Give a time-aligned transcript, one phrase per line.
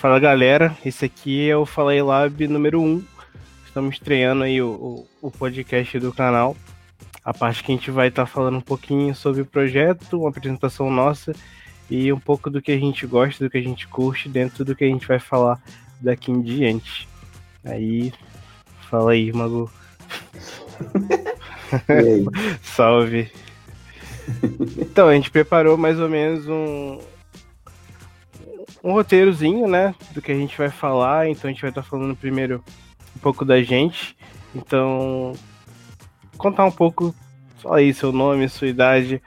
[0.00, 3.04] Fala galera, esse aqui é o Falei Lab número 1.
[3.66, 6.56] Estamos estreando aí o, o, o podcast do canal.
[7.22, 10.30] A parte que a gente vai estar tá falando um pouquinho sobre o projeto, uma
[10.30, 11.34] apresentação nossa
[11.90, 14.74] e um pouco do que a gente gosta, do que a gente curte, dentro do
[14.74, 15.60] que a gente vai falar
[16.00, 17.06] daqui em diante.
[17.62, 18.10] Aí,
[18.88, 19.70] fala aí, Mago.
[22.62, 23.30] Salve.
[24.78, 27.00] Então, a gente preparou mais ou menos um,
[28.82, 31.28] um roteirozinho, né, do que a gente vai falar.
[31.28, 32.62] Então a gente vai estar tá falando primeiro
[33.16, 34.16] um pouco da gente.
[34.54, 35.32] Então,
[36.36, 37.14] contar um pouco,
[37.58, 39.22] só aí, seu nome, sua idade,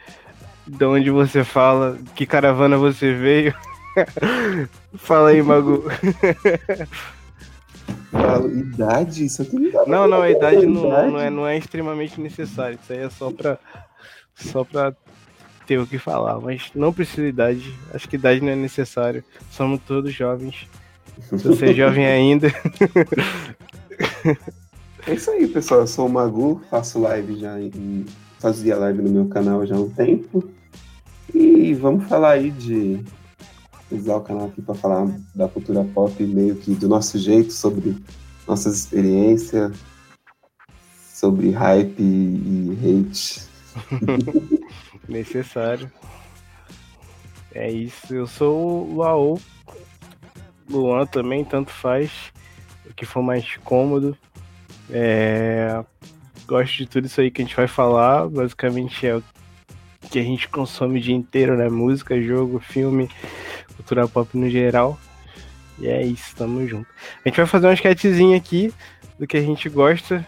[0.67, 3.53] de onde você fala, que caravana você veio.
[4.95, 5.83] fala aí, Magu.
[8.11, 9.25] Fala, idade?
[9.25, 12.77] Isso aqui não dá Não, não, a idade não, não, é, não é extremamente necessário.
[12.81, 13.57] Isso aí é só pra,
[14.35, 14.93] só pra
[15.63, 17.73] ter o que falar, mas não precisa de idade.
[17.93, 19.23] Acho que idade não é necessário.
[19.51, 20.67] Somos todos jovens.
[21.21, 22.47] Se você é jovem ainda.
[25.07, 25.81] é isso aí, pessoal.
[25.81, 28.05] Eu sou o Magu, faço live já em.
[28.39, 30.43] Fazia live no meu canal já há um tempo.
[31.33, 32.99] E vamos falar aí de.
[33.91, 37.95] Usar o canal aqui para falar da cultura pop, meio que do nosso jeito, sobre
[38.47, 39.71] nossas experiências,
[41.13, 43.43] sobre hype e hate.
[45.07, 45.91] Necessário.
[47.53, 48.13] É isso.
[48.13, 49.39] Eu sou o Laô.
[50.69, 52.11] Luan também, tanto faz.
[52.89, 54.17] O que for mais cômodo.
[54.89, 55.83] É...
[56.47, 58.27] Gosto de tudo isso aí que a gente vai falar.
[58.29, 59.23] Basicamente é o
[60.09, 61.69] que a gente consome o dia inteiro, né?
[61.69, 63.09] Música, jogo, filme,
[63.75, 64.99] cultura pop no geral.
[65.79, 66.87] E é isso, tamo junto.
[67.25, 68.73] A gente vai fazer uma sketchzinha aqui
[69.17, 70.25] do que a gente gosta,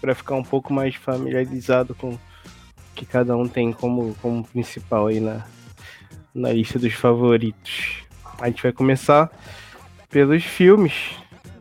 [0.00, 2.18] para ficar um pouco mais familiarizado com
[2.94, 5.44] que cada um tem como, como principal aí na,
[6.34, 8.04] na lista dos favoritos.
[8.38, 9.30] A gente vai começar
[10.08, 10.92] pelos filmes.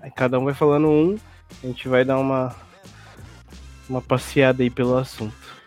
[0.02, 1.18] Aí cada um vai falando um.
[1.64, 2.56] A gente vai dar uma,
[3.90, 5.61] uma passeada aí pelo assunto.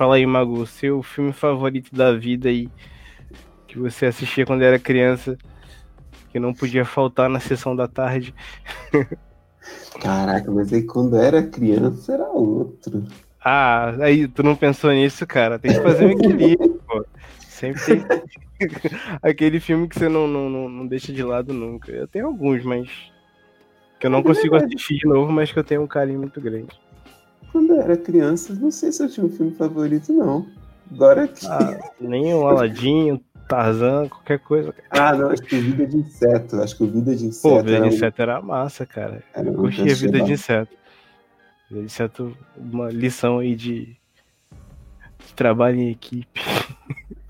[0.00, 2.70] Fala aí, Magu, seu filme favorito da vida aí,
[3.68, 5.36] que você assistia quando era criança,
[6.30, 8.34] que não podia faltar na sessão da tarde.
[10.00, 13.04] Caraca, mas aí quando era criança era outro.
[13.44, 15.58] Ah, aí tu não pensou nisso, cara?
[15.58, 17.04] Tem que fazer um equilíbrio, pô.
[17.38, 18.02] Sempre tem
[19.20, 21.92] aquele filme que você não, não, não, não deixa de lado nunca.
[21.92, 22.88] Eu tenho alguns, mas
[23.98, 26.70] que eu não consigo assistir de novo, mas que eu tenho um carinho muito grande.
[27.52, 30.46] Quando eu era criança, não sei se eu tinha um filme favorito, não.
[30.92, 31.46] Agora que.
[31.46, 34.74] Ah, nem o Aladinho, Tarzan, qualquer coisa.
[34.90, 36.56] Ah, não, acho que o Vida de Inseto.
[36.60, 37.54] Acho que o Vida de Inseto.
[37.54, 39.22] Pô, Vida de Inseto era massa, cara.
[39.34, 40.76] Era eu curtia Vida de Inseto.
[41.68, 43.96] Vida de Inseto, uma lição aí de,
[45.26, 46.40] de trabalho em equipe.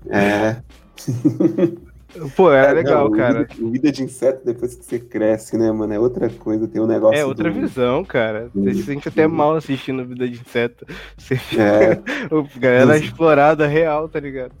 [0.09, 0.61] É.
[2.35, 3.43] Pô, era é, legal, não, cara.
[3.43, 5.93] Vida, vida, de inseto depois que você cresce, né, mano?
[5.93, 7.17] É outra coisa, tem um negócio.
[7.17, 7.59] É outra do...
[7.59, 8.49] visão, cara.
[8.53, 10.85] Você se sente até mal assistindo Vida de Inseto.
[11.17, 12.01] Você é.
[12.33, 13.01] o galera os...
[13.01, 14.53] explorada real, tá ligado?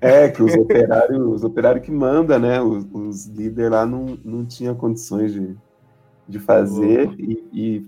[0.00, 2.60] É, que os operários, os operários que mandam, né?
[2.60, 5.56] Os, os líderes lá não, não tinham condições de,
[6.28, 7.86] de fazer e, e,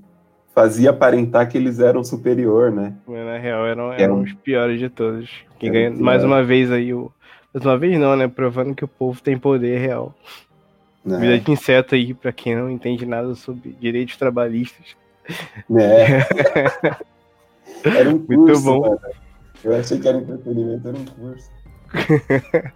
[0.52, 2.94] fazia aparentar que eles eram superior, né?
[3.06, 5.30] Mas na real eram, eram, os piores de todos.
[5.58, 7.12] Quem ganha, mais uma vez aí o
[7.52, 8.28] mais uma vez não, né?
[8.28, 10.14] Provando que o povo tem poder real.
[11.06, 11.16] É.
[11.16, 14.96] Vida de inseto aí, pra quem não entende nada sobre direitos trabalhistas.
[15.76, 16.18] É.
[17.84, 18.80] era um curso, Muito bom.
[18.80, 19.00] Mano.
[19.62, 21.50] Eu achei que era entretenimento, era um curso.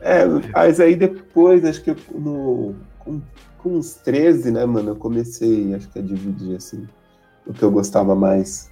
[0.00, 3.20] é, mas aí depois, acho que no, com,
[3.58, 6.86] com uns 13, né, mano, eu comecei, acho que a dividir, assim,
[7.46, 8.70] o que eu gostava mais.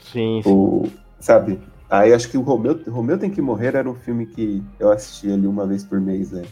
[0.00, 0.50] Sim, sim.
[0.50, 1.60] O, sabe,
[1.98, 5.34] Aí acho que o Romeu, Romeu Tem Que Morrer era um filme que eu assistia
[5.34, 6.48] ali uma vez por mês, velho.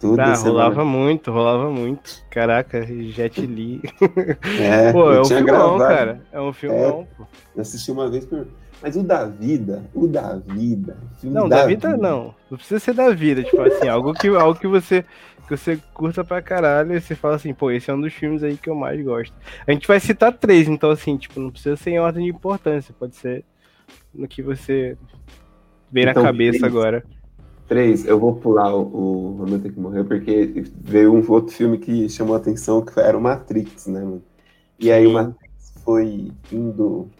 [0.00, 2.24] Tudo ah, rolava muito, rolava muito.
[2.30, 3.82] Caraca, Jet Li.
[4.60, 6.22] É, pô, é um filmão, cara.
[6.32, 7.26] É um filmão, é, pô.
[7.56, 8.46] Eu assisti uma vez por.
[8.80, 10.96] Mas o da vida, o da vida.
[11.24, 12.34] não, da, da vida, vida, não.
[12.48, 15.04] Não precisa ser da vida, tipo assim, algo que, algo que você
[15.46, 18.42] que você curta pra caralho e você fala assim, pô, esse é um dos filmes
[18.42, 19.34] aí que eu mais gosto.
[19.66, 22.94] A gente vai citar três, então assim, tipo, não precisa ser em ordem de importância,
[22.96, 23.44] pode ser
[24.14, 24.96] no que você
[25.90, 27.04] vê então, na cabeça três, agora.
[27.66, 32.08] Três, eu vou pular o, Romeu Tem Que Morrer, porque veio um outro filme que
[32.08, 34.22] chamou a atenção, que era o Matrix, né, mano?
[34.78, 37.10] E aí o Matrix foi indo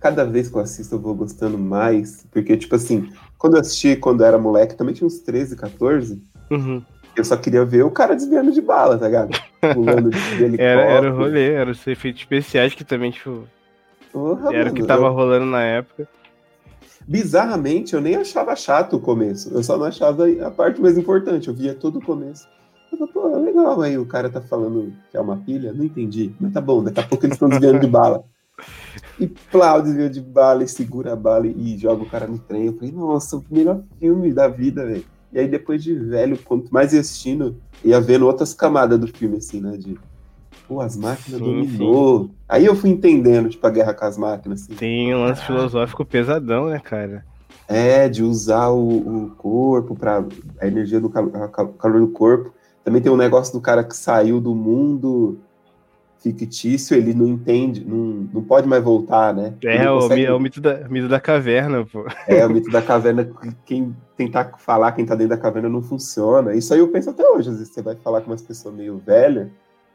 [0.00, 2.26] cada vez que eu assisto eu vou gostando mais.
[2.30, 6.22] Porque, tipo assim, quando eu assisti quando eu era moleque, também tinha uns 13, 14.
[6.50, 6.82] Uhum.
[7.14, 9.30] Eu só queria ver o cara desviando de bala, tá ligado?
[9.74, 10.62] Pulando de helicóptero.
[10.62, 13.44] Era, era o rolê, era os efeitos especiais que também, tipo,
[14.12, 16.08] Porra, era o que tava eu- rolando na época.
[17.06, 19.52] Bizarramente, eu nem achava chato o começo.
[19.52, 21.48] Eu só não achava a parte mais importante.
[21.48, 22.46] Eu via todo o começo.
[22.92, 23.80] Eu falei, pô, legal.
[23.80, 25.72] Aí o cara tá falando que é uma pilha.
[25.72, 26.32] Não entendi.
[26.38, 28.24] Mas tá bom, daqui a pouco eles estão desviando de bala.
[29.18, 32.66] E plau, desvia de bala e segura a bala e joga o cara no trem.
[32.66, 35.04] Eu falei, nossa, o melhor filme da vida, velho.
[35.32, 39.60] E aí depois de velho, quanto mais assistindo, ia vendo outras camadas do filme, assim,
[39.60, 39.76] né?
[39.76, 39.98] De,
[40.70, 42.30] pô, as máquinas Sim, dominou.
[42.48, 44.74] Aí eu fui entendendo, tipo, a guerra com as máquinas, assim.
[44.76, 45.46] Tem um lance Ah.
[45.46, 47.24] filosófico pesadão, né, cara?
[47.68, 50.24] É, de usar o, o corpo para
[50.60, 52.52] a energia do cal- a cal- calor do corpo.
[52.84, 55.38] Também tem um negócio do cara que saiu do mundo
[56.20, 59.54] fictício, ele não entende, não, não pode mais voltar, né?
[59.64, 62.04] É, o, consegue- é o mito, da, mito da caverna, pô.
[62.28, 65.82] é o mito da caverna, que quem tentar falar quem tá dentro da caverna não
[65.82, 66.54] funciona.
[66.54, 68.98] Isso aí eu penso até hoje, às vezes você vai falar com umas pessoas meio
[68.98, 69.50] velha,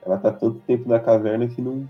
[0.06, 1.88] ela tá tanto tempo na caverna que não,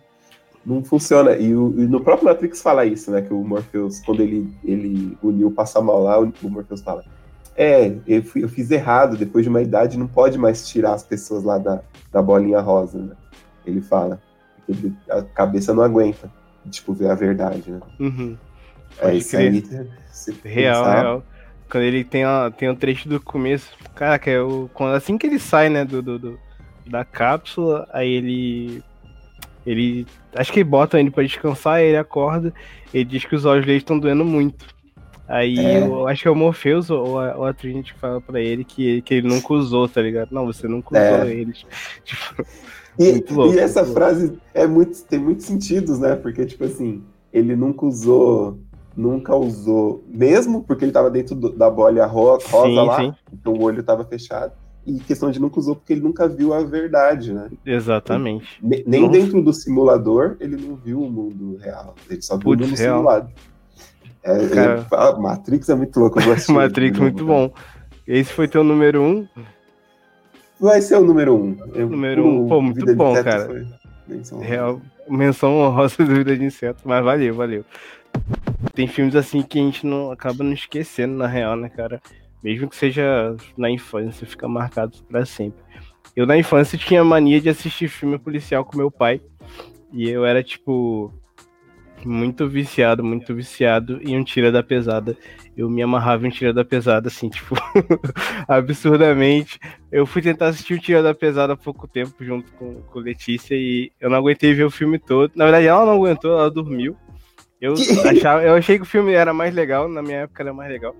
[0.66, 1.36] não funciona.
[1.36, 3.22] E, o- e no próprio Matrix fala isso, né?
[3.22, 7.04] Que o Morpheus, quando ele, ele uniu passa mal lá, o o Morpheus fala.
[7.58, 11.04] É, eu, fui- eu fiz errado, depois de uma idade não pode mais tirar as
[11.04, 11.82] pessoas lá da,
[12.12, 13.16] da bolinha rosa, né?
[13.66, 14.22] Ele fala.
[14.68, 16.30] Ele- a cabeça não aguenta,
[16.70, 17.80] tipo, ver a verdade, né?
[18.00, 18.38] Uhum.
[18.98, 19.46] É Pode isso aí.
[20.44, 21.24] Real, pensar- real.
[21.70, 23.72] Quando ele tem, ó, tem um trecho do começo.
[23.96, 26.40] Caraca, é o, quando, assim que ele sai, né, do, do, do-
[26.88, 28.84] da cápsula, aí ele.
[29.66, 30.06] Ele.
[30.36, 32.54] Acho que botam ele pra descansar, aí ele acorda,
[32.94, 34.66] ele diz que os olhos dele estão doendo muito.
[35.28, 35.88] Aí É.
[35.88, 38.64] eu acho que é o Morpheus ou a, ou a Trinity que fala pra ele
[38.64, 40.30] que, que ele nunca usou, tá ligado?
[40.32, 41.34] Não, você nunca usou É.
[41.34, 41.66] eles.
[42.06, 42.46] Tipo,
[43.00, 46.16] E, louco, e essa frase é muito, tem muitos sentidos, né?
[46.16, 47.04] Porque, tipo assim,
[47.34, 48.60] ele nunca usou,
[48.96, 53.14] nunca usou, mesmo porque ele tava dentro do- da bolha ro- rosa Sim, lá, sim.
[53.34, 54.54] então o olho tava fechado.
[54.86, 57.50] E questão de nunca usou porque ele nunca viu a verdade, né?
[57.66, 58.46] exatamente.
[58.62, 59.14] Ne- Nem Nossa.
[59.14, 61.96] dentro do simulador ele não viu o mundo real.
[62.10, 62.98] Ele só viu o mundo real.
[62.98, 63.30] simulado.
[64.24, 64.74] É, Cara.
[64.80, 66.20] ele fala- Matrix é muito louco.
[66.52, 67.28] Matrix, muito cara.
[67.28, 67.54] bom.
[68.08, 69.28] Esse foi teu número um.
[70.60, 71.58] Vai ser o número um.
[71.74, 73.46] Eu- Número um, pô, muito bom, cara.
[73.48, 73.66] foi
[74.08, 74.40] menção.
[74.40, 77.66] Real, menção honrosa do Vida de Inseto, mas valeu, valeu.
[78.74, 82.00] Tem filmes assim que a gente não acaba não esquecendo, na real, né, cara?
[82.46, 85.64] Mesmo que seja na infância, fica marcado pra sempre.
[86.16, 89.20] Eu na infância tinha mania de assistir filme policial com meu pai.
[89.92, 91.12] E eu era, tipo,
[92.06, 95.18] muito viciado, muito viciado em um tira da pesada.
[95.58, 97.56] Eu me amarrava em um tira da pesada, assim, tipo,
[98.48, 99.60] absurdamente.
[99.92, 103.56] Eu fui tentar assistir o Tira da Pesada há pouco tempo, junto com, com Letícia,
[103.56, 105.32] e eu não aguentei ver o filme todo.
[105.34, 106.96] Na verdade, ela não aguentou, ela dormiu.
[107.60, 107.74] Eu,
[108.06, 110.96] achava, eu achei que o filme era mais legal, na minha época era mais legal.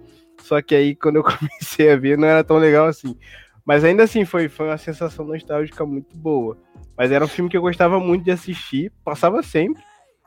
[0.46, 3.18] Só que aí, quando eu comecei a ver, não era tão legal assim.
[3.66, 6.56] Mas ainda assim, foi, foi uma sensação nostálgica muito boa.
[6.96, 9.82] Mas era um filme que eu gostava muito de assistir, passava sempre.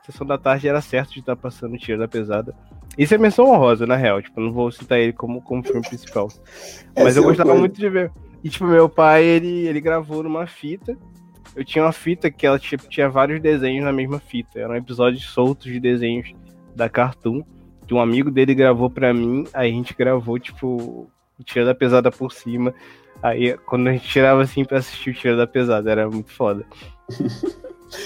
[0.05, 2.53] Sessão da tarde era certo de estar passando o Tira da Pesada.
[2.97, 4.21] Isso é menção honrosa, na real.
[4.21, 6.27] Tipo, não vou citar ele como, como filme principal.
[6.97, 8.11] Mas Essa eu é gostava muito de ver.
[8.43, 10.97] E, tipo, meu pai, ele, ele gravou numa fita.
[11.55, 14.59] Eu tinha uma fita que ela tipo, tinha vários desenhos na mesma fita.
[14.59, 16.33] Eram episódios soltos de desenhos
[16.75, 17.41] da Cartoon.
[17.89, 19.47] Que um amigo dele gravou pra mim.
[19.51, 22.71] Aí a gente gravou, tipo, o Tira da Pesada por cima.
[23.19, 26.63] Aí, quando a gente tirava assim pra assistir o Tira da Pesada, era muito foda.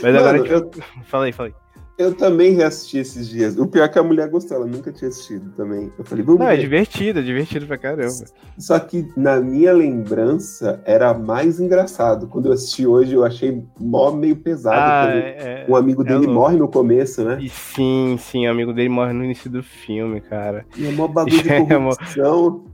[0.01, 1.62] Mas agora, Mano, tipo, fala aí, fala aí.
[1.95, 3.55] Eu também reassisti esses dias.
[3.57, 5.91] O pior é que a mulher gostou, ela nunca tinha assistido também.
[5.97, 6.61] Eu falei, vamos Não, é ver.
[6.61, 8.25] divertido, é divertido pra caramba.
[8.57, 12.27] Só que na minha lembrança era mais engraçado.
[12.27, 14.75] Quando eu assisti hoje, eu achei mó meio pesado.
[14.75, 16.33] Ah, quando é, um amigo é dele louco.
[16.33, 17.37] morre no começo, né?
[17.39, 20.65] E sim, sim, o amigo dele morre no início do filme, cara.
[20.75, 22.65] E é mó bagulho de É, corrupção.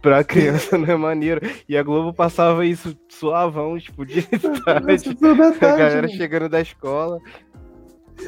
[0.00, 1.40] Pra criança não é maneiro.
[1.68, 4.22] E a Globo passava isso suavão, tipo, de
[4.64, 5.16] tarde.
[5.60, 7.18] A galera chegando da escola.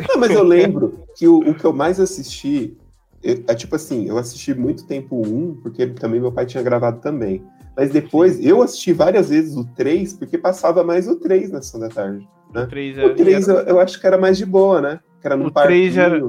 [0.09, 2.77] Não, mas eu lembro que o, o que eu mais assisti
[3.23, 6.63] eu- é tipo assim, eu assisti muito tempo o 1, porque também meu pai tinha
[6.63, 7.43] gravado também.
[7.77, 11.81] Mas depois eu assisti várias vezes o 3, porque passava mais o 3 na sessão
[11.81, 12.29] da tarde.
[12.53, 12.63] Né?
[12.65, 15.01] O 3 O 3 eu, era, eu acho que era mais de boa, né?
[15.21, 16.01] Que era no O parquinho.
[16.01, 16.23] era-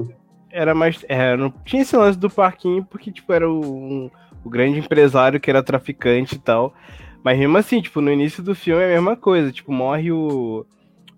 [0.50, 1.04] era mais.
[1.08, 4.10] Era, não tinha esse lance do parquinho, porque, tipo, era o, um-
[4.44, 6.72] o grande empresário que era traficante e tal.
[7.22, 9.52] Mas mesmo assim, tipo, no início do filme é a mesma coisa.
[9.52, 10.64] Tipo, morre o,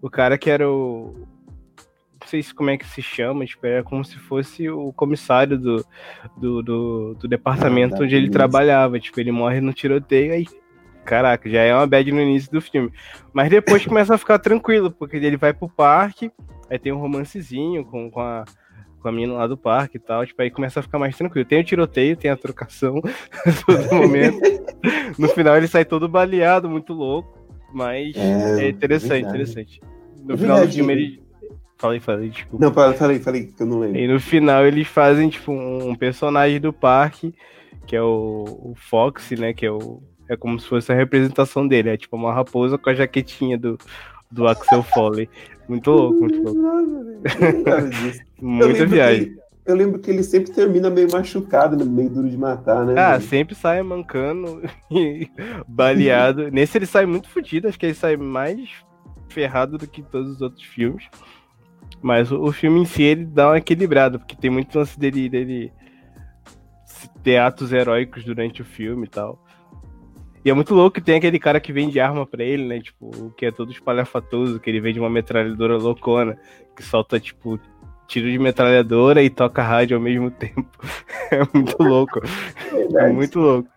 [0.03, 1.15] o cara que era o.
[2.29, 5.59] Não sei se como é que se chama, tipo, era como se fosse o comissário
[5.59, 5.83] do,
[6.37, 9.01] do, do, do departamento Ah, da onde ele trabalhava.
[9.01, 10.47] Tipo, ele morre no tiroteio aí.
[11.07, 12.93] Caraca, já é uma bad no início do filme.
[13.33, 16.31] Mas depois começa a ficar tranquilo, porque ele vai pro parque,
[16.69, 18.45] aí tem um romancezinho com, com, a,
[19.01, 21.49] com a menina lá do parque e tal, tipo, aí começa a ficar mais tranquilo.
[21.49, 23.01] Tem o tiroteio, tem a trocação
[23.65, 24.39] todo momento.
[25.19, 27.39] no final ele sai todo baleado, muito louco,
[27.73, 29.35] mas é, é interessante, verdade.
[29.35, 29.81] interessante.
[30.27, 31.28] No final do filme ele
[31.79, 32.65] Falei, falei, desculpa.
[32.65, 33.99] Não, falei, falei, que eu não lembro.
[33.99, 37.33] E no final eles fazem, tipo, um personagem do parque,
[37.87, 39.53] que é o, o Fox, né?
[39.53, 40.03] Que é o.
[40.29, 41.91] É como se fosse a representação dele.
[41.91, 43.79] É tipo uma raposa com a jaquetinha do,
[44.31, 45.29] do Axel Foley.
[45.69, 46.61] Muito louco, muito louco.
[48.41, 49.31] Muita viagem.
[49.31, 49.39] Que,
[49.71, 52.95] eu lembro que ele sempre termina meio machucado, meio duro de matar, né?
[52.97, 55.31] Ah, sempre sai mancando e
[55.67, 56.49] baleado.
[56.53, 58.69] Nesse ele sai muito fodido, acho que ele sai mais
[59.29, 61.05] ferrado do que todos os outros filmes.
[62.01, 65.29] Mas o, o, filme em si, ele dá uma equilibrada, porque tem muito lance dele,
[65.29, 65.73] dele
[67.23, 69.43] ter atos heróicos durante o filme e tal.
[70.45, 72.81] E é muito louco que tem aquele cara que vende arma para ele, né?
[72.81, 76.39] Tipo, que é todo espalhafatoso, que ele vende uma metralhadora loucona,
[76.77, 77.59] que solta, tipo,
[78.07, 80.67] tiro de metralhadora e toca rádio ao mesmo tempo.
[81.31, 82.21] é muito louco.
[82.97, 83.69] É muito louco.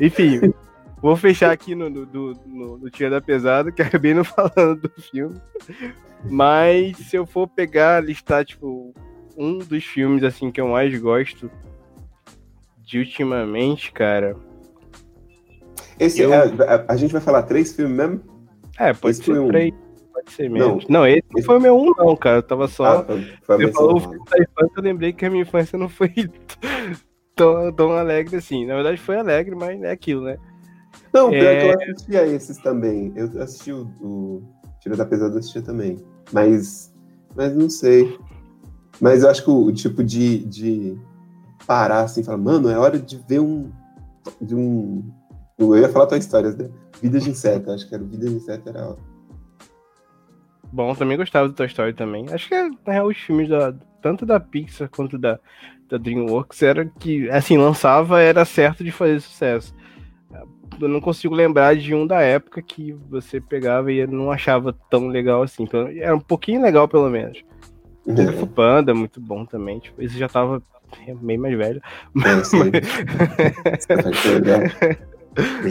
[0.00, 0.52] Enfim,
[1.02, 5.02] vou fechar aqui no, no, no, no Tia da Pesada, que acabei não falando do
[5.02, 5.38] filme.
[6.24, 8.94] Mas se eu for pegar, listar, tipo,
[9.36, 11.50] um dos filmes, assim, que eu mais gosto
[12.78, 14.36] de ultimamente, cara.
[15.98, 16.32] Esse eu...
[16.32, 18.20] é, a, a, gente vai falar três filmes mesmo?
[18.78, 19.48] É, pode esse ser um.
[19.48, 19.74] três.
[20.12, 20.68] Pode ser mesmo.
[20.68, 22.38] Não, não esse não foi o meu um, não, cara.
[22.38, 22.84] Eu tava só.
[22.84, 25.78] Ah, foi, foi Você falou o filme da infância, eu lembrei que a minha infância
[25.78, 26.12] não foi
[27.34, 28.64] tão, tão alegre assim.
[28.66, 30.38] Na verdade, foi alegre, mas é aquilo, né?
[31.12, 31.60] Não, pior é...
[31.60, 33.12] que eu assistia esses também.
[33.14, 34.42] Eu assisti o, o
[34.80, 35.98] Tira da Pesada, eu assistia também.
[36.32, 36.94] Mas,
[37.36, 38.18] mas não sei.
[39.00, 40.98] Mas eu acho que o, o tipo de, de
[41.66, 43.70] parar assim, falar, mano, é hora de ver um.
[44.40, 45.04] De um.
[45.58, 46.70] Eu ia falar tua história, né?
[47.00, 49.12] Vida de inseto, acho que era Vida de inseto era hora.
[50.72, 52.26] Bom, também gostava do Toy Story também.
[52.30, 55.38] Acho que, na real, os filmes da, tanto da Pixar quanto da,
[55.90, 59.74] da DreamWorks era que, assim, lançava, era certo de fazer sucesso
[60.84, 65.08] eu não consigo lembrar de um da época que você pegava e não achava tão
[65.08, 65.66] legal assim.
[65.98, 67.42] Era um pouquinho legal, pelo menos.
[68.04, 69.78] O Kung Panda, muito bom também.
[69.78, 70.62] Tipo, esse já tava
[71.20, 71.82] meio mais velho.
[72.12, 72.50] Mas,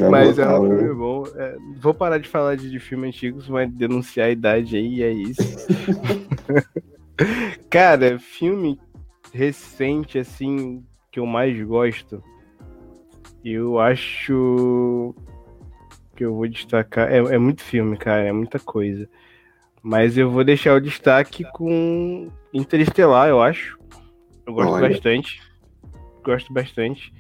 [0.09, 1.23] mas é um filme bom.
[1.35, 5.11] É, vou parar de falar de, de filmes antigos, mas denunciar a idade aí, é
[5.11, 5.67] isso.
[7.69, 8.79] Cara, filme
[9.33, 12.23] recente, assim, que eu mais gosto
[13.43, 15.15] eu acho
[16.15, 17.11] que eu vou destacar.
[17.11, 19.09] É, é muito filme, cara, é muita coisa.
[19.81, 23.79] Mas eu vou deixar o destaque com Interestelar, eu acho.
[24.45, 24.89] Eu gosto Olha.
[24.89, 25.41] bastante.
[26.23, 27.13] Gosto bastante.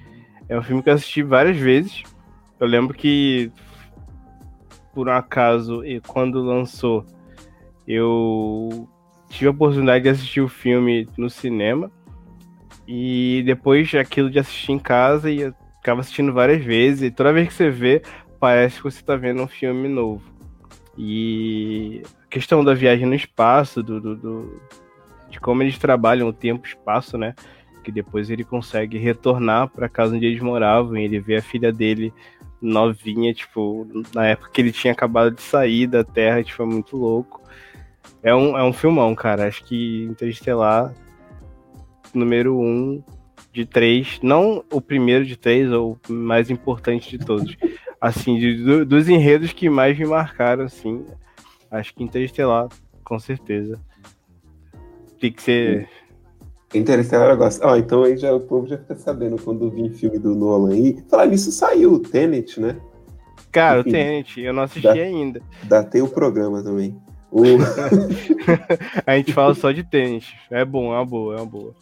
[0.47, 2.03] É um filme que eu assisti várias vezes.
[2.59, 3.51] Eu lembro que,
[4.93, 7.05] por um acaso, quando lançou,
[7.87, 8.87] eu
[9.29, 11.89] tive a oportunidade de assistir o filme no cinema.
[12.87, 15.51] E depois aquilo de assistir em casa e
[15.81, 18.03] ficava assistindo várias vezes, e toda vez que você vê,
[18.39, 20.21] parece que você está vendo um filme novo.
[20.95, 24.61] E a questão da viagem no espaço, do, do, do
[25.29, 27.33] de como eles trabalham o tempo espaço, né?
[27.83, 31.71] Que depois ele consegue retornar para casa onde eles moravam e ele vê a filha
[31.71, 32.13] dele
[32.61, 36.95] novinha, tipo, na época que ele tinha acabado de sair da Terra, tipo, é muito
[36.95, 37.41] louco.
[38.21, 39.47] É um, é um filmão, cara.
[39.47, 40.93] Acho que Interestelar,
[42.13, 43.01] número um,
[43.51, 47.55] de três, não o primeiro de três, ou o mais importante de todos.
[47.99, 51.05] Assim, de, do, dos enredos que mais me marcaram, assim,
[51.69, 52.67] acho que Interestelar,
[53.03, 53.79] com certeza.
[55.19, 55.87] Tem que ser.
[56.73, 57.63] Interestelar eu gosto.
[57.63, 61.03] Ah, então aí já, o povo já fica sabendo quando vir filme do Nolan aí.
[61.09, 62.77] Falar nisso saiu o Tenet, né?
[63.51, 65.41] Cara, Enfim, o Tenet, eu não assisti dá, ainda.
[65.63, 66.97] Datei o programa também.
[67.29, 67.43] O...
[69.05, 70.33] a gente fala só de Tenet.
[70.49, 71.75] É bom, é uma boa, é uma boa.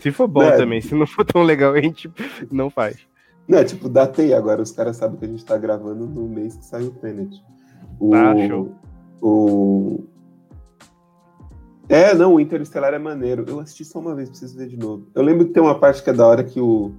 [0.00, 0.56] Se for bom né?
[0.56, 2.10] também, se não for tão legal, a gente
[2.50, 2.98] não faz.
[3.46, 6.56] Não, é tipo, datei agora, os caras sabem que a gente tá gravando no mês
[6.56, 7.42] que saiu o Tenet.
[8.00, 8.72] O, ah, show.
[9.20, 10.04] O...
[11.88, 13.44] É, não, o Interestelar é maneiro.
[13.46, 15.06] Eu assisti só uma vez, preciso ver de novo.
[15.14, 16.92] Eu lembro que tem uma parte que é da hora que o,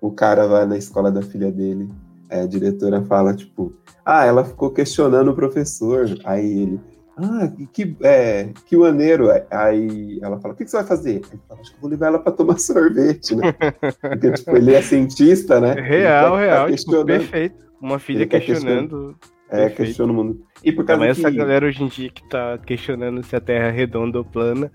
[0.00, 1.90] o cara vai na escola da filha dele,
[2.30, 3.72] a diretora fala, tipo,
[4.04, 6.08] ah, ela ficou questionando o professor.
[6.24, 6.80] Aí ele,
[7.16, 9.28] ah, que, é, que maneiro.
[9.50, 11.16] Aí ela fala, o que, que você vai fazer?
[11.16, 13.52] Ele fala, acho que vou levar ela para tomar sorvete, né?
[14.00, 15.74] Porque, tipo, ele é cientista, né?
[15.74, 17.64] Real, real, tipo, perfeito.
[17.80, 19.16] Uma filha questionando.
[19.50, 20.40] É, questiona o mundo.
[20.64, 21.24] E por causa Mas que...
[21.24, 24.72] essa galera hoje em dia que tá questionando se a Terra é redonda ou plana.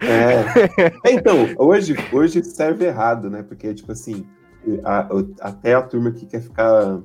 [0.00, 1.04] É.
[1.12, 3.44] então, hoje, hoje serve errado, né?
[3.46, 4.26] Porque, tipo assim,
[4.82, 5.06] a,
[5.40, 7.00] até a turma que quer ficar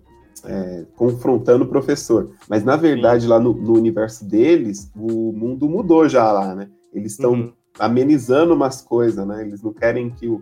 [0.45, 2.31] é, confrontando o professor.
[2.49, 3.29] Mas, na verdade, Sim.
[3.29, 6.69] lá no, no, universo deles, o mundo mudou já lá, né?
[6.93, 7.53] Eles estão uhum.
[7.79, 9.41] amenizando umas coisas, né?
[9.45, 10.39] Eles não querem que o,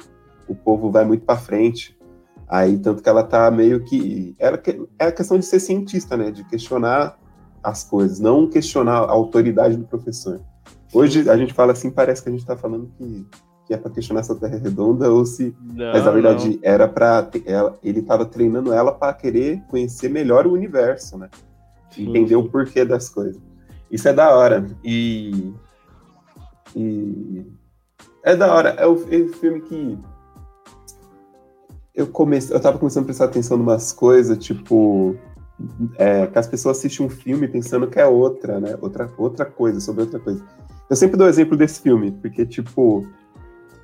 [0.48, 1.98] o povo vá muito para frente.
[2.48, 4.36] Aí, tanto que ela tá meio que.
[4.38, 4.62] Era,
[5.00, 6.32] é a questão de ser cientista, né?
[6.32, 7.18] De questionar
[7.64, 10.42] as coisas, não questionar a autoridade do professor.
[10.94, 13.26] Hoje a gente fala assim, parece que a gente está falando que,
[13.72, 15.56] que é para questionar se a Terra é redonda ou se.
[15.62, 16.60] Não, mas na verdade não.
[16.62, 17.30] era para.
[17.82, 21.30] Ele estava treinando ela para querer conhecer melhor o universo, né?
[21.90, 22.10] Sim.
[22.10, 23.42] Entender o porquê das coisas.
[23.90, 24.66] Isso é da hora.
[24.84, 25.54] E.
[26.76, 27.46] E.
[28.24, 28.70] É da hora.
[28.72, 29.98] É o, é o filme que.
[31.96, 32.54] Eu comecei.
[32.54, 35.16] Eu tava começando a prestar atenção em umas coisas, tipo
[35.98, 38.78] é, que as pessoas assistem um filme pensando que é outra, né?
[38.82, 40.44] Outra, outra coisa, sobre outra coisa.
[40.90, 43.08] Eu sempre dou exemplo desse filme, porque, tipo,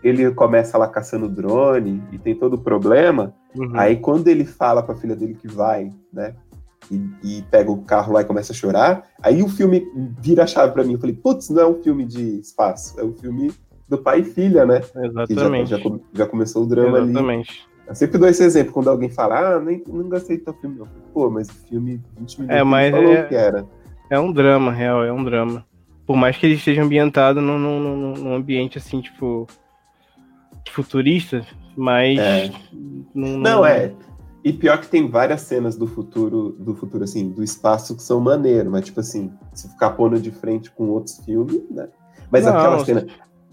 [0.03, 3.33] ele começa lá caçando drone e tem todo o problema.
[3.55, 3.71] Uhum.
[3.73, 6.35] Aí, quando ele fala pra filha dele que vai, né?
[6.89, 9.85] E, e, pega o carro lá e começa a chorar, aí o filme
[10.21, 10.93] vira a chave pra mim.
[10.93, 13.51] Eu falei, putz, não é um filme de espaço, é um filme
[13.89, 14.81] do pai e filha, né?
[14.95, 15.69] Exatamente.
[15.69, 17.09] Já, já, já, começou o drama Exatamente.
[17.09, 17.11] ali.
[17.11, 17.67] Exatamente.
[17.87, 20.77] Eu sempre dou esse exemplo, quando alguém fala, ah, nem, não gostei do teu filme,
[20.77, 20.87] não.
[21.13, 23.65] Pô, mas o filme 20 minutos é, mas falou é, que era.
[24.09, 25.65] É um drama, real, é um drama.
[26.05, 29.47] Por mais que ele esteja ambientado num, num, num ambiente assim, tipo.
[30.71, 31.45] Futurista,
[31.75, 32.17] mas.
[32.17, 32.51] É.
[33.13, 33.93] Não, não, é.
[34.43, 38.19] E pior que tem várias cenas do futuro, do futuro, assim, do espaço que são
[38.19, 41.89] maneiras, mas tipo assim, se ficar pondo de frente com outros filmes, né?
[42.31, 43.07] Mas não, aquela cena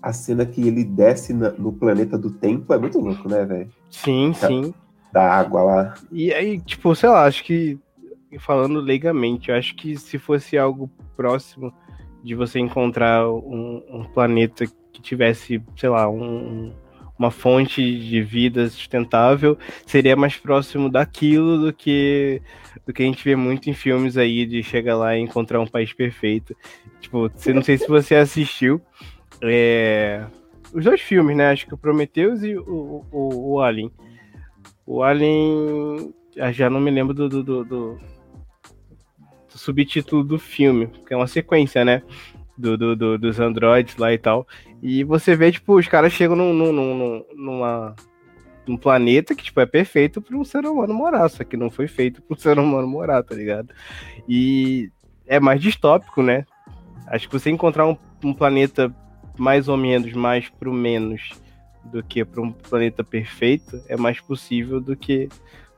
[0.05, 3.71] a cena que ele desce na, no planeta do tempo é muito louco, né, velho?
[3.91, 4.75] Sim, da, sim.
[5.11, 5.95] Da água lá.
[6.13, 7.79] E aí, tipo, sei lá, acho que,
[8.39, 11.73] falando leigamente, eu acho que se fosse algo próximo
[12.23, 16.71] de você encontrar um, um planeta que tivesse, sei lá, um,
[17.19, 19.57] uma fonte de vida sustentável,
[19.87, 22.43] seria mais próximo daquilo do que
[22.87, 25.67] do que a gente vê muito em filmes aí de chegar lá e encontrar um
[25.67, 26.55] país perfeito.
[27.01, 28.81] Tipo, não sei se você assistiu,
[29.41, 30.25] é,
[30.73, 31.51] os dois filmes, né?
[31.51, 33.93] Acho que o Prometheus e o, o, o Alien.
[34.85, 36.13] O Alien.
[36.53, 37.99] Já não me lembro do, do, do, do,
[39.49, 42.03] subtítulo do filme, que é uma sequência, né?
[42.57, 44.47] Do, do, do, dos androids lá e tal.
[44.81, 47.97] E você vê, tipo, os caras chegam num, num, num, numa,
[48.65, 51.89] num planeta que, tipo, é perfeito para um ser humano morar, só que não foi
[51.89, 53.71] feito para um ser humano morar, tá ligado?
[54.29, 54.91] E
[55.27, 56.45] é mais distópico, né?
[57.09, 58.95] Acho que você encontrar um, um planeta
[59.37, 61.31] mais ou menos mais pro menos
[61.85, 65.29] do que para um planeta perfeito é mais possível do que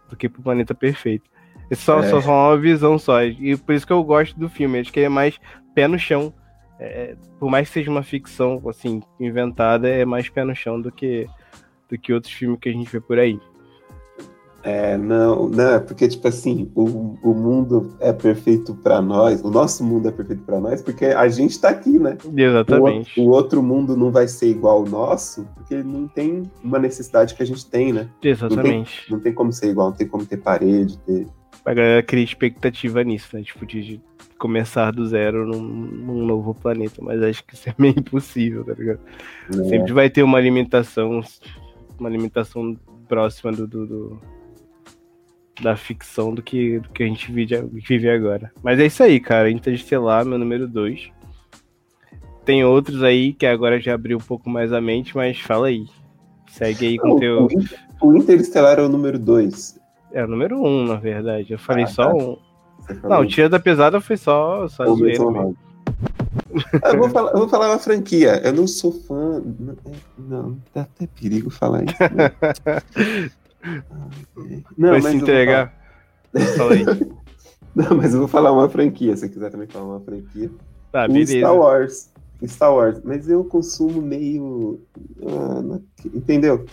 [0.09, 1.29] do que para o planeta perfeito.
[1.69, 2.09] É só, é.
[2.09, 3.25] só uma visão só.
[3.25, 4.79] E por isso que eu gosto do filme.
[4.79, 5.39] Acho que é mais
[5.75, 6.33] pé no chão.
[6.79, 10.93] É, por mais que seja uma ficção assim inventada, é mais pé no chão do
[10.93, 11.27] que
[11.89, 13.39] do que outros filmes que a gente vê por aí.
[14.67, 19.49] É, não, não, é porque, tipo assim, o, o mundo é perfeito para nós, o
[19.49, 22.19] nosso mundo é perfeito para nós, porque a gente tá aqui, né?
[22.37, 23.21] Exatamente.
[23.21, 27.37] O, o, outro mundo não vai ser igual ao nosso, porque não tem uma necessidade
[27.37, 28.09] que a gente tem, né?
[28.21, 29.03] Exatamente.
[29.03, 31.29] Não tem, não tem como ser igual, não tem como ter parede, ter.
[31.65, 33.45] A galera cria expectativa nisso, né?
[33.45, 34.01] Tipo, de
[34.39, 38.75] começar do zero num, num novo planeta, mas acho que isso é meio impossível, tá
[38.75, 39.01] ligado?
[39.49, 39.65] É.
[39.65, 41.23] Sempre vai ter uma alimentação,
[41.99, 42.77] uma alimentação
[43.09, 44.21] próxima do, do, do
[45.61, 48.53] da ficção do que, do que a gente vive, vive agora.
[48.63, 49.51] Mas é isso aí, cara.
[49.51, 51.11] Interestelar, meu número 2.
[52.45, 55.87] Tem outros aí que agora já abriu um pouco mais a mente, mas fala aí.
[56.49, 57.49] Segue aí com o teu.
[58.01, 59.81] O Interestelar é o número 2.
[60.13, 61.53] É o número 1, um, na verdade.
[61.53, 62.15] Eu falei ah, só tá.
[62.15, 62.39] um.
[63.03, 65.23] Não, o Tira da Pesada foi só, só zoeira
[66.85, 68.41] eu, vou falar, eu vou falar uma franquia.
[68.45, 69.43] Eu não sou fã.
[69.59, 69.77] Não,
[70.19, 71.97] não dá até perigo falar isso.
[72.15, 73.31] Né?
[74.79, 75.75] Não, Vai se entregar.
[76.57, 76.85] Fala aí.
[77.75, 80.51] Não, mas eu vou falar uma franquia, se quiser também falar uma franquia.
[80.93, 81.39] Tá, beleza.
[81.39, 82.11] Star Wars.
[82.47, 83.01] Star Wars.
[83.05, 84.81] Mas eu consumo meio.
[85.27, 85.79] Ah,
[86.15, 86.65] entendeu?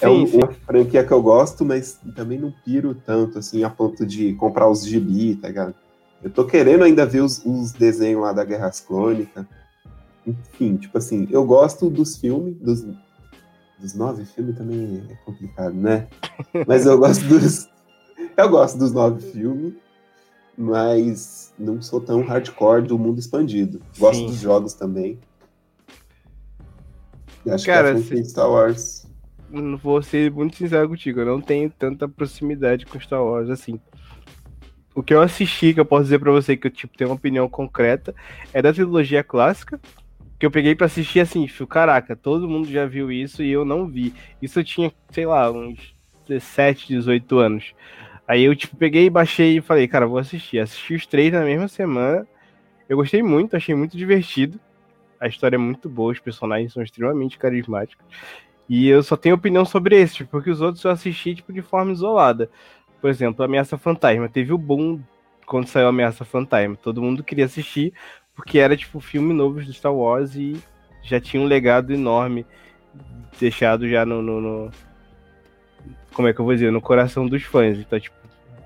[0.00, 3.70] É sim, é uma franquia que eu gosto, mas também não piro tanto, assim, a
[3.70, 5.74] ponto de comprar os gibi, tá ligado?
[6.22, 9.46] Eu tô querendo ainda ver os, os desenhos lá da Guerras Clônicas.
[10.26, 12.84] Enfim, tipo assim, eu gosto dos filmes, dos,
[13.78, 16.08] dos nove filmes também é complicado, né?
[16.66, 17.68] Mas eu gosto dos.
[18.36, 19.74] Eu gosto dos nove filmes,
[20.58, 23.80] mas não sou tão hardcore do mundo expandido.
[23.98, 24.26] Gosto Sim.
[24.26, 25.18] dos jogos também.
[27.46, 29.05] E acho Cara, que é Star Wars.
[29.82, 33.80] Vou ser muito sincero contigo, eu não tenho tanta proximidade com Star Wars assim.
[34.94, 37.16] O que eu assisti, que eu posso dizer para você que eu tipo, tenho uma
[37.16, 38.14] opinião concreta,
[38.52, 39.78] é da trilogia clássica,
[40.38, 43.64] que eu peguei para assistir assim, fio, caraca, todo mundo já viu isso e eu
[43.64, 44.14] não vi.
[44.40, 45.94] Isso eu tinha, sei lá, uns
[46.26, 47.74] 17, 18 anos.
[48.28, 50.58] Aí eu, tipo, peguei, baixei e falei, cara, vou assistir.
[50.58, 52.26] Assisti os três na mesma semana.
[52.88, 54.60] Eu gostei muito, achei muito divertido.
[55.20, 58.04] a história é muito boa, os personagens são extremamente carismáticos.
[58.68, 61.92] E eu só tenho opinião sobre esses, porque os outros eu assisti tipo, de forma
[61.92, 62.50] isolada.
[63.00, 64.28] Por exemplo, Ameaça Fantasma.
[64.28, 65.00] Teve o boom
[65.46, 66.76] quando saiu Ameaça Fantasma.
[66.76, 67.92] Todo mundo queria assistir,
[68.34, 70.60] porque era tipo filme novo do Star Wars e
[71.02, 72.44] já tinha um legado enorme
[73.38, 74.70] deixado já no, no, no,
[76.12, 76.72] Como é que eu vou dizer?
[76.72, 77.78] No coração dos fãs.
[77.78, 78.16] Então, tipo,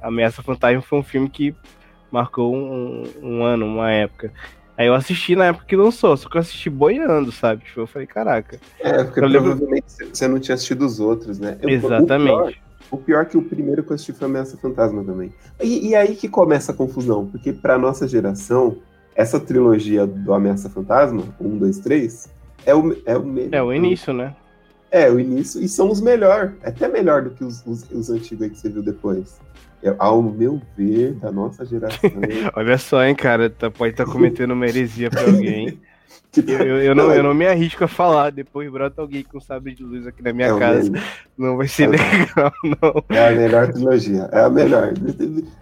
[0.03, 1.55] Ameaça Fantasma foi um filme que
[2.11, 4.33] marcou um, um ano, uma época.
[4.81, 7.63] Aí eu assisti na época que lançou, só que eu assisti boiando, sabe?
[7.63, 8.59] Tipo, eu falei, caraca.
[8.79, 10.17] É, porque provavelmente lembro...
[10.17, 11.59] você não tinha assistido os outros, né?
[11.61, 12.33] Eu, Exatamente.
[12.33, 12.55] O pior,
[12.93, 15.35] o pior, é que o primeiro que eu assisti foi Ameaça Fantasma também.
[15.63, 18.79] E, e aí que começa a confusão, porque pra nossa geração,
[19.15, 22.31] essa trilogia do Ameaça Fantasma, 1, 2, 3,
[22.65, 23.53] é o, é o melhor.
[23.53, 24.35] É o início, né?
[24.91, 26.53] É, o início, e são os melhores.
[26.65, 29.39] Até melhor do que os, os, os antigos aí que você viu depois
[29.99, 32.11] ao meu ver, da nossa geração.
[32.55, 35.79] Olha só, hein, cara, tá, pode estar tá cometendo uma heresia pra alguém.
[36.37, 39.75] Eu, eu, eu, não, eu não me arrisco a falar, depois brota alguém com sabre
[39.75, 40.93] de luz aqui na minha é casa.
[41.37, 43.05] Não vai ser é legal, não.
[43.09, 44.93] É a melhor trilogia, é a melhor.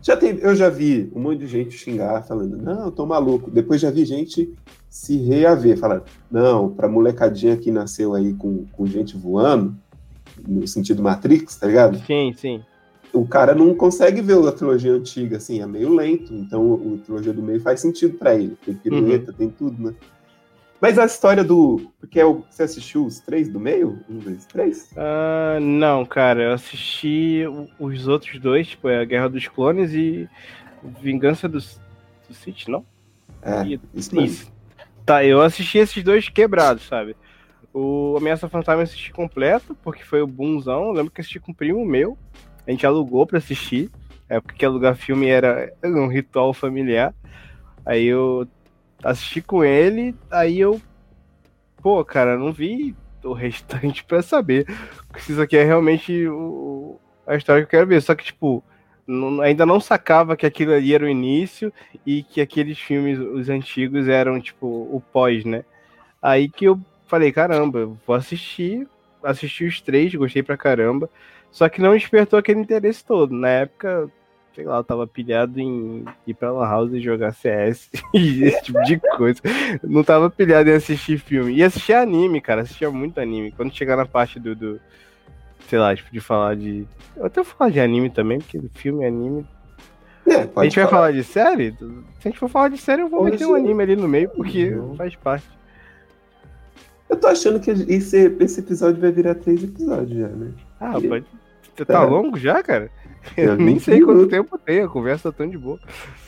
[0.02, 3.50] Já tem, eu já vi um monte de gente xingar, falando, não, eu tô maluco.
[3.50, 4.54] Depois já vi gente
[4.90, 9.74] se reaver, falando, não, pra molecadinha que nasceu aí com, com gente voando,
[10.46, 11.98] no sentido Matrix, tá ligado?
[12.06, 12.62] Sim, sim
[13.12, 16.32] o cara não consegue ver a trilogia antiga, assim, é meio lento.
[16.34, 18.56] Então a trilogia do meio faz sentido para ele.
[18.64, 19.36] Tem pirueta, uhum.
[19.36, 19.94] tem tudo, né?
[20.80, 21.90] Mas a história do.
[21.98, 22.44] Porque é o...
[22.48, 23.98] você assistiu os três do meio?
[24.08, 24.92] Um, dois, três?
[24.92, 27.42] Uh, não, cara, eu assisti
[27.78, 30.28] os outros dois, tipo, é a Guerra dos Clones e
[31.02, 32.84] Vingança do, do Sith, não?
[33.42, 33.80] É, e...
[33.92, 34.52] isso mesmo.
[35.04, 37.16] Tá, eu assisti esses dois quebrados, sabe?
[37.72, 40.88] O Ameaça Fantasma eu assisti completo, porque foi o boomzão.
[40.88, 42.16] Eu lembro que assisti com um primo meu.
[42.68, 43.90] A gente alugou para assistir.
[44.28, 47.14] É porque alugar filme era um ritual familiar.
[47.84, 48.46] Aí eu
[49.02, 50.78] assisti com ele, aí eu.
[51.82, 54.66] Pô, cara, não vi o restante para saber
[55.18, 58.02] se isso aqui é realmente o, a história que eu quero ver.
[58.02, 58.62] Só que, tipo,
[59.06, 61.72] não, ainda não sacava que aquilo ali era o início
[62.04, 65.64] e que aqueles filmes, os antigos, eram, tipo, o pós, né?
[66.20, 68.86] Aí que eu falei, caramba, vou assistir.
[69.22, 71.08] Assisti os três, gostei pra caramba.
[71.50, 73.34] Só que não despertou aquele interesse todo.
[73.34, 74.10] Na época,
[74.54, 78.62] sei lá, eu tava pilhado em ir pra Lan House e jogar CS e esse
[78.64, 79.40] tipo de coisa.
[79.82, 81.54] Não tava pilhado em assistir filme.
[81.54, 82.62] E assistir anime, cara.
[82.62, 83.52] Assistia muito anime.
[83.52, 84.80] Quando chegar na parte do, do
[85.68, 86.86] sei lá, tipo, de falar de.
[87.16, 89.46] Eu até vou falar de anime também, porque filme e anime.
[90.26, 90.86] É, a gente falar.
[90.86, 91.72] vai falar de série?
[91.78, 94.08] Se a gente for falar de série, eu vou Pode meter um anime ali no
[94.08, 94.94] meio, porque não.
[94.94, 95.46] faz parte.
[97.08, 100.50] Eu tô achando que esse, esse episódio vai virar três episódios já, né?
[100.80, 101.26] Ah, pode.
[101.86, 102.06] Tá é.
[102.06, 102.90] longo já, cara?
[103.36, 104.16] Eu nem sei minutos.
[104.16, 105.78] quanto tempo tem, a conversa tá tão de boa.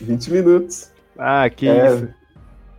[0.01, 0.91] 20 minutos.
[1.19, 1.95] Ah, que é.
[1.95, 2.20] isso.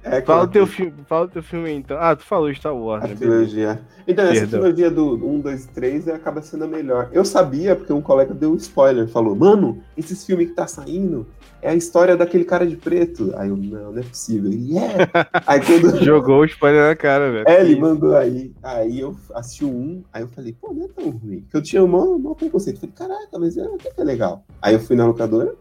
[0.04, 1.98] É, fala, o teu filme, fala o teu filme então.
[2.00, 3.16] Ah, tu falou Star Wars, a né?
[3.16, 3.82] Trilogia.
[4.08, 4.32] Então, Perdão.
[4.32, 7.10] essa trilogia do 1, 2 3 acaba sendo a melhor.
[7.12, 11.28] Eu sabia, porque um colega deu um spoiler, falou, mano, esses filmes que tá saindo
[11.62, 13.32] é a história daquele cara de preto.
[13.36, 14.52] Aí eu, não, não é possível.
[14.52, 15.08] Ele, é.
[15.46, 15.98] Aí quando...
[16.04, 17.48] Jogou o spoiler na cara, velho.
[17.48, 18.52] É, ele mandou aí.
[18.64, 21.42] Aí eu assisti o um, aí eu falei, pô, não é tão ruim.
[21.42, 22.80] Porque eu tinha um maior preconceito.
[22.80, 24.44] Falei, caraca, mas é, até que é legal.
[24.60, 25.54] Aí eu fui na locadora,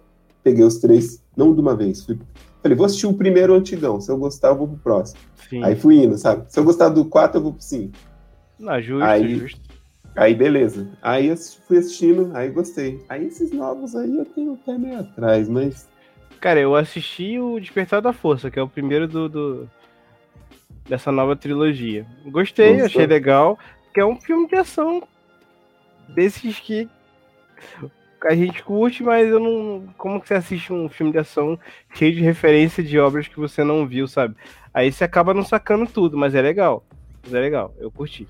[0.43, 2.19] peguei os três, não de uma vez, fui
[2.63, 4.01] Falei, vou assistir o primeiro antigão.
[4.01, 5.21] Se eu gostar, eu vou pro próximo.
[5.49, 5.65] Sim.
[5.65, 6.45] Aí fui indo, sabe?
[6.49, 7.93] Se eu gostar do 4, eu vou pro 5.
[8.59, 9.61] Não, justo, aí, justo.
[10.15, 10.89] Aí, beleza.
[11.01, 11.35] Aí
[11.67, 13.03] fui assistindo, aí gostei.
[13.09, 15.89] Aí esses novos aí eu tenho até meio atrás, mas.
[16.41, 19.71] Cara, eu assisti o Despertar da Força, que é o primeiro do, do...
[20.89, 22.07] dessa nova trilogia.
[22.27, 22.87] Gostei, Gostou?
[22.87, 23.59] achei legal,
[23.95, 25.03] que é um filme de ação
[26.09, 26.89] desses que
[28.25, 29.85] a gente curte, mas eu não.
[29.97, 31.59] Como que você assiste um filme de ação
[31.95, 34.37] cheio de referência de obras que você não viu, sabe?
[34.73, 36.85] Aí você acaba não sacando tudo, mas é legal.
[37.23, 38.29] Mas é legal, eu curti.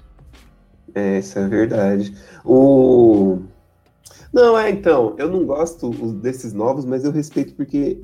[0.94, 2.14] É, isso é verdade.
[2.44, 3.40] O.
[4.32, 8.00] Não, é, então, eu não gosto desses novos, mas eu respeito porque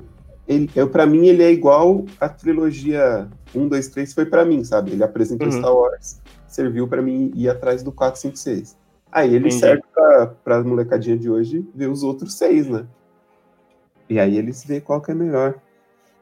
[0.47, 4.63] ele, eu, pra mim ele é igual a trilogia 1, 2, 3 foi para mim,
[4.63, 4.91] sabe?
[4.91, 5.53] Ele apresentou uhum.
[5.53, 8.77] Star Wars, serviu para mim ir atrás do 4, 5, 6.
[9.17, 9.59] Aí ele Entendi.
[9.59, 12.85] serve pra, pra molecadinha de hoje ver os outros seis, né?
[14.07, 15.55] E aí eles vê qual que é melhor.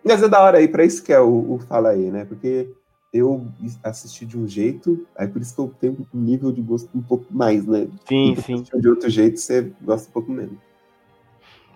[0.02, 2.24] Mas é da hora aí, pra isso que é o, o Fala aí, né?
[2.24, 2.72] Porque
[3.14, 3.46] eu
[3.84, 7.02] assisti de um jeito, aí por isso que eu tenho um nível de gosto um
[7.02, 7.86] pouco mais, né?
[8.08, 8.64] Sim, sim.
[8.74, 10.58] De outro jeito, você gosta um pouco menos.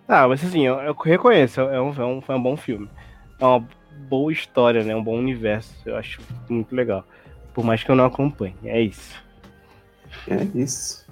[0.08, 2.90] Ah, mas assim, eu, eu reconheço, é um, é, um, é um bom filme.
[3.38, 3.68] É uma
[4.08, 4.96] boa história, né?
[4.96, 5.76] Um bom universo.
[5.86, 7.04] Eu acho muito legal.
[7.54, 8.56] Por mais que eu não acompanhe.
[8.64, 9.22] É isso.
[10.30, 11.09] É isso.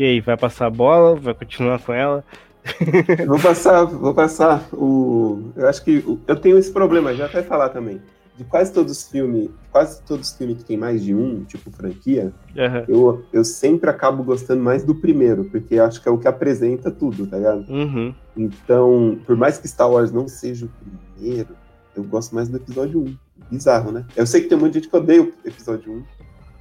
[0.00, 1.14] E aí, vai passar a bola?
[1.14, 2.24] Vai continuar com ela?
[3.28, 5.52] vou passar, vou passar o.
[5.54, 8.00] Eu acho que eu tenho esse problema, já até falar também.
[8.34, 11.70] de quase todos os filmes, quase todos os filmes que tem mais de um, tipo
[11.70, 12.84] franquia, uhum.
[12.88, 16.90] eu, eu sempre acabo gostando mais do primeiro, porque acho que é o que apresenta
[16.90, 17.70] tudo, tá ligado?
[17.70, 18.14] Uhum.
[18.34, 20.70] Então, por mais que Star Wars não seja o
[21.18, 21.54] primeiro,
[21.94, 23.16] eu gosto mais do episódio 1.
[23.50, 24.06] Bizarro, né?
[24.16, 26.02] Eu sei que tem muita gente que odeia o episódio 1,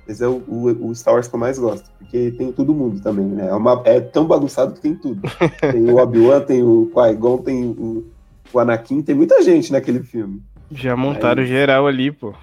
[0.10, 3.00] mas é o, o, o, Star Wars que eu mais gosto, porque tem todo mundo
[3.00, 3.50] também, né?
[3.50, 5.22] É, uma, é tão bagunçado que tem tudo.
[5.72, 8.08] tem o Obi-Wan, tem o Qui-Gon, tem o,
[8.52, 10.42] o Anakin, tem muita gente naquele filme.
[10.72, 12.34] Já montaram Aí, geral ali, pô.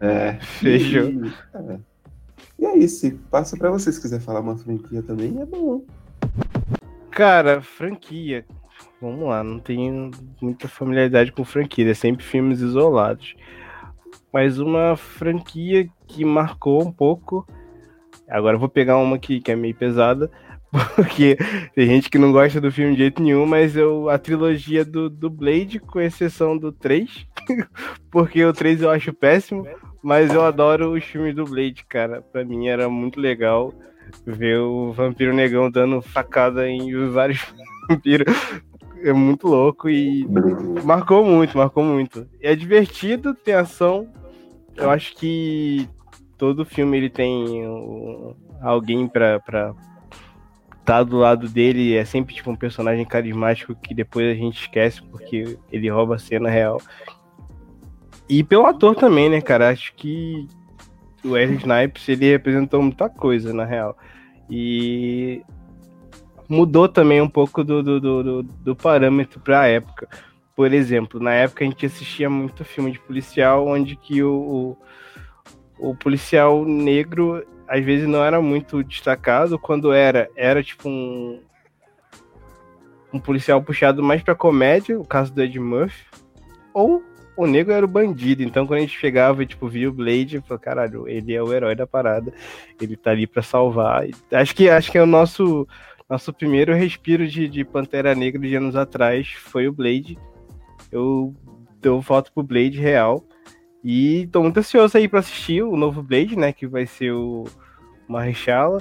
[0.00, 0.38] É.
[0.40, 1.10] Fechou.
[1.10, 1.78] E é,
[2.58, 3.14] e é isso.
[3.30, 5.82] Passa pra vocês se quiser falar uma franquia também, é bom.
[7.10, 8.46] Cara, franquia.
[8.98, 13.34] Vamos lá, não tenho muita familiaridade com franquia, é sempre filmes isolados.
[14.32, 17.46] Mas uma franquia que marcou um pouco.
[18.28, 20.30] Agora eu vou pegar uma que, que é meio pesada,
[20.96, 21.36] porque
[21.74, 25.08] tem gente que não gosta do filme de jeito nenhum, mas eu a trilogia do,
[25.10, 27.26] do Blade, com exceção do 3,
[28.10, 29.66] porque o 3 eu acho péssimo,
[30.02, 32.20] mas eu adoro os filmes do Blade, cara.
[32.20, 33.72] Pra mim era muito legal
[34.26, 37.40] ver o Vampiro Negão dando facada em vários
[37.88, 38.34] vampiros.
[39.02, 40.26] É muito louco e
[40.82, 42.26] marcou muito, marcou muito.
[42.40, 44.08] É divertido, tem ação.
[44.76, 45.88] Eu acho que
[46.36, 47.62] todo filme ele tem
[48.60, 49.74] alguém pra, pra
[50.84, 55.02] tá do lado dele é sempre tipo um personagem carismático que depois a gente esquece
[55.02, 56.80] porque ele rouba a cena real.
[58.28, 59.70] E pelo ator também, né, cara?
[59.70, 60.46] Acho que
[61.24, 63.96] o Wesley Snipes ele representou muita coisa na real.
[64.50, 65.42] E
[66.48, 70.08] mudou também um pouco do, do, do, do parâmetro para a época.
[70.54, 74.76] Por exemplo, na época a gente assistia muito filme de policial onde que o,
[75.78, 79.58] o, o policial negro às vezes não era muito destacado.
[79.58, 81.40] Quando era, era tipo um,
[83.12, 86.04] um policial puxado mais pra comédia, o caso do Ed Murphy.
[86.72, 87.02] Ou
[87.36, 88.42] o negro era o bandido.
[88.42, 91.52] Então quando a gente chegava e tipo, via o Blade, falou, caralho, ele é o
[91.52, 92.32] herói da parada.
[92.80, 94.06] Ele tá ali pra salvar.
[94.32, 95.66] Acho que, acho que é o nosso.
[96.06, 100.18] Nosso primeiro respiro de, de Pantera Negra de anos atrás foi o Blade.
[100.94, 101.34] Eu
[101.82, 103.24] dou foto pro Blade real.
[103.82, 106.52] E tô muito ansioso aí pra assistir o novo Blade, né?
[106.52, 107.44] Que vai ser o
[108.08, 108.80] Marrechala.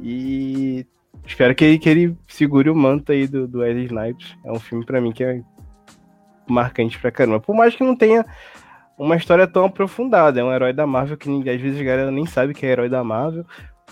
[0.00, 0.86] E
[1.24, 4.36] espero que ele, que ele segure o manto aí do, do Wesley Snipes.
[4.44, 5.42] É um filme para mim que é
[6.48, 7.38] marcante pra caramba.
[7.38, 8.24] Por mais que não tenha
[8.98, 10.40] uma história tão aprofundada.
[10.40, 12.88] É um herói da Marvel que às vezes a galera nem sabe que é herói
[12.88, 13.44] da Marvel.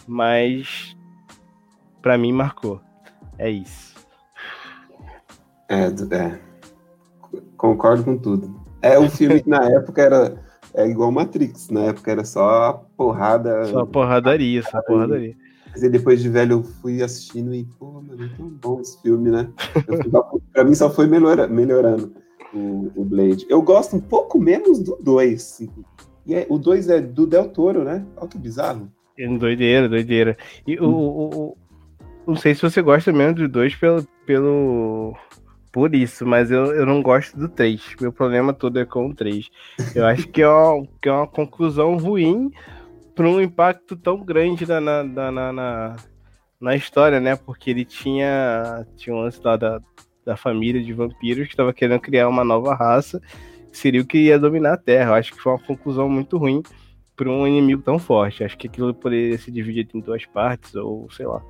[0.09, 0.97] Mas
[2.01, 2.81] para mim marcou.
[3.39, 3.95] É isso.
[5.69, 6.39] É, é,
[7.65, 8.55] concordo com tudo.
[8.83, 13.65] É um filme que na época era é igual Matrix, na época era só porrada.
[13.67, 15.37] Só porradaria, só porradaria.
[15.71, 19.31] Mas depois de velho eu fui assistindo e, pô, mano, é tão bom esse filme,
[19.31, 19.49] né?
[19.89, 22.13] Eu, pra mim só foi melhora, melhorando
[22.53, 23.47] o, o, Blade.
[23.49, 25.69] Eu gosto um pouco menos do 2.
[26.27, 28.05] E é, o 2 é do Del Toro, né?
[28.17, 28.91] Olha que bizarro.
[29.19, 30.37] É doideira, doideira.
[30.67, 30.87] E hum.
[30.87, 31.57] o, o, o,
[32.27, 35.17] Não sei se você gosta mesmo do 2 pelo, pelo
[35.75, 37.97] por isso, mas eu, eu não gosto do 3.
[38.01, 39.51] Meu problema todo é com o 3.
[39.93, 42.53] Eu acho que é uma, que é uma conclusão ruim
[43.13, 45.97] para um impacto tão grande na, na, na, na,
[46.61, 47.35] na história, né?
[47.35, 49.83] Porque ele tinha, tinha um lance lá da,
[50.25, 53.21] da família de vampiros que estava querendo criar uma nova raça,
[53.69, 55.11] que seria o que ia dominar a Terra.
[55.11, 56.63] Eu acho que foi uma conclusão muito ruim
[57.17, 58.45] para um inimigo tão forte.
[58.45, 61.43] Acho que aquilo poderia se dividir em duas partes, ou sei lá.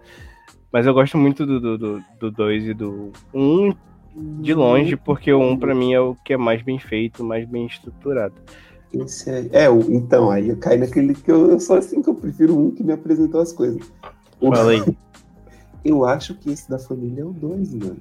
[0.73, 3.69] Mas eu gosto muito do 2 do, do, do e do 1.
[3.69, 3.75] Um,
[4.15, 7.47] de longe, porque o 1 para mim é o que é mais bem feito, mais
[7.47, 8.35] bem estruturado.
[9.27, 12.57] É, é, então, aí eu caio naquele que eu, eu sou assim, que eu prefiro
[12.57, 13.93] um que me apresentou as coisas.
[14.41, 14.83] Fala aí.
[15.85, 18.01] Eu acho que esse da família é o 2, mano.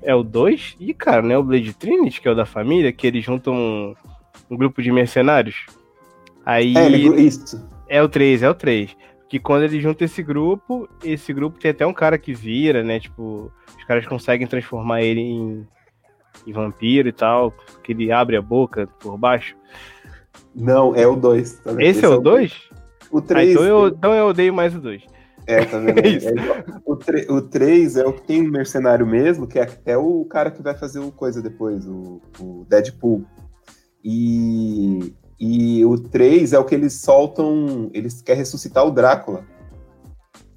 [0.00, 0.76] É o 2?
[0.80, 3.54] Ih, cara, não é o Blade Trinity, que é o da família, que eles juntam
[3.54, 3.94] um,
[4.50, 5.66] um grupo de mercenários?
[6.46, 6.74] Aí.
[6.74, 7.62] É, isso.
[7.88, 8.96] É o 3, é o 3.
[9.28, 13.00] Que quando eles juntam esse grupo, esse grupo tem até um cara que vira, né?
[13.00, 15.66] Tipo, os caras conseguem transformar ele em,
[16.46, 19.56] em vampiro e tal, que ele abre a boca por baixo.
[20.54, 21.52] Não, é o 2.
[21.60, 22.70] Tá Esse, Esse, é o 2?
[23.10, 23.48] O 3.
[23.48, 25.02] Ah, então, eu, então eu odeio mais o 2.
[25.46, 26.00] É, tá vendo?
[26.86, 30.50] É o 3 é o que tem um mercenário mesmo, que é, é o cara
[30.50, 33.24] que vai fazer o coisa depois, o, o Deadpool.
[34.02, 35.14] E,
[35.46, 37.90] e o 3 é o que eles soltam.
[37.92, 39.44] Eles querem ressuscitar o Drácula.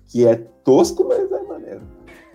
[0.06, 1.82] Que é tosco, mas é maneiro.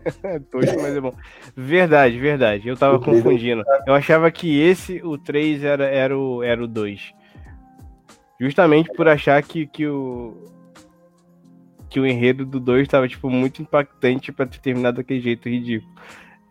[0.50, 1.14] Tosco, mas é bom.
[1.56, 2.68] Verdade, verdade.
[2.68, 3.62] Eu tava confundindo.
[3.86, 7.14] Eu achava que esse, o 3, era, era, o, era o 2.
[8.38, 10.36] Justamente por achar que, que o.
[11.88, 15.90] Que o enredo do 2 tava, tipo, muito impactante para ter terminado daquele jeito ridículo.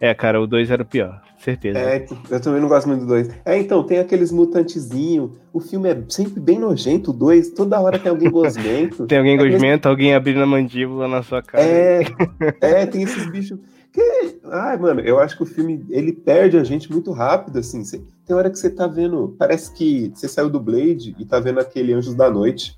[0.02, 1.78] É, cara, o 2 era o pior, certeza.
[1.78, 3.30] É, eu também não gosto muito do 2.
[3.46, 5.30] É, então, tem aqueles mutantezinhos.
[5.54, 7.52] O filme é sempre bem nojento, o 2.
[7.52, 9.06] Toda hora tem alguém gosmento.
[9.08, 11.64] tem alguém é gosmento, alguém abrindo a mandíbula na sua cara.
[11.64, 12.02] É,
[12.60, 13.60] é tem esses bichos.
[13.94, 17.84] Que, ai, mano, eu acho que o filme ele perde a gente muito rápido, assim.
[17.84, 19.36] Cê, tem hora que você tá vendo.
[19.38, 22.76] Parece que você saiu do Blade e tá vendo aquele Anjos da Noite.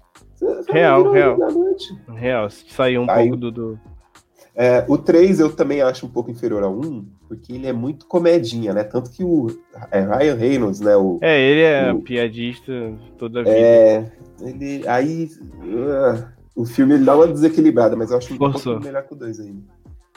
[0.69, 1.37] real, real.
[2.13, 3.79] Real, saiu um Aí, pouco do, do,
[4.55, 8.05] é, o 3 eu também acho um pouco inferior ao 1, porque ele é muito
[8.05, 8.83] comedinha, né?
[8.83, 9.47] Tanto que o
[9.89, 10.95] é, Ryan Reynolds, né?
[10.95, 12.71] O, é, ele é o, piadista
[13.17, 13.55] toda a vida.
[13.55, 14.11] É,
[14.41, 15.29] ele, aí
[15.63, 19.17] uh, o filme ele dá uma desequilibrada, mas eu acho um pouco melhor que o
[19.17, 19.63] 2 ainda.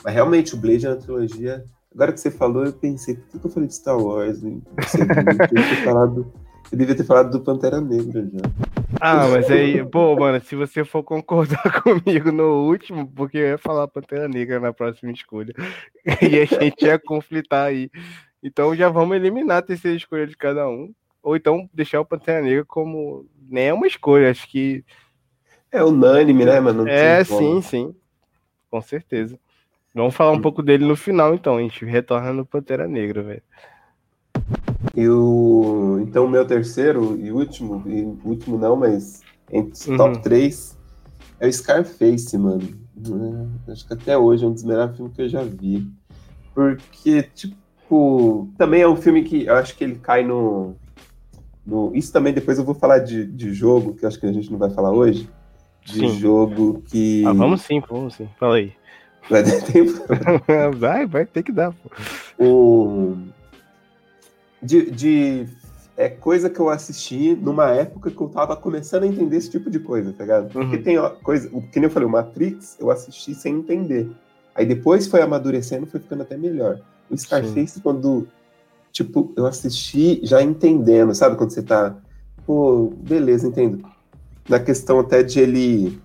[0.04, 1.64] Mas realmente, o Blade é uma trilogia.
[1.94, 4.42] Agora que você falou, eu pensei, por que eu falei de Star Wars?
[4.42, 4.58] Né?
[4.76, 6.32] Eu devia ter falado,
[6.70, 8.40] eu devia ter falado do Pantera Negra já.
[9.00, 13.58] Ah, mas aí, pô, mano, se você for concordar comigo no último, porque eu ia
[13.58, 15.54] falar Pantera Negra na próxima escolha,
[16.22, 17.90] e a gente ia conflitar aí.
[18.42, 22.42] Então já vamos eliminar a terceira escolha de cada um, ou então deixar o Pantera
[22.42, 24.84] Negra como nem é uma escolha, acho que.
[25.70, 26.88] É unânime, né, mano?
[26.88, 27.94] É, sim, sim.
[28.70, 29.38] Com certeza.
[29.94, 31.56] Vamos falar um pouco dele no final, então.
[31.56, 33.42] A gente retorna no Pantera Negra, velho.
[34.94, 39.96] Eu, então, meu terceiro e último, e último não, mas entre uhum.
[39.96, 40.76] top 3
[41.40, 42.62] é o Scarface, mano.
[43.68, 45.86] É, acho que até hoje é um dos melhores filmes que eu já vi.
[46.54, 50.74] Porque, tipo, também é um filme que eu acho que ele cai no.
[51.66, 54.32] no isso também depois eu vou falar de, de jogo, que eu acho que a
[54.32, 55.28] gente não vai falar hoje.
[55.84, 56.18] De sim.
[56.18, 57.24] jogo que.
[57.26, 58.28] Ah, vamos sim, vamos sim.
[58.40, 58.72] Fala aí.
[59.28, 59.92] Vai ter tempo?
[60.78, 61.90] vai, vai ter que dar, pô.
[62.38, 63.16] O
[64.66, 65.46] de, de
[65.96, 69.70] é, coisa que eu assisti numa época que eu tava começando a entender esse tipo
[69.70, 70.44] de coisa, tá ligado?
[70.54, 70.68] Uhum.
[70.68, 74.10] Porque tem ó, coisa, que nem eu falei, o Matrix eu assisti sem entender.
[74.54, 76.80] Aí depois foi amadurecendo, foi ficando até melhor.
[77.08, 77.80] O Scarface, Sim.
[77.80, 78.26] quando,
[78.90, 81.36] tipo, eu assisti já entendendo, sabe?
[81.36, 81.96] Quando você tá,
[82.44, 83.86] pô, beleza, entendo.
[84.48, 86.00] Na questão até de ele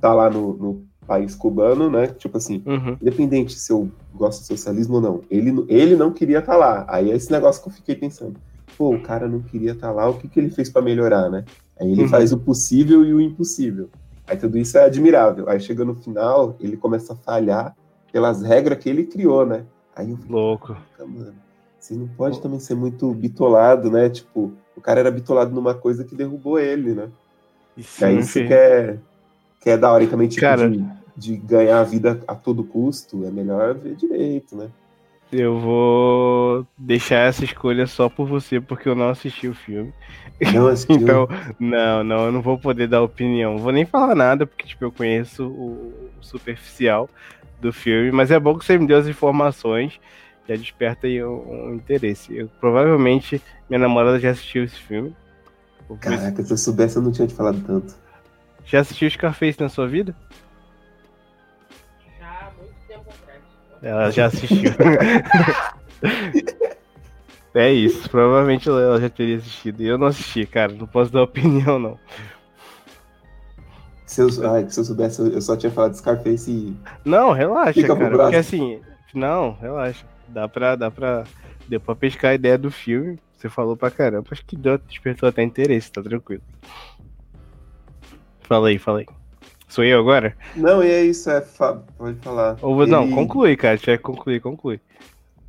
[0.00, 2.06] tá lá no, no país cubano, né?
[2.06, 2.96] Tipo assim, uhum.
[3.00, 6.86] independente se eu gosto de socialismo ou não, ele, ele não queria estar tá lá.
[6.88, 8.36] Aí é esse negócio que eu fiquei pensando.
[8.78, 11.28] Pô, o cara não queria estar tá lá, o que, que ele fez para melhorar,
[11.28, 11.44] né?
[11.78, 12.08] Aí ele uhum.
[12.08, 13.90] faz o possível e o impossível.
[14.26, 15.50] Aí tudo isso é admirável.
[15.50, 17.76] Aí chega no final, ele começa a falhar
[18.10, 19.64] pelas regras que ele criou, né?
[19.94, 20.76] Aí eu fico, Louco.
[20.98, 21.34] mano,
[21.78, 24.08] você não pode também ser muito bitolado, né?
[24.08, 27.10] Tipo, o cara era bitolado numa coisa que derrubou ele, né?
[27.76, 28.98] Isso, aí isso que é,
[29.60, 30.04] que é da hora.
[30.04, 30.70] E também, tipo, cara...
[30.70, 34.68] de, de ganhar a vida a todo custo, é melhor ver direito, né?
[35.32, 39.92] Eu vou deixar essa escolha só por você, porque eu não assisti o filme.
[40.52, 40.96] Não assistiu?
[40.96, 41.26] então,
[41.58, 43.56] não, não, eu não vou poder dar opinião.
[43.56, 47.08] Vou nem falar nada, porque tipo, eu conheço o superficial
[47.62, 49.98] do filme, mas é bom que você me deu as informações,
[50.46, 52.36] já desperta aí um, um interesse.
[52.36, 55.16] Eu, provavelmente minha namorada já assistiu esse filme.
[56.00, 57.94] Caraca, se eu soubesse eu não tinha te falado tanto.
[58.64, 60.14] Já assistiu Scarface na sua vida?
[63.82, 64.72] Ela já assistiu.
[67.54, 69.82] é isso, provavelmente ela já teria assistido.
[69.82, 71.98] E eu não assisti, cara, não posso dar opinião, não.
[74.06, 76.76] Se eu, ai, se eu soubesse, eu só tinha falado de Scarface e.
[77.04, 78.18] Não, relaxa, Fica cara.
[78.18, 78.80] Porque assim,
[79.14, 80.04] não, relaxa.
[80.28, 81.24] Dá pra, dá pra.
[81.66, 83.18] Deu pra pescar a ideia do filme.
[83.36, 84.28] Você falou pra caramba.
[84.30, 86.42] Acho que deu, despertou até interesse, tá tranquilo.
[88.42, 89.06] Fala aí, fala aí.
[89.72, 90.36] Sou eu agora?
[90.54, 92.58] Não, e é isso, é, pode falar.
[92.60, 93.78] Ou, Não, conclui, cara.
[93.78, 94.78] Tiver que concluir, conclui.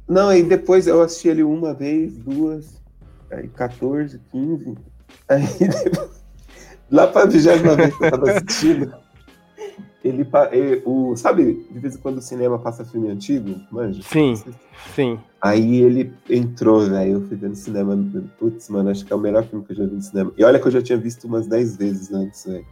[0.07, 2.81] Não, e depois eu assisti ele uma vez, duas,
[3.29, 4.77] aí 14, 15.
[5.27, 6.23] Aí depois,
[6.89, 8.93] lá pra vigésima vez que eu tava assistindo,
[10.03, 14.01] ele, ele, o, sabe, de vez em quando o cinema passa filme antigo, manja?
[14.03, 14.41] Sim,
[14.95, 15.19] sim.
[15.41, 17.97] Aí ele entrou, velho, eu fui ver no cinema,
[18.39, 20.31] putz, mano, acho que é o melhor filme que eu já vi no cinema.
[20.37, 22.65] E olha que eu já tinha visto umas 10 vezes antes, velho.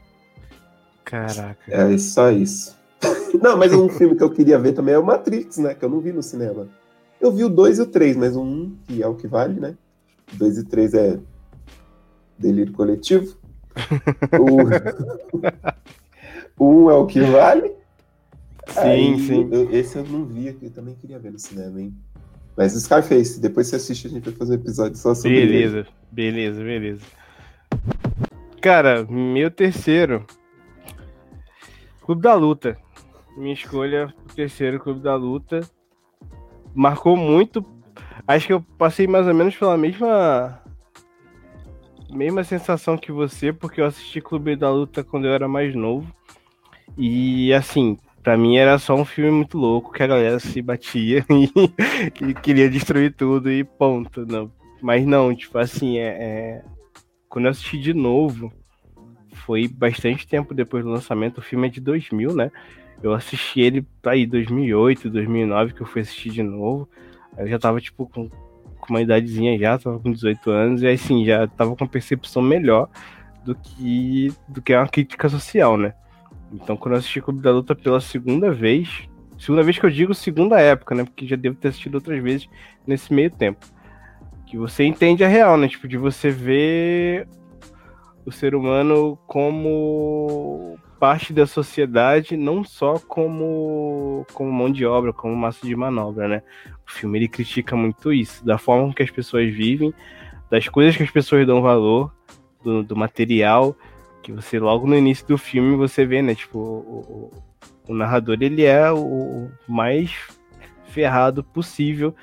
[1.03, 1.57] Caraca.
[1.67, 2.79] É só isso.
[3.41, 5.73] não, mas um filme que eu queria ver também é o Matrix, né?
[5.73, 6.67] Que eu não vi no cinema.
[7.19, 9.27] Eu vi o 2 e o 3, mas o 1, um, que é o que
[9.27, 9.75] vale, né?
[10.33, 11.19] 2 e 3 é
[12.37, 13.35] delírio coletivo.
[16.57, 17.71] o 1 um é o que vale.
[18.67, 19.49] Sim, Aí, sim.
[19.51, 21.93] Eu, esse eu não vi, eu também queria ver no cinema, hein?
[22.55, 25.87] Mas Scarface, depois você assiste, a gente vai fazer um episódio só sobre Beleza, ele.
[26.11, 27.01] beleza, beleza.
[28.61, 30.25] Cara, meu terceiro
[32.01, 32.77] Clube da Luta.
[33.37, 35.61] Minha escolha, o terceiro Clube da Luta.
[36.75, 37.65] Marcou muito.
[38.27, 40.61] Acho que eu passei mais ou menos pela mesma
[42.09, 46.13] mesma sensação que você, porque eu assisti Clube da Luta quando eu era mais novo.
[46.97, 51.25] E assim, Pra mim era só um filme muito louco que a galera se batia
[51.29, 54.25] e, e queria destruir tudo e ponto.
[54.27, 54.51] Não.
[54.81, 56.63] Mas não, tipo assim, é, é,
[57.27, 58.53] quando eu assisti de novo,
[59.45, 61.39] foi bastante tempo depois do lançamento.
[61.39, 62.51] O filme é de 2000, né?
[63.01, 66.87] Eu assisti ele aí 2008, 2009 que eu fui assistir de novo.
[67.37, 71.25] Eu já tava tipo com, com uma idadezinha já, tava com 18 anos e assim
[71.25, 72.89] já tava com uma percepção melhor
[73.43, 75.93] do que do que é uma crítica social, né?
[76.53, 79.07] Então, quando eu assisti Clube da Luta pela segunda vez,
[79.39, 81.03] segunda vez que eu digo segunda época, né?
[81.03, 82.47] Porque já devo ter assistido outras vezes
[82.85, 83.65] nesse meio tempo.
[84.45, 85.67] Que você entende a real, né?
[85.67, 87.27] Tipo, de você ver
[88.25, 95.35] o ser humano como parte da sociedade, não só como, como mão de obra, como
[95.35, 96.43] massa de manobra, né?
[96.87, 99.93] O filme ele critica muito isso, da forma que as pessoas vivem,
[100.49, 102.11] das coisas que as pessoas dão valor,
[102.63, 103.75] do, do material
[104.21, 106.35] que você logo no início do filme você vê, né?
[106.35, 107.31] Tipo, o,
[107.87, 110.11] o, o narrador ele é o mais
[110.85, 112.15] ferrado possível.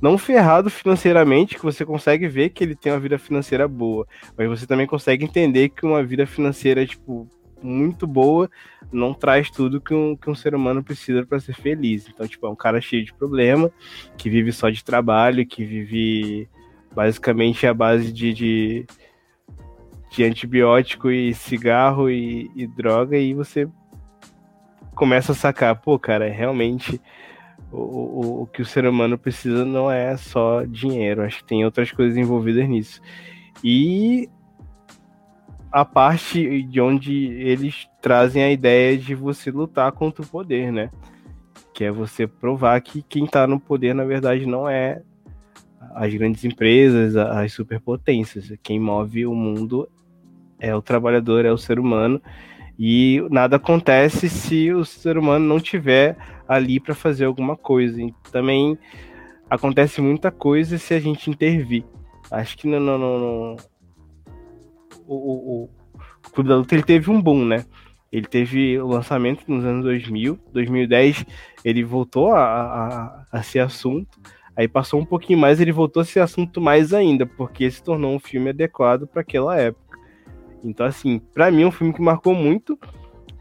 [0.00, 4.48] Não ferrado financeiramente, que você consegue ver que ele tem uma vida financeira boa, mas
[4.48, 7.28] você também consegue entender que uma vida financeira, tipo,
[7.60, 8.48] muito boa
[8.92, 12.08] não traz tudo que um, que um ser humano precisa para ser feliz.
[12.08, 13.70] Então, tipo, é um cara cheio de problema,
[14.16, 16.48] que vive só de trabalho, que vive
[16.94, 18.86] basicamente à base de, de
[20.10, 23.68] de antibiótico e cigarro e, e, droga, e você
[24.94, 27.00] começa a sacar, pô, cara, realmente
[27.70, 31.64] o, o, o que o ser humano precisa não é só dinheiro, acho que tem
[31.64, 33.00] outras coisas envolvidas nisso.
[33.62, 34.28] E
[35.70, 40.90] a parte de onde eles trazem a ideia de você lutar contra o poder, né?
[41.74, 45.02] Que é você provar que quem tá no poder, na verdade, não é
[45.94, 48.52] as grandes empresas, as superpotências.
[48.62, 49.88] Quem move o mundo
[50.58, 52.20] é o trabalhador, é o ser humano.
[52.78, 56.16] E nada acontece se o ser humano não tiver
[56.46, 58.00] ali para fazer alguma coisa.
[58.00, 58.78] E também
[59.50, 61.84] acontece muita coisa se a gente intervir.
[62.30, 63.56] Acho que no, no, no,
[65.06, 65.70] o, o, o
[66.32, 67.64] Clube da Luta ele teve um boom, né?
[68.12, 71.26] Ele teve o lançamento nos anos 2000, 2010
[71.64, 74.18] ele voltou a, a, a ser assunto.
[74.56, 78.14] Aí passou um pouquinho mais, ele voltou a ser assunto mais ainda, porque se tornou
[78.14, 79.87] um filme adequado para aquela época.
[80.62, 82.78] Então, assim, para mim é um filme que marcou muito,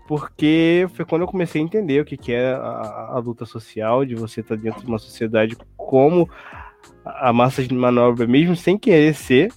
[0.07, 4.05] porque foi quando eu comecei a entender o que, que é a, a luta social,
[4.05, 6.29] de você estar tá dentro de uma sociedade como
[7.05, 9.51] a massa de manobra, mesmo sem querer ser,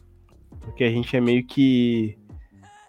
[0.60, 2.16] porque a gente é meio que,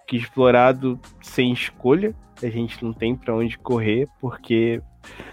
[0.07, 4.82] que explorado sem escolha, a gente não tem para onde correr, porque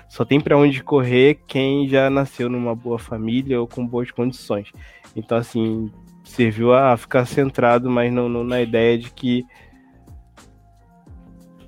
[0.09, 4.71] só tem para onde correr quem já nasceu numa boa família ou com boas condições.
[5.15, 5.91] Então, assim,
[6.29, 9.45] serviu a ficar centrado, mas não, não, na ideia de que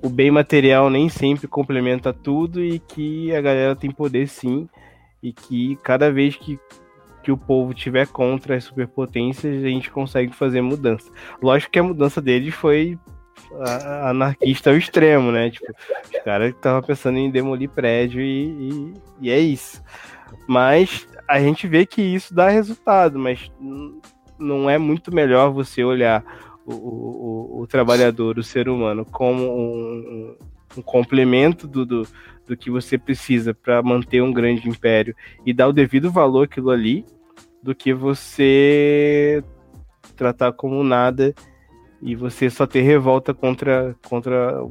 [0.01, 4.67] o bem material nem sempre complementa tudo e que a galera tem poder sim,
[5.21, 6.59] e que cada vez que,
[7.21, 11.11] que o povo tiver contra as superpotências, a gente consegue fazer mudança.
[11.41, 12.97] Lógico que a mudança deles foi
[14.03, 15.49] anarquista ao extremo, né?
[15.49, 19.83] Tipo, os caras estavam pensando em demolir prédio e, e, e é isso.
[20.47, 23.51] Mas a gente vê que isso dá resultado, mas
[24.41, 26.23] não é muito melhor você olhar
[26.65, 30.35] o, o, o trabalhador, o ser humano, como um,
[30.77, 32.07] um complemento do, do,
[32.45, 35.15] do, que você precisa para manter um grande império
[35.45, 37.05] e dar o devido valor àquilo ali,
[37.61, 39.43] do que você
[40.15, 41.33] tratar como nada
[42.01, 44.63] e você só ter revolta contra, contra,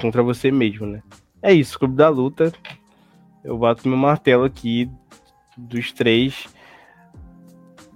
[0.00, 1.02] contra você mesmo, né?
[1.40, 2.52] É isso, Clube da Luta.
[3.44, 4.90] Eu bato meu martelo aqui
[5.56, 6.46] dos três.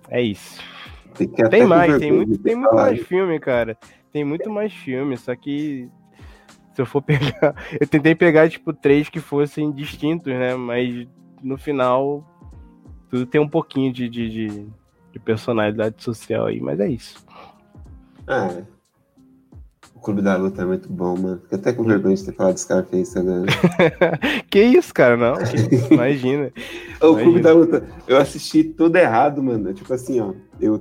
[0.09, 0.61] É isso.
[1.51, 3.77] Tem, mais, tem muito, tem muito mais filme, cara.
[4.13, 5.89] Tem muito mais filme, só que
[6.75, 7.55] se eu for pegar.
[7.81, 10.55] Eu tentei pegar, tipo, três que fossem distintos, né?
[10.55, 11.07] Mas
[11.43, 12.25] no final,
[13.11, 14.67] tudo tem um pouquinho de, de, de,
[15.13, 17.25] de personalidade social aí, mas é isso.
[18.27, 18.63] Ah,
[19.97, 21.41] o Clube da Luta é muito bom, mano.
[21.41, 23.47] Fico até com vergonha de ter falado de Scarface agora.
[24.51, 25.17] que isso, cara?
[25.17, 25.35] Não,
[25.91, 26.53] imagina.
[27.01, 27.23] o imagina.
[27.23, 29.73] Clube da Luta, eu assisti tudo errado, mano.
[29.73, 30.33] Tipo assim, ó.
[30.61, 30.81] Eu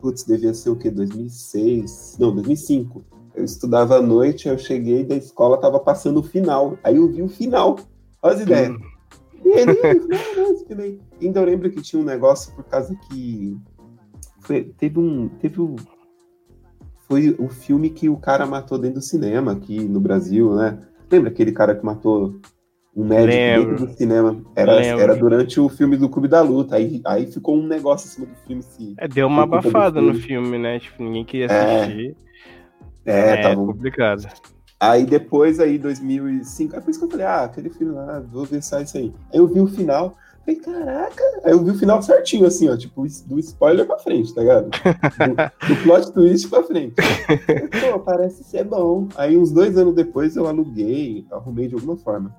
[0.00, 0.90] putz, devia ser o quê?
[0.90, 2.16] 2006?
[2.18, 3.04] Não, 2005.
[3.34, 6.78] Eu estudava à noite, eu cheguei da escola, tava passando o final.
[6.82, 7.78] Aí eu vi o final.
[8.22, 8.70] Olha as ideias.
[8.70, 8.80] Hum.
[9.44, 13.56] E ele, não, não, Ainda eu lembro que tinha um negócio por causa que
[14.40, 15.28] foi, teve um.
[15.28, 15.76] Teve um.
[17.08, 20.78] Foi o filme que o cara matou dentro do cinema aqui no Brasil, né?
[21.10, 22.40] Lembra aquele cara que matou
[22.96, 23.70] um médico Lembro.
[23.70, 24.42] dentro do cinema.
[24.56, 26.76] Era, era durante o filme do Clube da Luta.
[26.76, 28.62] Aí, aí ficou um negócio em cima do filme.
[28.62, 30.80] Se, é, deu uma abafada no filme, né?
[30.80, 31.82] Tipo, ninguém queria é.
[31.82, 32.16] assistir.
[33.04, 34.26] É, é, é complicado.
[34.80, 38.44] Aí depois, aí, 2005, é por isso que eu falei, ah, aquele filme lá, vou
[38.44, 39.12] ver só isso aí.
[39.32, 40.14] Aí eu vi o final,
[40.46, 44.32] falei, caraca, aí eu vi o final certinho, assim, ó, tipo, do spoiler pra frente,
[44.32, 44.70] tá ligado?
[44.70, 46.94] Do, do plot twist pra frente.
[47.90, 49.08] Pô, parece ser bom.
[49.16, 52.34] Aí uns dois anos depois eu aluguei, arrumei de alguma forma.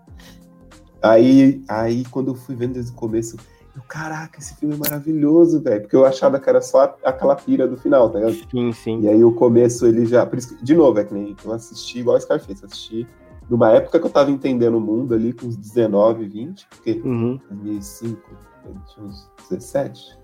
[1.01, 3.37] Aí, aí quando eu fui vendo desde o começo,
[3.75, 5.81] eu, caraca, esse filme é maravilhoso, velho.
[5.81, 8.37] Porque eu achava que era só aquela pira do final, tá ligado?
[8.49, 9.01] Sim, sim.
[9.01, 10.25] E aí o começo ele já.
[10.25, 13.07] Por isso de novo, é que nem eu assisti igual Scarface, assisti
[13.49, 17.39] numa época que eu tava entendendo o mundo ali, com uns 19, 20, porque Uhum.
[17.49, 18.19] 2005,
[18.65, 20.17] eu tinha uns 17.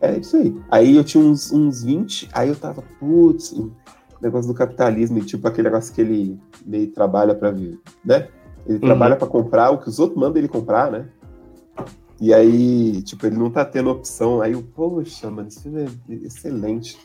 [0.00, 0.54] É isso aí.
[0.70, 3.72] Aí eu tinha uns, uns 20, aí eu tava, putz, o
[4.20, 8.28] negócio do capitalismo, e tipo aquele negócio que ele meio trabalha pra viver, né?
[8.66, 8.80] Ele Uhum.
[8.80, 11.08] trabalha pra comprar o que os outros mandam ele comprar, né?
[12.20, 14.40] E aí, tipo, ele não tá tendo opção.
[14.40, 16.96] Aí eu, poxa, mano, esse filme é excelente.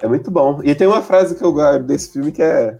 [0.00, 0.60] É muito bom.
[0.64, 2.76] E tem uma frase que eu guardo desse filme que é,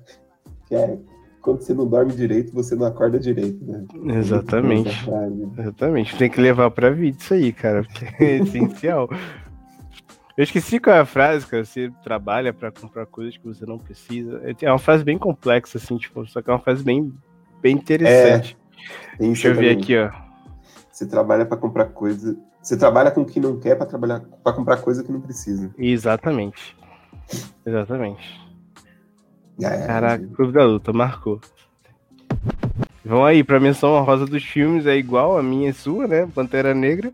[0.66, 0.98] que é
[1.40, 3.84] quando você não dorme direito, você não acorda direito, né?
[4.16, 4.94] Exatamente.
[5.04, 5.48] Frase.
[5.58, 6.16] Exatamente.
[6.16, 9.08] Tem que levar pra vida isso aí, cara, porque é essencial.
[10.36, 11.64] Eu esqueci qual é a frase, cara.
[11.64, 14.40] Você trabalha pra comprar coisas que você não precisa.
[14.62, 17.12] É uma frase bem complexa, assim, tipo, só que é uma frase bem,
[17.60, 18.56] bem interessante.
[19.14, 19.82] Isso Deixa eu ver também.
[19.82, 20.10] aqui, ó.
[20.92, 22.38] Você trabalha pra comprar coisa.
[22.62, 25.70] Você trabalha com o que não quer pra trabalhar para comprar coisa que não precisa.
[25.76, 26.76] Exatamente.
[27.66, 28.47] Exatamente.
[29.60, 31.40] É, Caraca, Clube da Luta, marcou.
[33.04, 36.28] Vão aí, pra menção a rosa dos filmes é igual a minha e sua, né?
[36.34, 37.10] Pantera Negra.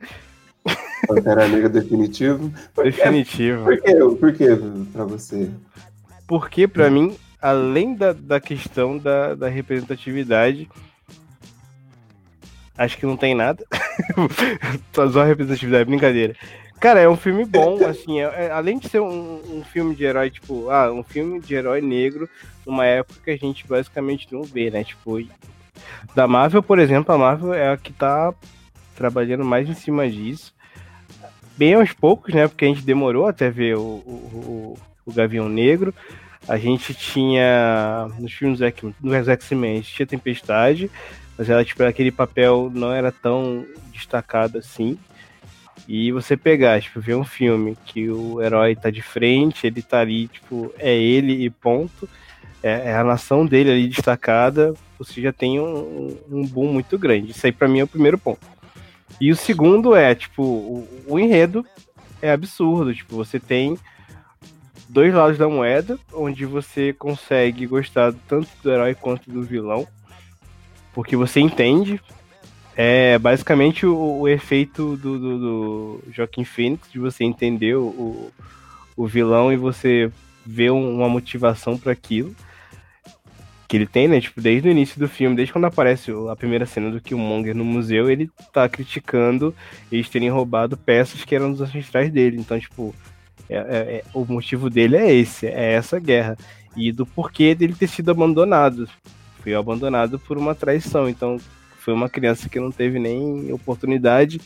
[1.07, 2.53] Pantera Negra definitivo.
[2.75, 3.65] Por Definitivo.
[3.65, 4.47] por que, por que
[4.93, 5.51] pra você?
[6.27, 10.69] Porque, pra mim, além da, da questão da, da representatividade,
[12.77, 13.65] acho que não tem nada.
[14.93, 16.35] só, só representatividade, brincadeira.
[16.85, 20.05] Cara, é um filme bom, assim, é- é- além de ser um, um filme de
[20.05, 22.29] herói, tipo, ah, um filme de herói negro,
[22.67, 24.85] numa época que a gente basicamente não vê, né?
[24.85, 25.19] Tipo,
[26.15, 28.35] da Marvel, por exemplo, a Marvel é a que tá
[28.95, 30.55] trabalhando mais em cima disso.
[31.57, 32.47] Bem aos poucos, né?
[32.49, 34.77] Porque a gente demorou até ver o, o,
[35.07, 35.95] o- Gavião Negro.
[36.47, 38.59] A gente tinha nos filmes
[39.01, 40.91] do X-Men, tinha Tempestade,
[41.39, 44.99] mas ela, tipo, aquele papel não era tão destacado assim.
[45.87, 50.01] E você pegar, tipo, ver um filme que o herói tá de frente, ele tá
[50.01, 52.09] ali, tipo, é ele e ponto.
[52.63, 57.33] É, é a nação dele ali destacada, você já tem um, um boom muito grande.
[57.33, 58.41] Isso aí pra mim é o primeiro ponto.
[59.21, 61.65] E o segundo é, tipo, o, o enredo
[62.23, 62.95] é absurdo.
[62.95, 63.77] Tipo, você tem
[64.89, 69.87] dois lados da moeda, onde você consegue gostar tanto do herói quanto do vilão.
[70.95, 72.01] Porque você entende.
[72.77, 78.33] É basicamente o, o efeito do, do, do Joaquim Phoenix, de você entender o,
[78.97, 80.11] o, vilão e você
[80.45, 82.35] ver um- uma motivação para aquilo.
[83.69, 84.21] Que ele tem, né?
[84.21, 87.65] Tipo, desde o início do filme, desde quando aparece a primeira cena do Killmonger no
[87.65, 89.55] museu, ele tá criticando
[89.91, 92.39] eles terem roubado peças que eram dos ancestrais dele.
[92.39, 92.95] Então, tipo,
[93.49, 96.37] é- é- é- o motivo dele é esse, é essa guerra.
[96.77, 98.89] E do porquê dele ter sido abandonado.
[99.43, 101.09] Foi abandonado por uma traição.
[101.09, 101.39] Então,
[101.85, 104.41] foi uma criança que não teve nem oportunidade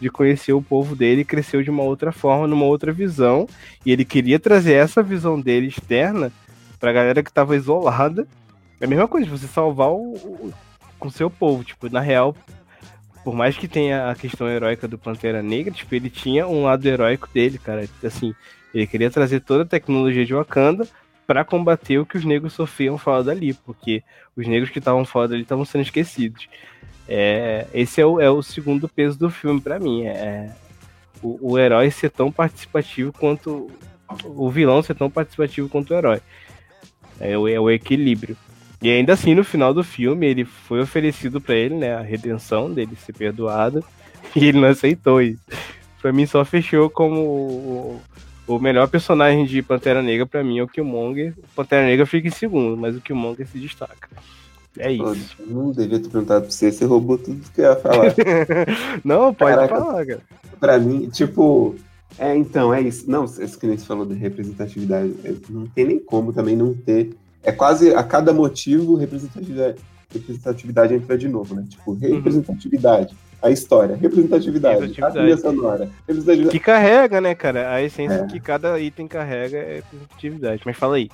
[0.00, 3.48] de conhecer o povo dele e cresceu de uma outra forma, numa outra visão.
[3.84, 6.30] E ele queria trazer essa visão dele externa
[6.78, 8.28] pra galera que tava isolada.
[8.80, 10.52] É a mesma coisa, você salvar o,
[11.00, 11.64] o seu povo.
[11.64, 12.36] Tipo, na real,
[13.24, 16.86] por mais que tenha a questão heróica do Pantera Negra, tipo, ele tinha um lado
[16.86, 17.88] heróico dele, cara.
[18.04, 18.32] Assim,
[18.72, 20.86] ele queria trazer toda a tecnologia de Wakanda
[21.26, 24.02] pra combater o que os negros sofriam fora dali, porque
[24.36, 26.46] os negros que estavam fora dali estavam sendo esquecidos.
[27.08, 30.04] É, esse é o, é o segundo peso do filme pra mim.
[30.04, 30.50] É
[31.22, 33.70] o, o herói ser tão participativo quanto
[34.24, 36.20] o vilão ser tão participativo quanto o herói.
[37.18, 38.36] É o, é o equilíbrio.
[38.82, 42.70] E ainda assim, no final do filme, ele foi oferecido pra ele, né, a redenção
[42.70, 43.82] dele ser perdoado,
[44.36, 45.40] e ele não aceitou isso.
[46.02, 48.02] Pra mim, só fechou como o,
[48.46, 51.32] o melhor personagem de Pantera Negra, pra mim, é o Killmonger.
[51.38, 54.10] O Pantera Negra fica em segundo, mas o Killmonger se destaca.
[54.78, 55.36] É Pô, isso.
[55.46, 58.12] Não devia ter perguntado pra você, você roubou tudo que eu ia falar.
[59.04, 59.76] não, pode Caraca.
[59.78, 60.20] falar, cara.
[60.58, 61.74] pra mim, tipo.
[62.18, 63.10] É, então, é isso.
[63.10, 65.14] Não, isso que nem você falou de representatividade.
[65.24, 67.10] é, Não tem nem como também não ter.
[67.42, 69.78] É quase a cada motivo, representatividade,
[70.12, 71.64] representatividade entra de novo, né?
[71.68, 73.14] Tipo, representatividade.
[73.42, 75.18] A história, representatividade, a Representatividade.
[75.18, 76.58] trilha sonora, representatividade.
[76.58, 77.70] Que carrega, né, cara?
[77.74, 78.26] A essência É.
[78.26, 80.62] que cada item carrega é representatividade.
[80.64, 81.10] Mas fala aí.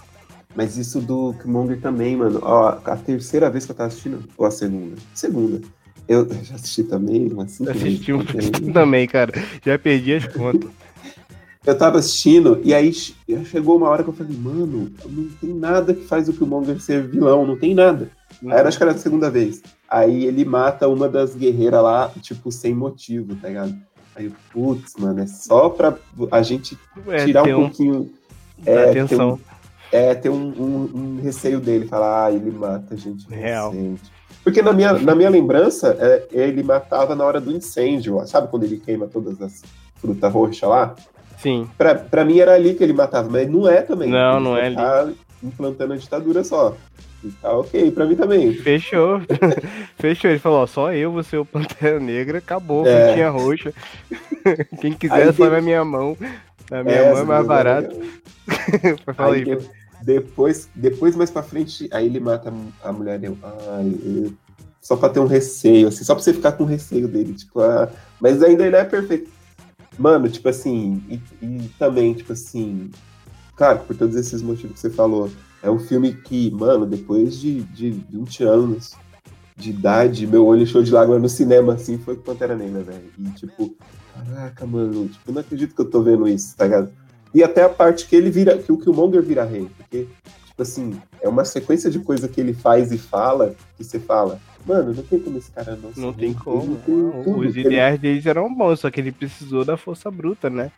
[0.54, 2.40] Mas isso do Killmonger também, mano.
[2.42, 4.96] Ó, a terceira vez que eu tava assistindo, ou a segunda?
[5.14, 5.60] Segunda.
[6.08, 7.70] Eu já assisti também, umas cinco.
[7.70, 8.24] Assisti um
[8.72, 9.32] também, cara.
[9.64, 10.68] Já perdi as contas.
[11.64, 15.94] eu tava assistindo, e aí chegou uma hora que eu falei, mano, não tem nada
[15.94, 18.10] que faz o Killmonger ser vilão, não tem nada.
[18.42, 19.62] Aí era, acho que era a segunda vez.
[19.88, 23.76] Aí ele mata uma das guerreiras lá, tipo, sem motivo, tá ligado?
[24.16, 25.96] Aí, putz, mano, é só pra
[26.30, 26.76] a gente
[27.06, 28.10] é, tirar um, um pouquinho.
[28.64, 29.38] É, atenção.
[29.92, 33.74] É, ter um, um, um, receio dele, falar, ah, ele mata a gente Real.
[34.44, 38.64] Porque na minha, na minha lembrança, é, ele matava na hora do incêndio, sabe quando
[38.64, 39.62] ele queima todas as
[39.96, 40.94] frutas roxas lá?
[41.38, 41.68] Sim.
[41.76, 44.08] Pra, pra mim era ali que ele matava, mas não é também.
[44.08, 45.16] Não, ele não é tá ali.
[45.42, 46.76] implantando a ditadura só.
[47.22, 48.54] E tá ok, pra mim também.
[48.54, 49.20] Fechou.
[49.98, 50.30] Fechou.
[50.30, 53.06] Ele falou, ó, só eu vou ser o Pantera Negra, acabou, é.
[53.06, 53.74] Frutinha roxa.
[54.80, 56.16] Quem quiser, aí, só na minha mão.
[56.70, 57.94] Na minha é, mão é mais barato.
[59.18, 59.58] aí, aí
[60.02, 63.22] depois, depois, mais pra frente, aí ele mata a mulher.
[63.22, 64.32] Eu, ai,
[64.80, 67.34] só pra ter um receio, assim, só pra você ficar com receio dele.
[67.34, 67.90] Tipo, ah,
[68.20, 69.30] mas ainda ele é perfeito.
[69.98, 72.90] Mano, tipo assim, e, e também, tipo assim,
[73.54, 75.30] claro, por todos esses motivos que você falou,
[75.62, 78.94] é um filme que, mano, depois de, de 20 anos
[79.56, 83.10] de idade, meu olho show de lágrimas no cinema, assim, foi com Pantera Negra, velho.
[83.18, 83.76] E, tipo,
[84.14, 86.90] caraca, mano, tipo, não acredito que eu tô vendo isso, tá ligado?
[87.34, 90.08] E até a parte que ele vira, que o Killmonger vira rei, porque,
[90.46, 94.40] tipo assim, é uma sequência de coisa que ele faz e fala, que você fala,
[94.66, 96.76] mano, não tem como esse cara não Não tem como.
[96.76, 98.02] Tem Os ideais ele...
[98.02, 100.72] deles eram bons, só que ele precisou da força bruta, né?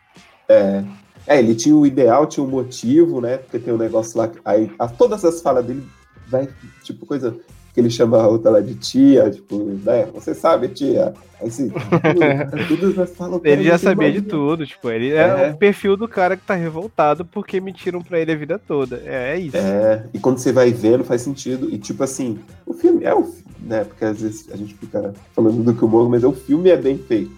[0.47, 0.83] É.
[1.25, 3.37] É, ele tinha o ideal, tinha um motivo, né?
[3.37, 4.29] Porque tem um negócio lá.
[4.43, 5.83] Aí, a, todas as falas dele
[6.27, 6.49] vai,
[6.83, 7.37] tipo, coisa
[7.73, 10.07] que ele chama a outra lá de tia, tipo, né?
[10.13, 11.13] Você sabe, tia.
[11.41, 15.47] Assim, tudo, tudo falam Ele já sabia de tudo, tipo, ele é.
[15.47, 19.01] é, o perfil do cara que tá revoltado porque mentiram pra ele a vida toda.
[19.05, 19.57] É, é isso.
[19.57, 21.69] É, e quando você vai vendo, faz sentido.
[21.69, 23.27] E tipo assim, o filme é o
[23.63, 23.83] né?
[23.83, 26.77] Porque às vezes a gente fica falando do que o morro, mas o filme é
[26.77, 27.31] bem feito.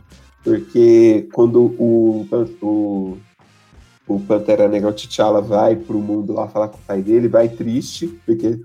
[0.44, 2.28] Porque quando o,
[2.62, 3.18] o
[4.08, 7.50] o Pantera Negra, o T'Challa, vai pro mundo lá falar com o pai dele, vai
[7.50, 8.60] triste, porque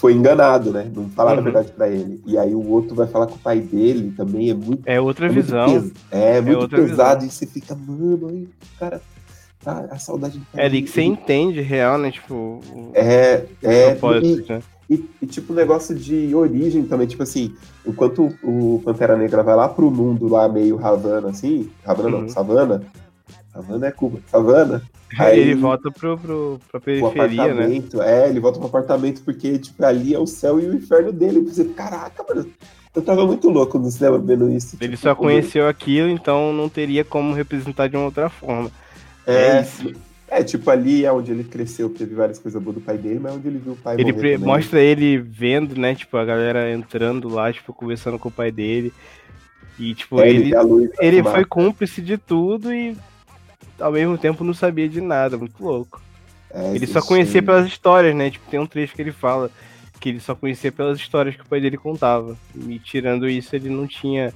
[0.00, 0.90] foi enganado, né?
[0.94, 1.48] Não falaram uhum.
[1.48, 2.22] a verdade para ele.
[2.24, 4.82] E aí o outro vai falar com o pai dele também, é muito.
[4.86, 5.68] É outra é visão.
[5.68, 7.28] Muito é, é muito pesado, visão.
[7.28, 8.48] e você fica, mano, aí,
[8.78, 9.02] cara.
[9.62, 10.46] Tá, a saudade do.
[10.56, 12.10] É ali que você entende real, né?
[12.10, 12.60] Tipo.
[12.94, 13.98] É, é.
[14.22, 14.62] E, né?
[14.88, 17.54] E, e, tipo, negócio de origem também, tipo assim,
[17.86, 22.22] enquanto o Pantera Negra vai lá pro mundo lá meio Havana, assim, Havana uhum.
[22.22, 22.82] não, Savana,
[23.60, 24.20] Havana é Cuba.
[24.32, 24.82] Havana.
[25.18, 27.82] Aí ele volta pro, pro, pra periferia, né?
[28.02, 31.40] É, ele volta pro apartamento porque, tipo, ali é o céu e o inferno dele.
[31.40, 32.46] Você, caraca, mano.
[32.94, 34.76] Eu tava muito louco no cinema vendo isso.
[34.80, 38.70] Ele tipo, só conheceu aquilo, então não teria como representar de uma outra forma.
[39.26, 39.94] É, é isso.
[40.28, 43.32] É, tipo, ali é onde ele cresceu, teve várias coisas boas do pai dele, mas
[43.32, 47.28] é onde ele viu o pai Ele mostra ele vendo, né, tipo, a galera entrando
[47.28, 48.92] lá, tipo, conversando com o pai dele.
[49.76, 52.96] E, tipo, é, ele, ele, ele foi cúmplice de tudo e
[53.80, 56.00] ao mesmo tempo não sabia de nada, muito louco.
[56.52, 58.30] É, ele só conhecia pelas histórias, né?
[58.30, 59.50] Tipo, tem um trecho que ele fala
[60.00, 62.36] que ele só conhecia pelas histórias que o pai dele contava.
[62.66, 64.32] E tirando isso, ele não tinha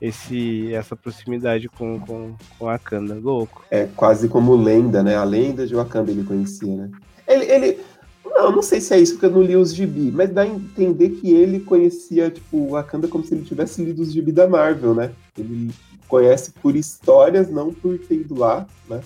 [0.00, 3.14] esse essa proximidade com, com, com Wakanda.
[3.14, 3.64] Louco.
[3.70, 5.16] É quase como lenda, né?
[5.16, 6.90] A lenda de Wakanda ele conhecia, né?
[7.28, 7.44] Ele.
[7.44, 7.78] ele...
[8.24, 10.46] Não, não sei se é isso, porque eu não li os gibi, mas dá a
[10.46, 14.94] entender que ele conhecia, tipo, Wakanda como se ele tivesse lido os gibi da Marvel,
[14.94, 15.10] né?
[15.36, 15.70] Ele
[16.12, 19.00] conhece por histórias, não por ter ido lá, né?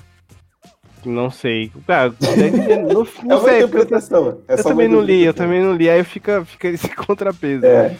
[1.04, 1.70] Não sei.
[1.86, 2.10] Ah,
[2.92, 4.26] não, não é sei, interpretação.
[4.26, 7.64] Eu, é eu também não li, eu também não li, aí fica, fica esse contrapeso.
[7.64, 7.90] É.
[7.90, 7.96] Né?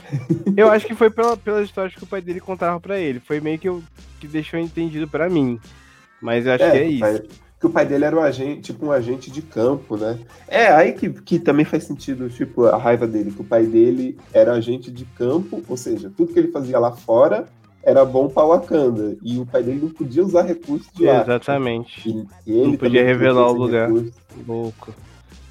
[0.56, 3.20] Eu acho que foi pela, pelas histórias que o pai dele contava para ele.
[3.20, 3.80] Foi meio que, eu,
[4.18, 5.60] que deixou entendido para mim.
[6.20, 7.00] Mas eu acho é, que é isso.
[7.00, 7.22] Pai,
[7.60, 10.18] que o pai dele era um agente, tipo um agente de campo, né?
[10.48, 14.18] É, aí que, que também faz sentido, tipo, a raiva dele, que o pai dele
[14.32, 17.46] era agente de campo, ou seja, tudo que ele fazia lá fora
[17.86, 19.16] era bom para Wakanda.
[19.22, 21.22] E o pai dele não podia usar recursos de lá.
[21.22, 22.08] Exatamente.
[22.08, 23.88] E, e ele não podia revelar o lugar.
[24.44, 24.92] Louco.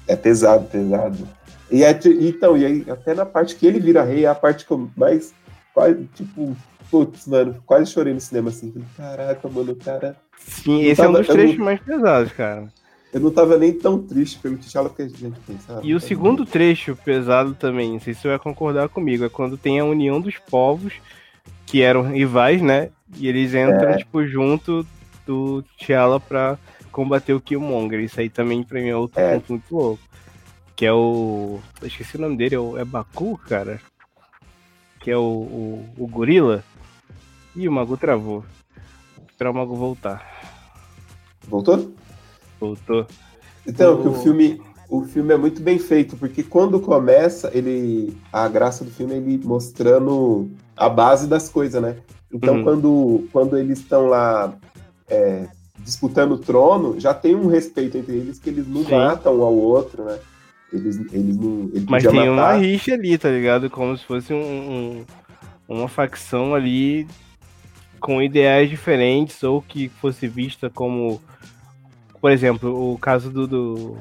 [0.06, 1.26] É pesado, pesado.
[1.70, 4.66] E é, então, e aí, até na parte que ele vira rei, é a parte
[4.66, 5.34] que eu mais.
[5.72, 6.54] Quase, tipo,
[6.90, 8.72] putz, mano, quase chorei no cinema assim.
[8.96, 10.14] Caraca, mano, o cara.
[10.38, 12.68] Sim, esse tava, é um dos trechos não, mais pesados, cara.
[13.12, 15.80] Eu não tava nem tão triste pelo T'Challa que a gente pensava.
[15.82, 19.56] E o segundo trecho pesado também, não sei se você vai concordar comigo, é quando
[19.56, 20.92] tem a união dos povos
[21.66, 22.90] que eram rivais, né?
[23.16, 23.96] E eles entram, é.
[23.98, 24.86] tipo, junto
[25.26, 26.56] do T'Challa pra
[26.92, 28.00] combater o Killmonger.
[28.00, 29.34] Isso aí também pra mim é outro é.
[29.34, 30.02] ponto muito louco.
[30.76, 31.58] Que é o.
[31.80, 33.80] Eu esqueci o nome dele, é, é Baku, cara?
[35.00, 36.62] Que é o, o, o gorila.
[37.54, 38.44] Ih, o Mago travou.
[39.16, 40.24] Vou esperar o Mago voltar.
[41.48, 41.94] Voltou?
[42.60, 43.06] Voltou.
[43.66, 44.02] Então, o...
[44.02, 48.16] que o filme, o filme é muito bem feito, porque quando começa, ele.
[48.32, 51.96] A graça do filme é ele mostrando a base das coisas, né?
[52.32, 52.64] Então, uhum.
[52.64, 54.54] quando, quando eles estão lá
[55.08, 55.46] é,
[55.78, 58.92] disputando o trono, já tem um respeito entre eles que eles não Sim.
[58.92, 60.18] matam um ao outro, né?
[60.72, 61.70] Eles, eles não.
[61.72, 62.30] Ele Mas tem matar.
[62.30, 63.70] uma rixa ali, tá ligado?
[63.70, 65.04] Como se fosse um, um,
[65.68, 67.06] uma facção ali
[68.00, 71.20] com ideais diferentes ou que fosse vista como.
[72.20, 73.46] Por exemplo, o caso do.
[73.46, 73.96] do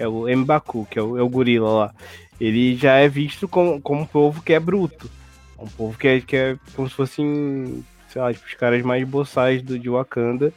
[0.00, 1.94] é o Mbaku, que é o, é o gorila lá.
[2.40, 5.10] Ele já é visto como, como um povo que é bruto.
[5.58, 9.06] Um povo que é, que é como se fossem, sei lá, tipo, os caras mais
[9.06, 10.50] boçais do, de Wakanda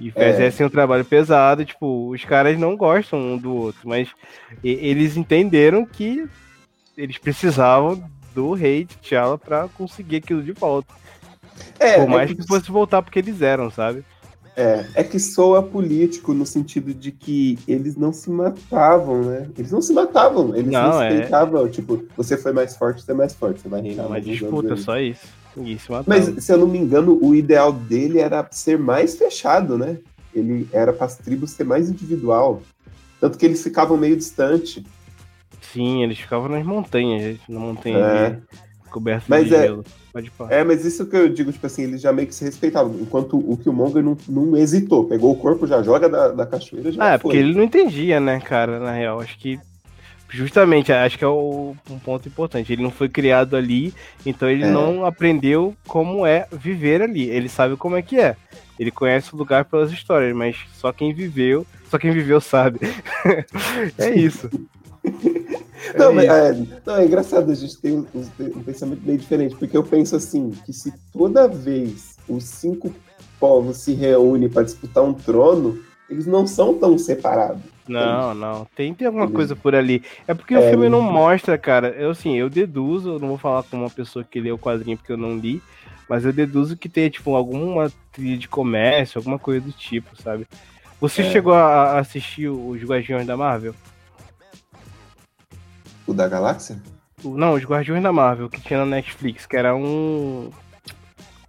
[0.00, 0.66] e fizessem é.
[0.66, 1.64] um trabalho pesado.
[1.64, 4.08] Tipo, os caras não gostam um do outro, mas
[4.64, 6.26] e, eles entenderam que
[6.96, 8.02] eles precisavam
[8.34, 10.92] do rei de T'Challa pra conseguir aquilo de volta.
[11.78, 12.40] É, Por mais é que...
[12.40, 14.04] que fosse voltar porque eles eram, sabe?
[14.60, 19.48] É, é que soa político no sentido de que eles não se matavam, né?
[19.56, 21.08] Eles não se matavam, eles não, é.
[21.08, 21.66] respeitavam.
[21.66, 21.68] É...
[21.70, 24.02] Tipo, você foi mais forte, você é mais forte, você vai reinar.
[24.02, 25.26] Não, mas disputa, só isso.
[25.56, 29.96] isso mas, se eu não me engano, o ideal dele era ser mais fechado, né?
[30.34, 32.62] Ele era para as tribos ser mais individual.
[33.18, 34.84] Tanto que eles ficavam meio distante.
[35.72, 38.38] Sim, eles ficavam nas montanhas, na montanha é.
[38.90, 39.84] coberta de é, gelo.
[40.12, 40.32] Pode.
[40.50, 42.96] É, mas isso que eu digo, tipo assim, eles já meio que se respeitavam.
[43.00, 45.04] Enquanto o Killmonger não, não hesitou.
[45.04, 47.04] Pegou o corpo, já joga da, da cachoeira já.
[47.04, 49.20] Ah, é, porque ele não entendia, né, cara, na real.
[49.20, 49.58] Acho que.
[50.32, 52.72] Justamente, acho que é o, um ponto importante.
[52.72, 53.92] Ele não foi criado ali,
[54.24, 54.70] então ele é.
[54.70, 57.28] não aprendeu como é viver ali.
[57.28, 58.36] Ele sabe como é que é.
[58.78, 62.78] Ele conhece o lugar pelas histórias, mas só quem viveu, só quem viveu sabe.
[63.98, 64.48] é isso.
[65.96, 69.76] Não, mas, é, não, é engraçado, a gente tem um, um, pensamento bem diferente, porque
[69.76, 72.92] eu penso assim, que se toda vez os cinco
[73.38, 75.78] povos se reúnem para disputar um trono,
[76.08, 77.62] eles não são tão separados.
[77.88, 78.66] Não, não.
[78.76, 80.02] Tem, tem alguma coisa por ali.
[80.26, 81.88] É porque é, o filme não mostra, cara.
[81.88, 84.96] Eu assim, eu deduzo, eu não vou falar com uma pessoa que lê o quadrinho
[84.96, 85.60] porque eu não li,
[86.08, 90.46] mas eu deduzo que tem, tipo, alguma trilha de comércio, alguma coisa do tipo, sabe?
[91.00, 91.30] Você é.
[91.30, 93.74] chegou a assistir os Guardiões da Marvel?
[96.10, 96.76] O da Galáxia?
[97.24, 100.50] Não, os Guardiões da Marvel, que tinha na Netflix, que era um.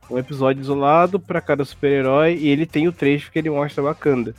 [0.07, 4.35] Um episódio isolado para cada super-herói e ele tem o trecho que ele mostra Wakanda.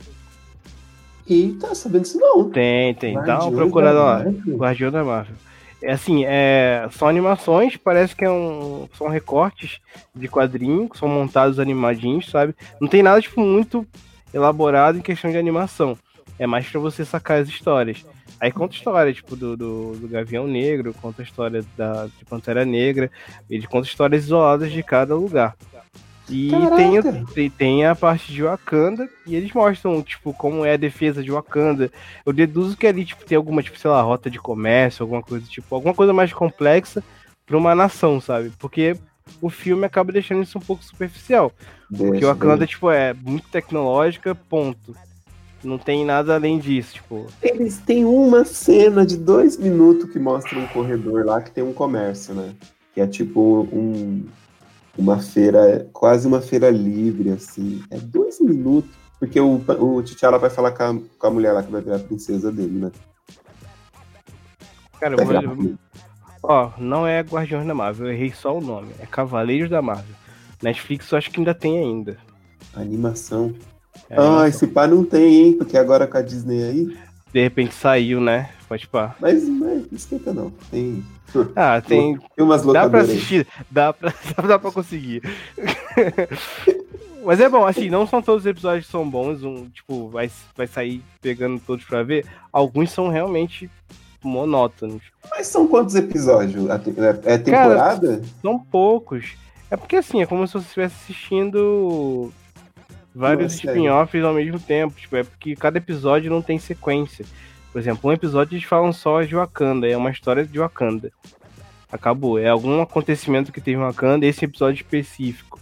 [1.27, 2.49] Eita, sabendo isso não.
[2.49, 3.15] Tem, tem.
[3.15, 4.23] Guardião Dá uma procurada lá.
[4.47, 5.35] Guardião da Marvel.
[5.81, 9.79] É assim, é, são animações, parece que é um, são recortes
[10.15, 12.55] de quadrinhos, são montados animadinhos, sabe?
[12.79, 13.85] Não tem nada, tipo, muito
[14.33, 15.97] elaborado em questão de animação.
[16.39, 18.05] É mais para você sacar as histórias.
[18.43, 22.65] Aí conta história, tipo, do, do, do, Gavião Negro, conta a história da, de Pantera
[22.65, 23.09] Negra,
[23.49, 25.55] ele conta histórias isoladas de cada lugar.
[26.29, 27.03] E tem a,
[27.57, 31.89] tem a parte de Wakanda, e eles mostram, tipo, como é a defesa de Wakanda.
[32.25, 35.45] Eu deduzo que ali, tipo, tem alguma, tipo, sei lá, rota de comércio, alguma coisa,
[35.47, 37.01] tipo, alguma coisa mais complexa
[37.45, 38.51] para uma nação, sabe?
[38.59, 38.97] Porque
[39.41, 41.49] o filme acaba deixando isso um pouco superficial.
[41.89, 44.93] Deixa, porque Wakanda, tipo, é muito tecnológica, ponto.
[45.63, 47.27] Não tem nada além disso, tipo.
[47.41, 51.73] Eles têm uma cena de dois minutos que mostra um corredor lá que tem um
[51.73, 52.53] comércio, né?
[52.93, 54.25] Que é tipo um,
[54.97, 57.81] uma feira, quase uma feira livre, assim.
[57.89, 58.91] É dois minutos.
[59.19, 61.95] Porque o, o T'Challa vai falar com a, com a mulher lá que vai virar
[61.95, 62.91] a princesa dele, né?
[64.99, 65.75] Cara, eu vou...
[66.43, 68.91] Ó, não é Guardiões da Marvel, eu errei só o nome.
[68.99, 70.15] É Cavaleiros da Marvel.
[70.61, 72.17] Netflix eu acho que ainda tem ainda.
[72.75, 73.53] Animação.
[74.09, 75.53] É, ah, esse pá não tem, hein?
[75.53, 76.97] Porque agora com a Disney aí.
[77.31, 78.49] De repente saiu, né?
[78.67, 79.15] Pode pá.
[79.19, 80.51] Mas, mas não esquenta não.
[80.69, 81.03] Tem.
[81.55, 82.17] Ah, tem.
[82.35, 84.13] tem umas dá pra assistir, dá pra,
[84.47, 85.21] dá pra conseguir.
[87.25, 90.29] Mas é bom, assim, não são todos os episódios que são bons, um, tipo, vai,
[90.57, 92.25] vai sair pegando todos pra ver.
[92.51, 93.71] Alguns são realmente
[94.21, 95.01] monótonos.
[95.31, 96.65] Mas são quantos episódios?
[96.69, 98.17] É, é temporada?
[98.17, 99.35] Cara, são poucos.
[99.71, 102.31] É porque assim, é como se você estivesse assistindo
[103.13, 104.99] vários spin-offs ao mesmo tempo.
[104.99, 107.25] Tipo, é porque cada episódio não tem sequência.
[107.71, 111.11] Por exemplo, um episódio eles falam só de Wakanda, é uma história de Wakanda.
[111.91, 112.39] Acabou.
[112.39, 115.59] É algum acontecimento que teve em Wakanda, esse episódio específico.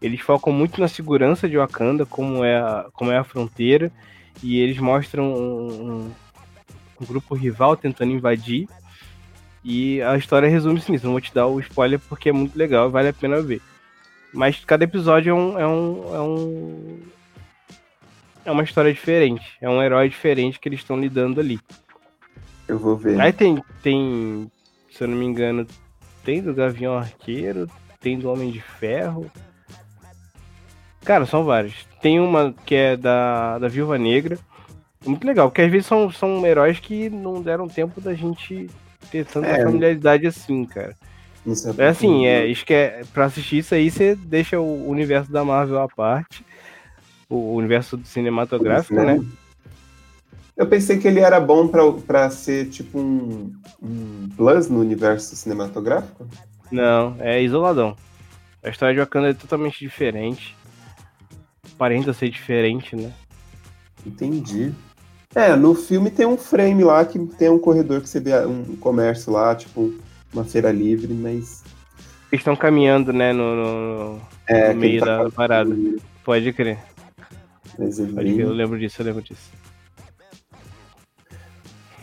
[0.00, 3.92] Eles focam muito na segurança de Wakanda, como é a, como é a fronteira,
[4.42, 6.10] e eles mostram um,
[7.00, 8.68] um, grupo rival tentando invadir.
[9.64, 11.04] E a história resume-se nisso.
[11.04, 13.60] Não vou te dar o spoiler porque é muito legal, vale a pena ver.
[14.32, 17.00] Mas cada episódio é um, é um, é um.
[18.44, 19.56] É uma história diferente.
[19.60, 21.60] É um herói diferente que eles estão lidando ali.
[22.66, 23.20] Eu vou ver.
[23.20, 24.50] Aí tem, tem,
[24.90, 25.66] se eu não me engano,
[26.24, 27.70] tem do Gavião Arqueiro,
[28.00, 29.30] tem do Homem de Ferro.
[31.04, 31.86] Cara, são vários.
[32.00, 34.38] Tem uma que é da, da Viúva Negra.
[35.04, 38.70] Muito legal, porque às vezes são, são heróis que não deram tempo da gente
[39.10, 39.64] ter tanta é.
[39.64, 40.96] familiaridade assim, cara.
[41.76, 45.44] É assim, é, acho que é, pra assistir isso aí, você deixa o universo da
[45.44, 46.44] Marvel à parte.
[47.28, 49.20] o universo cinematográfico, né?
[50.56, 56.26] Eu pensei que ele era bom para ser tipo um, um plus no universo cinematográfico.
[56.70, 57.96] Não, é isoladão.
[58.62, 60.56] A história de Wakanda é totalmente diferente.
[61.74, 63.12] Aparenta ser diferente, né?
[64.06, 64.72] Entendi.
[65.34, 68.76] É, no filme tem um frame lá que tem um corredor que você vê um
[68.76, 69.92] comércio lá, tipo
[70.32, 71.62] uma feira livre, mas.
[72.30, 75.76] Estão caminhando, né, no, no, é, no meio tá da parada.
[76.24, 76.78] Pode crer.
[77.78, 79.50] Mas Pode crer, eu lembro disso, eu lembro disso.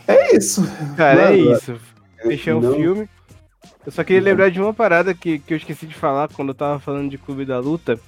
[0.06, 0.62] É isso.
[0.96, 1.76] Cara, é isso.
[2.22, 3.08] Fechei o filme.
[3.84, 6.54] Eu só queria lembrar de uma parada que, que eu esqueci de falar quando eu
[6.54, 7.98] tava falando de Clube da Luta.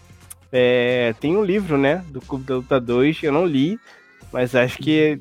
[0.53, 3.81] É, tem um livro, né, do Clube da Luta 2, eu não li,
[4.31, 5.19] mas acho que,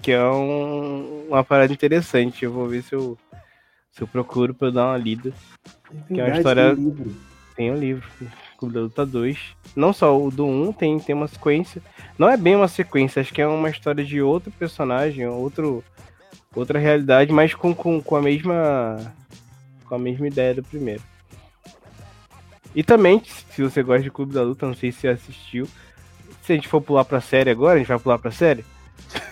[0.00, 2.44] que é um, uma parada interessante.
[2.44, 3.18] Eu vou ver se eu,
[3.92, 5.32] se eu procuro pra eu dar uma lida.
[6.10, 6.74] É que é uma história.
[6.74, 7.14] Tem um livro.
[7.54, 8.08] Tem um livro.
[8.58, 9.38] Clube da Luta 2.
[9.74, 11.82] Não só o do 1, tem, tem uma sequência.
[12.18, 15.82] Não é bem uma sequência, acho que é uma história de outro personagem, outro,
[16.54, 18.98] outra realidade, mas com, com, com a mesma.
[19.84, 21.02] Com a mesma ideia do primeiro.
[22.74, 23.20] E também,
[23.50, 25.68] se você gosta de Clube da Luta, não sei se você assistiu.
[26.40, 28.64] Se a gente for pular pra série agora, a gente vai pular pra série?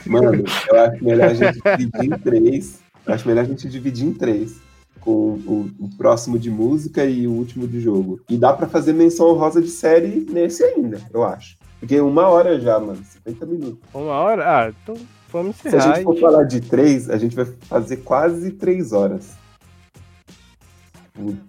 [0.06, 2.89] Mano, eu acho melhor a gente dividir em três.
[3.10, 4.60] Eu acho melhor a gente dividir em três
[5.00, 8.20] com o, o, próximo de música e o último de jogo.
[8.28, 11.56] E dá para fazer menção honrosa de série nesse ainda, eu acho.
[11.80, 13.78] Porque uma hora já, mano, 50 minutos.
[13.92, 14.44] Uma hora?
[14.46, 14.94] Ah, então
[15.32, 15.80] vamos encerrar.
[15.80, 19.32] Se a gente for falar de três, a gente vai fazer quase três horas.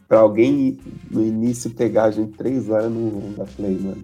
[0.07, 0.79] Pra alguém
[1.11, 4.03] no início pegar a gente três horas no da Play, mano.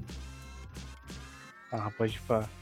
[1.72, 2.57] Ah, pode falar.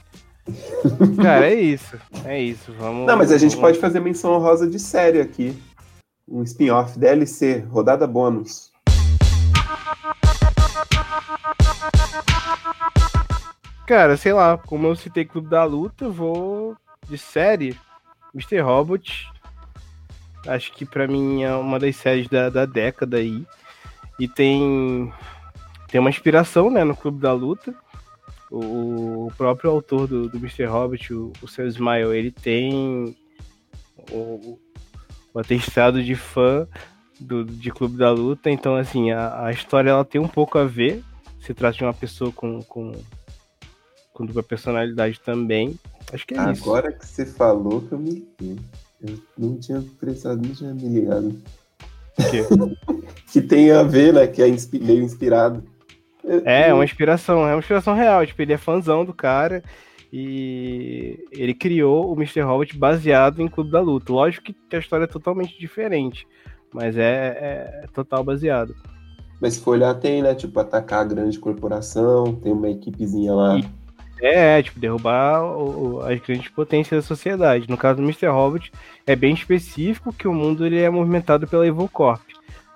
[1.21, 1.97] Cara, é isso.
[2.23, 2.71] É isso.
[2.77, 3.07] Vamos.
[3.07, 3.61] Não, mas a gente vamos...
[3.61, 5.55] pode fazer menção honrosa de série aqui
[6.27, 8.71] um spin-off DLC, rodada bônus.
[13.87, 16.75] Cara, sei lá, como eu citei Clube da Luta, vou
[17.07, 17.77] de série
[18.33, 18.59] Mr.
[18.61, 19.31] Robot.
[20.47, 23.45] Acho que para mim é uma das séries da, da década aí.
[24.19, 25.13] E tem
[25.87, 27.75] tem uma inspiração, né, no Clube da Luta.
[28.57, 30.63] O, o próprio autor do, do Mr.
[30.65, 33.13] Robot, o, o seu Smile, ele tem
[34.09, 34.57] o,
[35.33, 36.65] o atestado de fã
[37.19, 38.49] do, de Clube da Luta.
[38.49, 41.03] Então, assim, a, a história ela tem um pouco a ver.
[41.41, 42.93] Se trata de uma pessoa com, com,
[44.13, 45.77] com dupla personalidade também.
[46.13, 46.63] Acho que é Agora isso.
[46.63, 48.25] Agora que você falou que eu me
[49.01, 51.35] Eu não tinha precisado, não tinha me ligado.
[53.31, 54.25] que tem a ver, né?
[54.27, 55.61] Que é meio inspirado.
[56.45, 58.25] É, é uma inspiração, é uma inspiração real.
[58.25, 59.63] Tipo, ele é fãzão do cara
[60.11, 62.41] e ele criou o Mr.
[62.41, 64.13] Robot baseado em Clube da Luta.
[64.13, 66.27] Lógico que a história é totalmente diferente,
[66.73, 68.75] mas é, é total baseado.
[69.41, 70.33] Mas se for olhar, tem, né?
[70.33, 73.59] Tipo, atacar a grande corporação, tem uma equipezinha lá.
[73.59, 73.65] E,
[74.21, 77.69] é, tipo, derrubar o, as grandes potências da sociedade.
[77.69, 78.27] No caso do Mr.
[78.27, 78.71] Robot,
[79.05, 82.21] é bem específico que o mundo ele é movimentado pela Evocorp.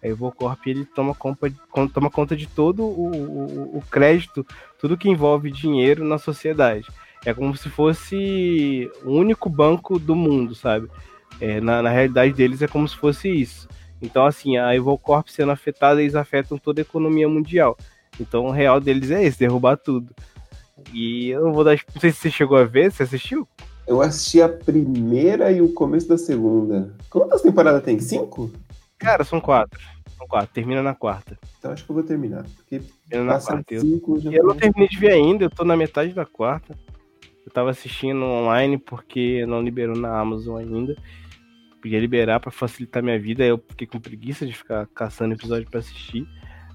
[0.01, 1.51] A Evocorp ele toma, conta,
[1.93, 4.45] toma conta de todo o, o, o crédito,
[4.79, 6.87] tudo que envolve dinheiro na sociedade.
[7.25, 10.87] É como se fosse o único banco do mundo, sabe?
[11.41, 13.67] É, na, na realidade deles é como se fosse isso.
[14.01, 17.77] Então, assim, a Evocorp sendo afetada, eles afetam toda a economia mundial.
[18.19, 20.13] Então, o real deles é esse, derrubar tudo.
[20.93, 21.77] E eu não vou dar.
[21.93, 23.47] Não sei se você chegou a ver, você assistiu?
[23.85, 26.93] Eu assisti a primeira e o começo da segunda.
[27.09, 27.99] Quantas temporadas tem?
[27.99, 28.51] Cinco?
[28.99, 29.79] Cara, são quatro.
[30.17, 31.39] São quatro, termina na quarta.
[31.57, 32.43] Então acho que eu vou terminar.
[32.57, 33.79] Porque termina na quarta.
[33.79, 36.77] Cinco, eu, eu não terminei de ver ainda, eu tô na metade da quarta.
[37.45, 40.95] Eu tava assistindo online porque não liberou na Amazon ainda.
[41.81, 43.43] Podia liberar para facilitar minha vida.
[43.43, 46.27] Eu fiquei com preguiça de ficar caçando episódio para assistir.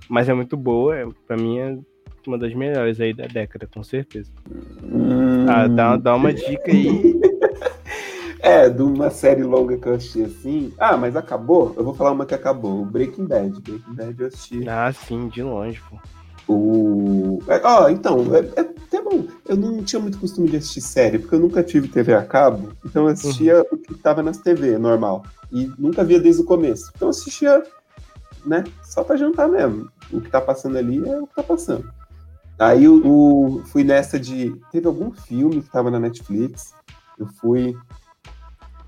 [0.09, 0.97] Mas é muito boa.
[0.97, 1.79] É, para mim é
[2.27, 4.33] uma das melhores aí da década, com certeza.
[4.83, 5.47] Hum...
[5.49, 7.21] Ah, dá, dá uma dica aí.
[8.45, 10.73] é, de uma série longa que eu assisti assim.
[10.79, 11.73] Ah, mas acabou?
[11.79, 12.83] Eu vou falar uma que acabou.
[12.83, 13.59] O Breaking Bad.
[13.63, 14.69] Breaking Bad eu assisti.
[14.69, 15.97] Ah, sim, de longe, pô.
[16.47, 17.43] O.
[17.49, 19.25] É, ó, então, é, é, até bom.
[19.49, 22.69] Eu não tinha muito costume de assistir série, porque eu nunca tive TV a cabo,
[22.85, 23.65] então eu assistia uhum.
[23.73, 25.25] o que tava nas TV, normal.
[25.51, 26.93] E nunca via desde o começo.
[26.95, 27.63] Então eu assistia,
[28.45, 29.89] né, só pra jantar mesmo.
[30.13, 31.91] O que tá passando ali é o que tá passando.
[32.59, 34.55] Aí o, o fui nessa de.
[34.71, 36.75] Teve algum filme que tava na Netflix.
[37.19, 37.75] Eu fui.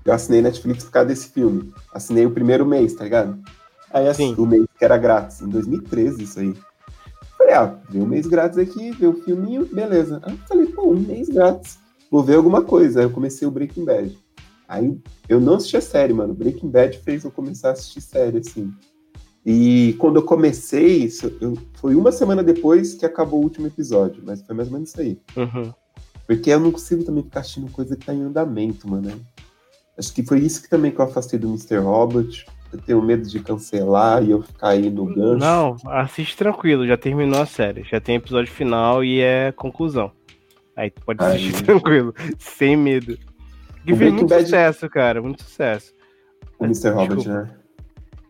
[0.07, 1.73] Eu assinei Netflix por causa desse filme.
[1.93, 3.37] Assinei o primeiro mês, tá ligado?
[3.91, 6.53] Aí assim, o mês que era grátis, em 2013 isso aí.
[7.37, 10.21] Falei, ah, vê um mês grátis aqui, vê o um filminho, beleza.
[10.23, 11.77] Aí falei, pô, um mês grátis,
[12.09, 13.01] vou ver alguma coisa.
[13.01, 14.17] Aí eu comecei o Breaking Bad.
[14.65, 14.97] Aí
[15.27, 16.33] eu não assisti a série, mano.
[16.33, 18.71] Breaking Bad fez eu começar a assistir série, assim.
[19.45, 24.23] E quando eu comecei, isso, eu, foi uma semana depois que acabou o último episódio,
[24.25, 25.19] mas foi mais ou menos isso aí.
[25.35, 25.73] Uhum.
[26.25, 29.11] Porque eu não consigo também ficar assistindo coisa que tá em andamento, mano.
[29.97, 31.77] Acho que foi isso que também que eu afastei do Mr.
[31.77, 32.45] Robot.
[32.71, 35.37] Eu tenho medo de cancelar e eu ficar aí no gancho.
[35.37, 37.83] Não, assiste tranquilo, já terminou a série.
[37.83, 40.11] Já tem episódio final e é conclusão.
[40.75, 41.63] Aí tu pode assistir Aí.
[41.63, 43.17] tranquilo, sem medo.
[43.85, 45.93] E fez muito Bad- sucesso, cara, muito sucesso.
[46.59, 46.89] O Mr.
[46.89, 47.39] Robot, Desculpa.
[47.41, 47.51] né?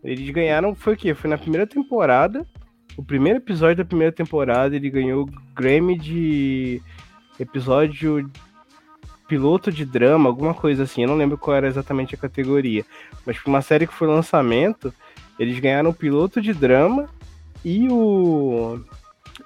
[0.03, 1.13] Eles ganharam, foi o quê?
[1.15, 2.45] Foi na primeira temporada.
[2.95, 6.82] O primeiro episódio da primeira temporada, ele ganhou o Grammy de
[7.39, 8.30] episódio
[9.28, 11.01] piloto de drama, alguma coisa assim.
[11.03, 12.86] Eu não lembro qual era exatamente a categoria.
[13.25, 14.93] Mas foi uma série que foi lançamento.
[15.39, 17.07] Eles ganharam o piloto de drama
[17.63, 18.80] e o.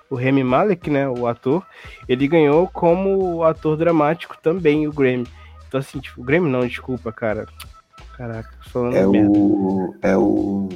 [0.09, 1.07] O Remy Malek, né?
[1.07, 1.65] O ator,
[2.07, 5.25] ele ganhou como ator dramático também o Grammy.
[5.67, 7.45] Então, assim, tipo, o Grammy não, desculpa, cara.
[8.17, 9.29] Caraca, falando É merda.
[9.29, 9.95] o.
[10.01, 10.69] É o.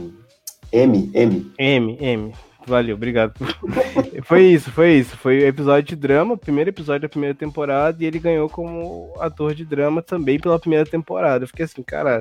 [0.72, 1.52] M, M.
[1.58, 2.34] M, M.
[2.68, 3.34] Valeu, obrigado.
[4.24, 5.16] foi isso, foi isso.
[5.18, 9.64] Foi episódio de drama, primeiro episódio da primeira temporada, e ele ganhou como ator de
[9.64, 11.44] drama também pela primeira temporada.
[11.44, 12.20] Eu fiquei assim, cara.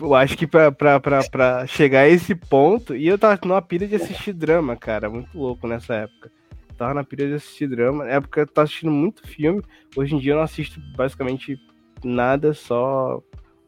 [0.00, 2.96] Eu acho que pra, pra, pra, pra chegar a esse ponto.
[2.96, 5.10] E eu tava numa pilha de assistir drama, cara.
[5.10, 6.30] Muito louco nessa época.
[6.76, 8.04] Tava na pilha de assistir drama.
[8.04, 9.62] Na época eu tava assistindo muito filme.
[9.96, 11.58] Hoje em dia eu não assisto basicamente
[12.04, 13.20] nada, só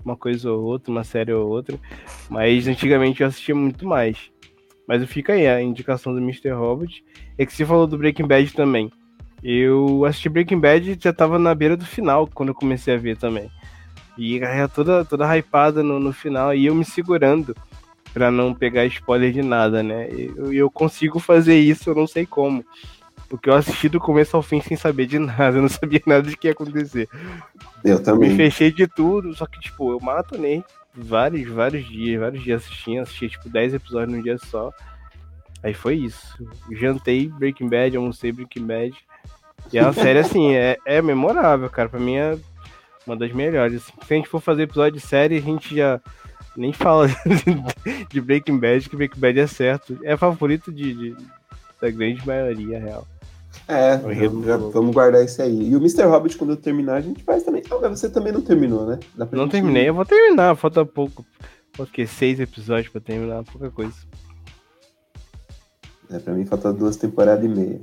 [0.04, 1.78] uma coisa ou outra, uma série ou outra.
[2.28, 4.30] Mas antigamente eu assistia muito mais.
[4.86, 6.50] Mas fica aí a indicação do Mr.
[6.50, 7.04] Robot.
[7.38, 8.90] É que você falou do Breaking Bad também.
[9.42, 12.98] Eu assisti Breaking Bad e já tava na beira do final quando eu comecei a
[12.98, 13.50] ver também.
[14.18, 17.56] E a toda, toda hypada no, no final e eu me segurando
[18.12, 20.10] pra não pegar spoiler de nada, né?
[20.10, 22.64] E eu, eu consigo fazer isso, eu não sei como.
[23.30, 26.28] Porque eu assisti do começo ao fim sem saber de nada, eu não sabia nada
[26.28, 27.08] de que ia acontecer.
[27.84, 28.36] Eu Me também.
[28.36, 30.62] fechei de tudo, só que, tipo, eu maratonei
[30.94, 34.70] vários, vários dias, vários dias assistindo, assisti, tipo, 10 episódios num dia só.
[35.62, 36.36] Aí foi isso.
[36.72, 38.92] Jantei Breaking Bad, almocei Breaking Bad.
[39.72, 41.88] E é uma série, assim, é, é memorável, cara.
[41.88, 42.36] Pra mim é
[43.06, 43.76] uma das melhores.
[43.76, 43.92] assim.
[44.06, 46.00] Se a gente for fazer episódio de série, a gente já
[46.56, 47.06] nem fala
[48.10, 49.98] de Breaking Bad, que Breaking Bad é certo.
[50.02, 51.16] É favorito de, de-
[51.80, 53.06] da grande maioria, real.
[53.68, 53.98] É,
[54.44, 54.70] já- louco.
[54.72, 55.70] vamos guardar isso aí.
[55.70, 56.02] E o Mr.
[56.04, 57.62] Hobbit, quando eu terminar, a gente faz também.
[57.70, 58.98] Ah, mas você também não terminou, né?
[59.16, 61.24] Não gente- terminei, eu vou terminar, falta pouco.
[61.72, 62.06] Falta o quê?
[62.06, 63.94] Seis episódios pra terminar, pouca coisa.
[66.10, 67.80] É, pra mim falta duas temporadas e meia.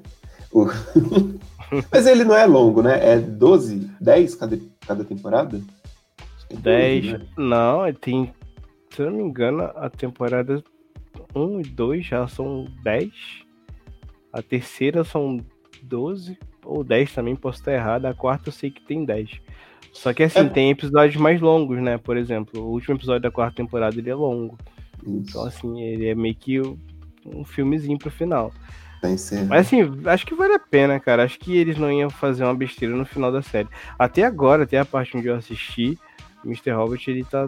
[0.52, 0.66] O-
[1.92, 3.14] mas ele não é longo, né?
[3.14, 5.62] É 12, 10 cada, cada temporada?
[6.50, 7.06] É 10.
[7.06, 7.26] 12, né?
[7.38, 8.34] Não, tem.
[8.94, 10.62] Se eu não me engano, a temporada
[11.36, 13.12] 1 e 2 já são 10.
[14.34, 15.40] A terceira são
[15.84, 18.06] 12 ou 10 também, posso estar errado.
[18.06, 19.30] A quarta eu sei que tem 10.
[19.94, 20.50] Só que assim, É.
[20.50, 21.98] tem episódios mais longos, né?
[21.98, 24.58] Por exemplo, o último episódio da quarta temporada ele é longo.
[25.04, 26.60] Isso, Então, assim, ele é meio que
[27.26, 28.52] um filmezinho pro final.
[29.02, 31.24] Mas assim, acho que vale a pena, cara.
[31.24, 33.70] Acho que eles não iam fazer uma besteira no final da série.
[33.98, 35.98] Até agora, até a parte onde eu assisti,
[36.44, 36.72] Mr.
[36.72, 37.48] Robert ele tá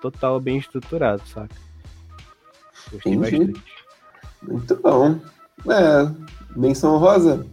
[0.00, 1.54] total bem estruturado, saca?
[2.90, 3.38] Gostei Entendi.
[3.52, 3.62] bastante.
[4.42, 5.20] Muito bom.
[5.68, 6.10] É,
[6.56, 7.46] menção rosa?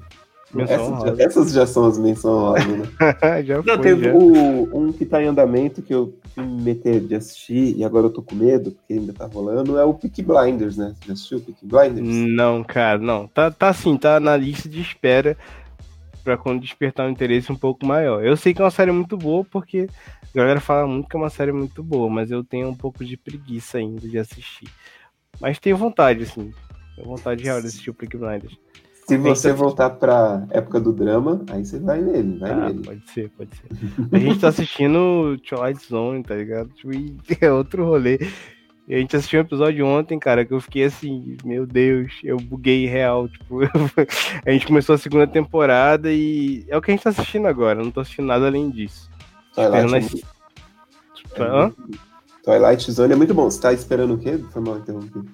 [0.64, 2.86] Essas, essas já são as menções rosas, né?
[3.44, 4.14] já Não, foi, teve já.
[4.14, 8.08] o, um que tá em andamento que eu fui me meter de assistir e agora
[8.08, 10.96] eu tô com medo, porque ainda tá rolando, é o Peaky Blinders, né?
[11.00, 12.08] Você já assistiu o Peaky Blinders?
[12.08, 13.28] Não, cara, não.
[13.28, 15.38] Tá, tá assim, tá na lista de espera
[16.24, 18.26] pra quando despertar um interesse um pouco maior.
[18.26, 19.88] Eu sei que é uma série muito boa porque
[20.34, 23.06] a galera fala muito que é uma série muito boa, mas eu tenho um pouco
[23.06, 24.68] de preguiça ainda de assistir.
[25.40, 26.52] Mas tenho vontade, assim.
[26.96, 28.58] Tenho vontade real de assistir o Peaky Blinders.
[29.08, 32.84] Se você voltar pra época do drama, aí você vai nele, vai Ah, nele.
[32.84, 33.68] pode ser, pode ser.
[34.12, 36.70] A gente tá assistindo Twilight Zone, tá ligado?
[36.70, 38.18] Tipo, e é outro rolê.
[38.88, 42.38] E a gente assistiu um episódio ontem, cara, que eu fiquei assim, meu Deus, eu
[42.38, 43.28] buguei real.
[43.30, 43.60] Tipo,
[44.46, 47.84] a gente começou a segunda temporada e é o que a gente tá assistindo agora.
[47.84, 49.10] Não tô assistindo nada além disso.
[49.54, 50.24] Twilight,
[51.26, 51.74] Esperando é Hã?
[52.44, 53.50] Twilight Zone é muito bom.
[53.50, 54.38] Você tá esperando o quê?
[54.52, 55.26] Foi mal interrompido.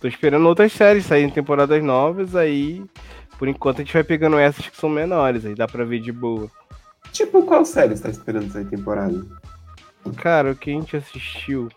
[0.00, 2.84] Tô esperando outras séries saírem temporadas novas, aí
[3.38, 6.12] por enquanto a gente vai pegando essas que são menores, aí dá pra ver de
[6.12, 6.50] boa.
[7.12, 9.24] Tipo, qual série você tá esperando sair temporada?
[10.16, 11.68] Cara, o que a gente assistiu?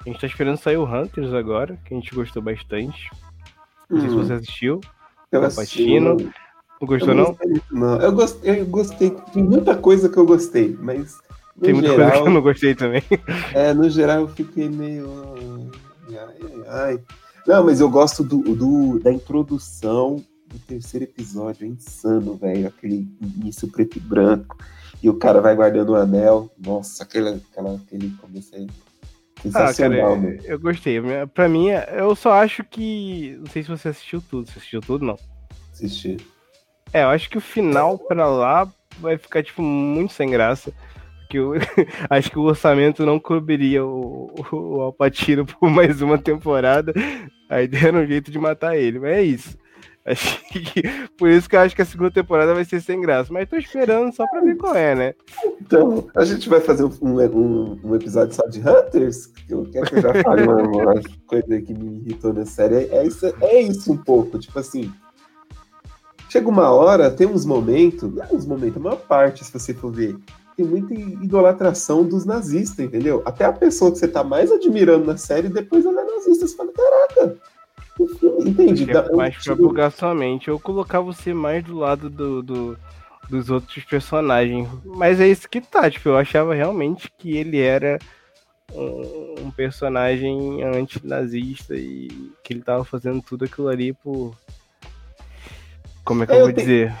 [0.00, 3.10] A gente tá esperando sair o Hunters agora, que a gente gostou bastante.
[3.90, 4.80] Não sei se Hum, você assistiu.
[5.32, 6.12] eu Alpatino.
[6.14, 6.30] assisti,
[6.80, 7.24] Não gostou, eu não?
[7.24, 7.96] gostei não.
[8.00, 9.10] Eu gostei, eu gostei.
[9.32, 11.18] Tem muita coisa que eu gostei, mas.
[11.60, 13.02] Tem muita geral, coisa que eu não gostei também.
[13.52, 15.70] É, no geral eu fiquei meio.
[16.08, 17.00] Ai, ai.
[17.46, 21.64] Não, mas eu gosto do, do- da introdução do terceiro episódio.
[21.64, 22.68] É insano, velho.
[22.68, 24.56] Aquele início preto e branco.
[25.02, 26.50] E o cara vai guardando o anel.
[26.58, 28.66] Nossa, aquele, aquela, aquele começo aí.
[29.54, 30.98] Ah, cara, eu gostei.
[31.32, 33.36] Pra mim, eu só acho que.
[33.38, 34.46] Não sei se você assistiu tudo.
[34.50, 35.18] Você assistiu tudo, não?
[35.72, 36.16] Assisti.
[36.92, 40.72] É, eu acho que o final pra lá vai ficar, tipo, muito sem graça.
[41.28, 41.52] Porque eu
[42.08, 46.94] acho que o orçamento não cobriria o, o Alpatino por mais uma temporada.
[47.50, 48.98] Aí deram um jeito de matar ele.
[48.98, 49.58] Mas é isso.
[50.08, 50.82] Acho que,
[51.18, 53.30] por isso que eu acho que a segunda temporada vai ser sem graça.
[53.30, 55.14] Mas tô esperando só pra ver qual é, né?
[55.60, 59.30] Então, a gente vai fazer um, um, um episódio só de Hunters.
[59.50, 60.94] Eu quero que eu já fale uma, uma
[61.26, 62.86] coisa que me irritou na série.
[62.86, 64.38] É isso, é isso um pouco.
[64.38, 64.90] Tipo assim.
[66.30, 69.90] Chega uma hora, tem uns momentos, não uns momentos, a maior parte, se você for
[69.90, 70.16] ver,
[70.58, 73.22] tem muita idolatração dos nazistas, entendeu?
[73.24, 76.48] Até a pessoa que você tá mais admirando na série, depois ela é nazista.
[76.48, 77.36] Você fala, caraca,
[78.44, 78.90] Entendi.
[78.90, 80.48] É mais pra bugar sua mente.
[80.48, 82.78] Eu colocar você mais do lado do, do,
[83.28, 84.68] dos outros personagens.
[84.84, 85.88] Mas é isso que tá.
[85.90, 87.98] Tipo, eu achava realmente que ele era
[88.72, 92.08] um, um personagem antinazista e
[92.42, 94.36] que ele tava fazendo tudo aquilo ali por.
[96.04, 96.92] Como é que é, eu, eu vou tenho...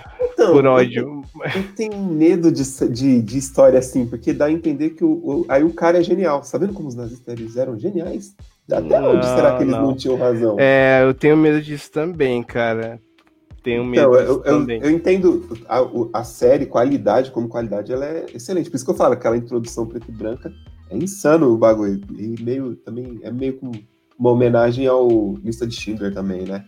[0.50, 1.02] Então, por ódio.
[1.02, 5.10] Eu eu tenho medo de, de, de, história assim, porque dá a entender que o,
[5.10, 6.42] o, aí o cara é genial.
[6.42, 8.34] Sabendo como os nazistas eles eram geniais?
[8.70, 9.86] Até não, onde será que eles não.
[9.88, 9.96] não.
[9.96, 10.56] tinham razão?
[10.58, 13.00] É, eu tenho medo disso também, cara.
[13.62, 14.78] Tenho medo então, disso eu, também.
[14.78, 15.80] Eu, eu entendo a,
[16.20, 18.70] a, série, qualidade, como qualidade, ela é excelente.
[18.70, 20.52] Por isso que eu falo, aquela introdução preto e branca
[20.90, 22.00] é insano o bagulho.
[22.16, 23.72] E meio também, é meio como
[24.18, 26.64] uma homenagem ao Lista de Schindler também, né?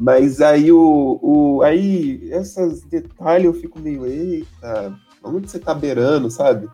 [0.00, 6.30] Mas aí o, o aí esses detalhes eu fico meio, eita, onde você tá beirando,
[6.30, 6.68] sabe?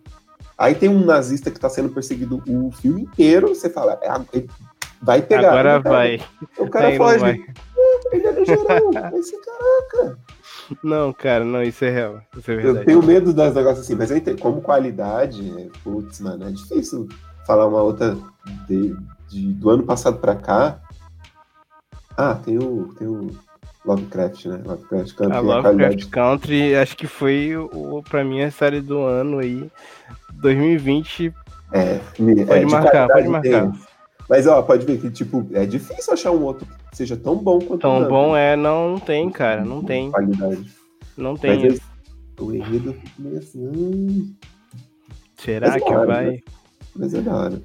[0.57, 4.45] Aí tem um nazista que tá sendo perseguido o filme inteiro, você fala, é,
[5.01, 5.51] vai pegar.
[5.51, 6.21] Agora vai.
[6.59, 7.19] O cara foge.
[7.19, 7.41] Vai.
[8.13, 10.19] Ele é do geral, esse caraca.
[10.83, 12.21] Não, cara, não, isso é real.
[12.37, 12.79] Isso é verdade.
[12.79, 17.09] Eu tenho medo das negócios assim, mas eu entendo, como qualidade, putz, mano, é difícil
[17.47, 18.17] falar uma outra
[18.67, 18.95] de,
[19.29, 20.81] de do ano passado pra cá.
[22.19, 23.31] Ah, tem o, tem o
[23.85, 24.61] Lovecraft, né?
[24.67, 25.37] Lovecraft Country.
[25.37, 29.71] A Lovecraft a Country, acho que foi, o, pra mim, a série do ano aí.
[30.35, 31.33] 2020.
[31.73, 33.73] É, pode é, marcar, pode marcar.
[34.29, 37.61] Mas, ó, pode ver que, tipo, é difícil achar um outro que seja tão bom
[37.61, 40.11] quanto Tão bom é, não, não tem, cara, não tem.
[40.11, 40.71] Qualidade.
[41.17, 41.71] Não tem.
[41.71, 41.81] Mas
[42.41, 44.35] o enredo meio assim.
[45.37, 46.33] Será é que vai?
[46.33, 46.39] Né?
[46.97, 47.63] Mas é da hora.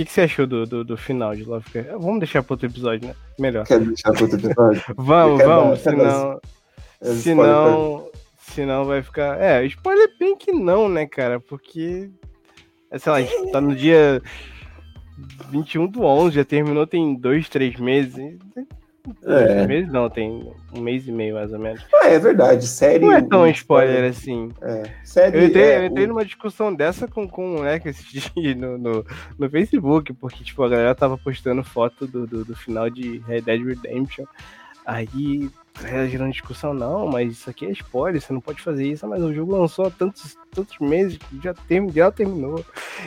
[0.00, 1.90] O que, que você achou do, do, do final de Lovecraft?
[1.90, 3.14] Vamos deixar para outro episódio, né?
[3.38, 3.66] Melhor.
[3.66, 4.82] Quer deixar para outro episódio?
[4.96, 6.40] vamos, vamos, dar, senão.
[7.02, 9.38] Senão, senão vai ficar.
[9.38, 11.38] É, spoiler bem que não, né, cara?
[11.38, 12.10] Porque.
[12.90, 14.22] É, sei lá, a gente tá no dia
[15.50, 18.38] 21 do 11, já terminou tem dois, três meses.
[19.24, 19.66] É.
[19.66, 21.84] meses não, tem um mês e meio mais ou menos.
[21.94, 22.66] Ah, é verdade.
[22.66, 23.04] Série.
[23.04, 24.52] Não é tão spoiler, assim.
[24.60, 24.82] É.
[25.04, 26.08] Série, eu entrei, é, eu entrei o...
[26.08, 27.90] numa discussão dessa com, com um moleque
[28.56, 29.06] no, no,
[29.38, 33.42] no, Facebook, porque tipo, a galera tava postando foto do, do, do final de Red
[33.42, 34.26] Dead Redemption.
[34.84, 35.50] Aí
[35.82, 39.22] ela gerando discussão, não, mas isso aqui é spoiler, você não pode fazer isso, mas
[39.22, 41.54] o jogo lançou há tantos, tantos meses que já,
[41.94, 42.64] já terminou.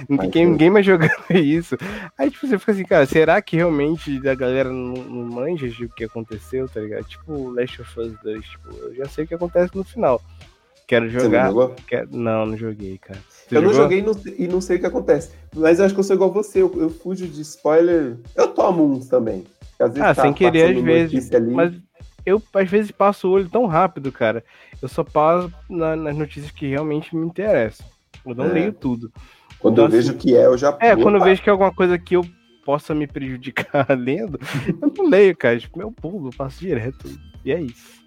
[0.10, 1.78] Não tem ninguém mais jogando isso.
[2.18, 5.86] Aí tipo, você fica assim, cara, será que realmente a galera não, não manja de
[5.86, 7.06] o que aconteceu, tá ligado?
[7.06, 10.22] Tipo Last of Us 2, tipo, eu já sei o que acontece no final.
[10.88, 11.52] Quero jogar.
[11.52, 12.08] Você não, quero...
[12.12, 13.20] não, não joguei, cara.
[13.30, 13.74] Você eu jogou?
[13.74, 15.32] não joguei não, e não sei o que acontece.
[15.56, 18.18] Mas eu acho que eu sou igual você, eu, eu fujo de spoiler.
[18.36, 19.46] Eu tomo uns também.
[19.80, 21.34] Às vezes ah, tá sem querer às vezes.
[21.34, 21.52] Ali.
[21.52, 21.74] Mas
[22.26, 24.44] eu às vezes passo o olho tão rápido, cara.
[24.82, 27.86] Eu só passo na, nas notícias que realmente me interessam.
[28.26, 28.54] Eu não é.
[28.54, 29.12] leio tudo.
[29.60, 30.78] Quando então, eu vejo assim, que é, eu já.
[30.82, 32.26] É, quando eu vejo que é alguma coisa que eu
[32.66, 34.40] possa me prejudicar lendo,
[34.82, 35.60] eu não leio, cara.
[35.60, 37.10] Tipo, meu pulo, eu passo direto.
[37.44, 38.04] E é isso.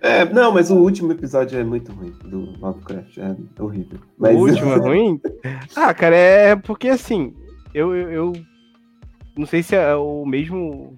[0.00, 3.18] É, não, mas o último episódio é muito ruim do Lovecraft.
[3.18, 3.98] É horrível.
[4.16, 4.36] Mas...
[4.36, 5.20] O último é ruim?
[5.74, 7.34] Ah, cara, é porque assim,
[7.74, 8.32] eu, eu, eu
[9.36, 10.96] não sei se é o mesmo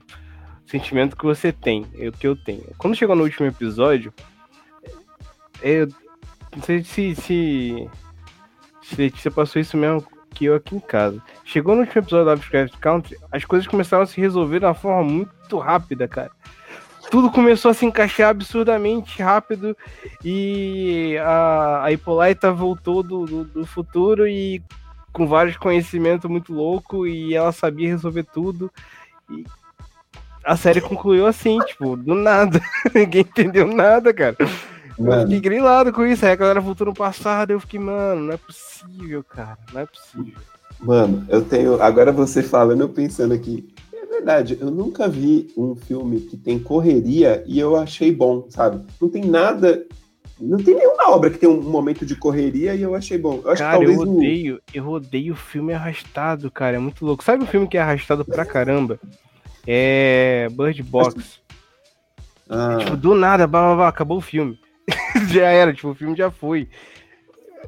[0.70, 2.62] sentimento que você tem, é o que eu tenho.
[2.78, 4.14] Quando chegou no último episódio,
[5.60, 5.88] eu
[6.54, 7.90] não sei se, se,
[8.80, 11.20] se Letícia passou isso mesmo que eu aqui em casa.
[11.44, 14.74] Chegou no último episódio da Lovecraft Country, as coisas começaram a se resolver de uma
[14.74, 16.30] forma muito rápida, cara.
[17.10, 19.76] Tudo começou a se encaixar absurdamente rápido
[20.24, 24.62] e a, a Hippolyta voltou do, do, do futuro e
[25.12, 28.70] com vários conhecimentos muito louco e ela sabia resolver tudo.
[29.28, 29.44] E
[30.44, 32.60] a série concluiu assim, tipo, do nada.
[32.94, 34.36] Ninguém entendeu nada, cara.
[34.98, 35.22] Mano.
[35.22, 36.24] Eu fiquei grilado com isso.
[36.24, 37.50] Aí a galera voltou no passado.
[37.50, 39.58] Eu fiquei, mano, não é possível, cara.
[39.72, 40.38] Não é possível.
[40.78, 41.80] Mano, eu tenho.
[41.82, 43.68] Agora você falando, eu pensando aqui.
[43.92, 48.84] É verdade, eu nunca vi um filme que tem correria e eu achei bom, sabe?
[49.00, 49.86] Não tem nada
[50.38, 53.40] Não tem nenhuma obra que tem um momento de correria e eu achei bom.
[53.44, 54.60] Eu acho cara, que talvez eu odeio, o...
[54.74, 56.76] eu odeio filme arrastado, cara.
[56.76, 57.22] É muito louco.
[57.22, 58.98] Sabe um filme que é arrastado pra caramba?
[59.66, 60.48] É.
[60.50, 61.40] Bird Box.
[62.48, 62.78] Ah.
[62.78, 64.58] Tipo, do nada, blá, blá, blá, acabou o filme.
[65.30, 66.68] já era, tipo, o filme já foi.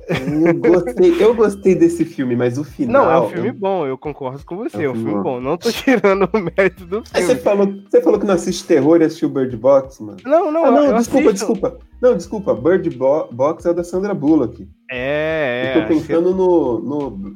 [0.09, 3.05] Eu gostei, eu gostei desse filme, mas o final.
[3.05, 3.55] Não, é um filme eu...
[3.55, 4.85] bom, eu concordo com você.
[4.85, 5.41] É um, filme, bom.
[5.41, 7.09] Não tô tirando o mérito do filme.
[7.13, 10.19] Aí você falou, você falou que não assiste terror e assistiu Bird Box, mano.
[10.25, 10.97] Não, não, ah, não.
[10.97, 11.53] desculpa, assisto.
[11.53, 11.79] desculpa.
[12.01, 12.55] Não, desculpa.
[12.55, 14.69] Bird Bo Box é da Sandra Bullock.
[14.91, 15.79] É, é.
[15.79, 16.37] Eu tô pensando que...
[16.37, 17.35] no, no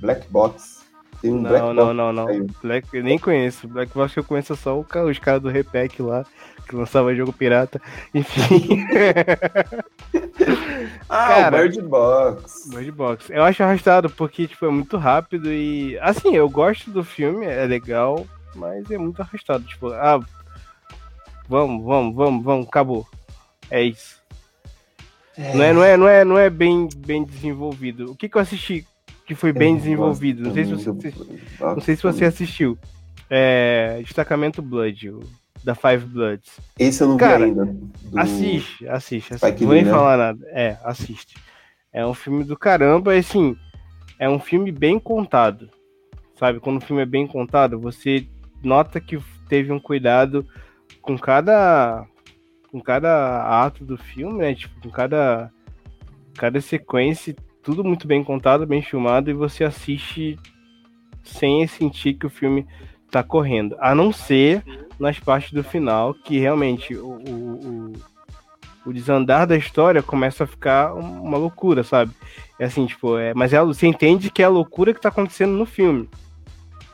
[0.00, 0.79] Black Box.
[1.20, 2.46] Tem um não, Black não, não, não, não.
[2.62, 3.68] Black, eu nem conheço.
[3.68, 6.24] Black Box eu conheço só o, os caras do Repec lá
[6.70, 7.80] que lançava jogo pirata.
[8.14, 8.86] Enfim.
[11.08, 12.70] ah, Cara, o Bird Box.
[12.70, 13.30] Bird Box.
[13.30, 15.98] Eu acho arrastado porque tipo, é muito rápido e.
[15.98, 19.64] Assim, eu gosto do filme, é legal, mas é muito arrastado.
[19.64, 20.20] Tipo, ah.
[21.48, 23.06] Vamos, vamos, vamos, vamos, acabou.
[23.68, 24.20] É isso.
[25.36, 25.54] É...
[25.54, 28.12] Não, é, não, é, não, é, não é bem, bem desenvolvido.
[28.12, 28.86] O que, que eu assisti
[29.30, 30.42] que foi bem desenvolvido?
[30.42, 31.14] Não sei, se você,
[31.60, 32.76] não sei se você assistiu.
[33.30, 35.12] É, Destacamento Blood,
[35.62, 36.58] da Five Bloods.
[36.76, 37.64] Esse eu não Cara, vi ainda.
[37.64, 38.18] Do...
[38.18, 39.34] Assiste, assiste.
[39.34, 39.60] assiste.
[39.60, 39.90] Não vou nem né?
[39.92, 40.44] falar nada.
[40.48, 41.36] É, assiste.
[41.92, 43.56] É um filme do caramba, assim,
[44.18, 45.70] é um filme bem contado.
[46.36, 48.26] Sabe, quando o filme é bem contado, você
[48.64, 49.16] nota que
[49.48, 50.44] teve um cuidado
[51.00, 52.04] com cada
[52.72, 54.56] com cada ato do filme, né?
[54.56, 55.52] Tipo, com cada
[56.34, 60.38] cada sequência, tudo muito bem contado, bem filmado e você assiste
[61.22, 62.66] sem sentir que o filme
[63.10, 63.76] tá correndo.
[63.80, 64.62] A não ser
[64.98, 67.92] nas partes do final, que realmente o, o,
[68.86, 72.12] o desandar da história começa a ficar uma loucura, sabe?
[72.58, 75.52] É assim, tipo, é, mas é, você entende que é a loucura que tá acontecendo
[75.52, 76.08] no filme.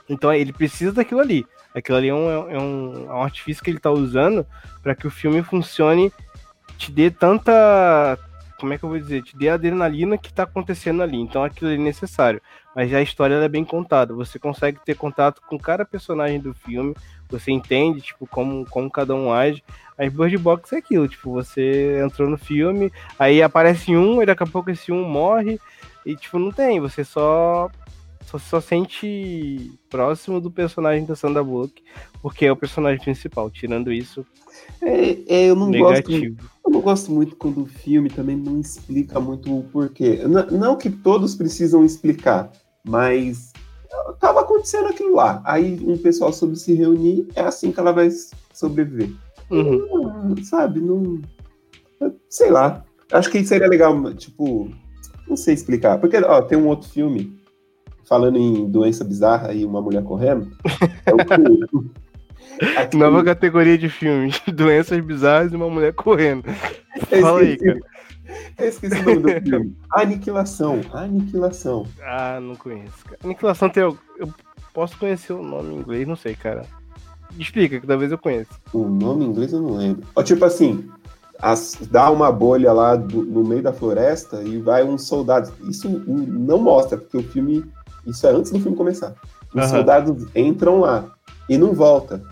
[0.08, 1.44] Então ele precisa daquilo ali.
[1.74, 4.46] Aquilo ali é um, é um, é um artifício que ele tá usando
[4.82, 6.12] para que o filme funcione,
[6.78, 8.18] te dê tanta.
[8.58, 9.22] Como é que eu vou dizer?
[9.22, 11.16] Te dê a adrenalina que tá acontecendo ali.
[11.16, 12.40] Então aquilo é necessário.
[12.74, 14.14] Mas a história é bem contada.
[14.14, 16.94] Você consegue ter contato com cada personagem do filme,
[17.28, 19.62] você entende, tipo, como, como cada um age.
[19.98, 24.42] Aí Bird Box é aquilo, tipo, você entrou no filme, aí aparece um, e daqui
[24.42, 25.58] a pouco esse um morre,
[26.04, 27.70] e tipo, não tem, você só
[28.26, 31.82] só, só sente próximo do personagem da Sandra Bullock,
[32.20, 34.26] porque é o personagem principal, tirando isso.
[34.82, 36.34] É, é eu não negativo.
[36.34, 36.55] gosto.
[36.66, 40.20] Eu não gosto muito quando o filme também não explica muito o porquê.
[40.26, 42.50] Não, não que todos precisam explicar,
[42.84, 43.52] mas
[44.18, 45.40] tava acontecendo aquilo lá.
[45.44, 48.08] Aí um pessoal soube se reunir, é assim que ela vai
[48.52, 49.10] sobreviver.
[49.50, 50.34] Uhum.
[50.34, 51.20] Não, sabe, não.
[52.28, 52.84] Sei lá.
[53.12, 54.68] Acho que seria legal, tipo,
[55.28, 55.98] não sei explicar.
[55.98, 57.38] Porque, ó, tem um outro filme,
[58.04, 60.50] falando em doença bizarra e uma mulher correndo.
[61.06, 61.16] É o
[62.76, 62.96] Aqui...
[62.96, 66.44] Nova categoria de filmes: doenças bizarras e uma mulher correndo.
[67.20, 67.80] Fala aí, cara.
[68.58, 69.76] Eu esqueci o nome do filme.
[69.92, 70.80] Aniquilação.
[70.92, 71.86] Aniquilação.
[72.02, 73.04] Ah, não conheço.
[73.04, 73.18] Cara.
[73.24, 73.82] Aniquilação tem.
[73.82, 73.98] Eu
[74.72, 76.64] posso conhecer o nome em inglês, não sei, cara.
[77.38, 78.50] Explica, que talvez eu conheça.
[78.72, 80.06] O nome em inglês eu não lembro.
[80.14, 80.88] Ó, tipo assim,
[81.38, 85.52] as, dá uma bolha lá do, no meio da floresta e vai um soldado.
[85.68, 87.64] Isso não mostra, porque o filme.
[88.06, 89.14] Isso é antes do filme começar.
[89.54, 89.68] Os uhum.
[89.68, 91.04] soldados entram lá
[91.48, 92.22] e não volta.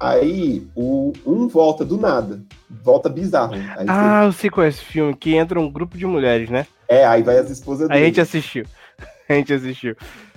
[0.00, 2.42] Aí o, um volta do nada.
[2.82, 3.52] Volta bizarro.
[3.52, 4.26] Aí ah, você...
[4.28, 6.66] eu sei qual é esse filme, que entra um grupo de mulheres, né?
[6.88, 8.00] É, aí vai as esposas dele.
[8.00, 8.64] A gente assistiu.
[9.28, 9.94] A gente assistiu.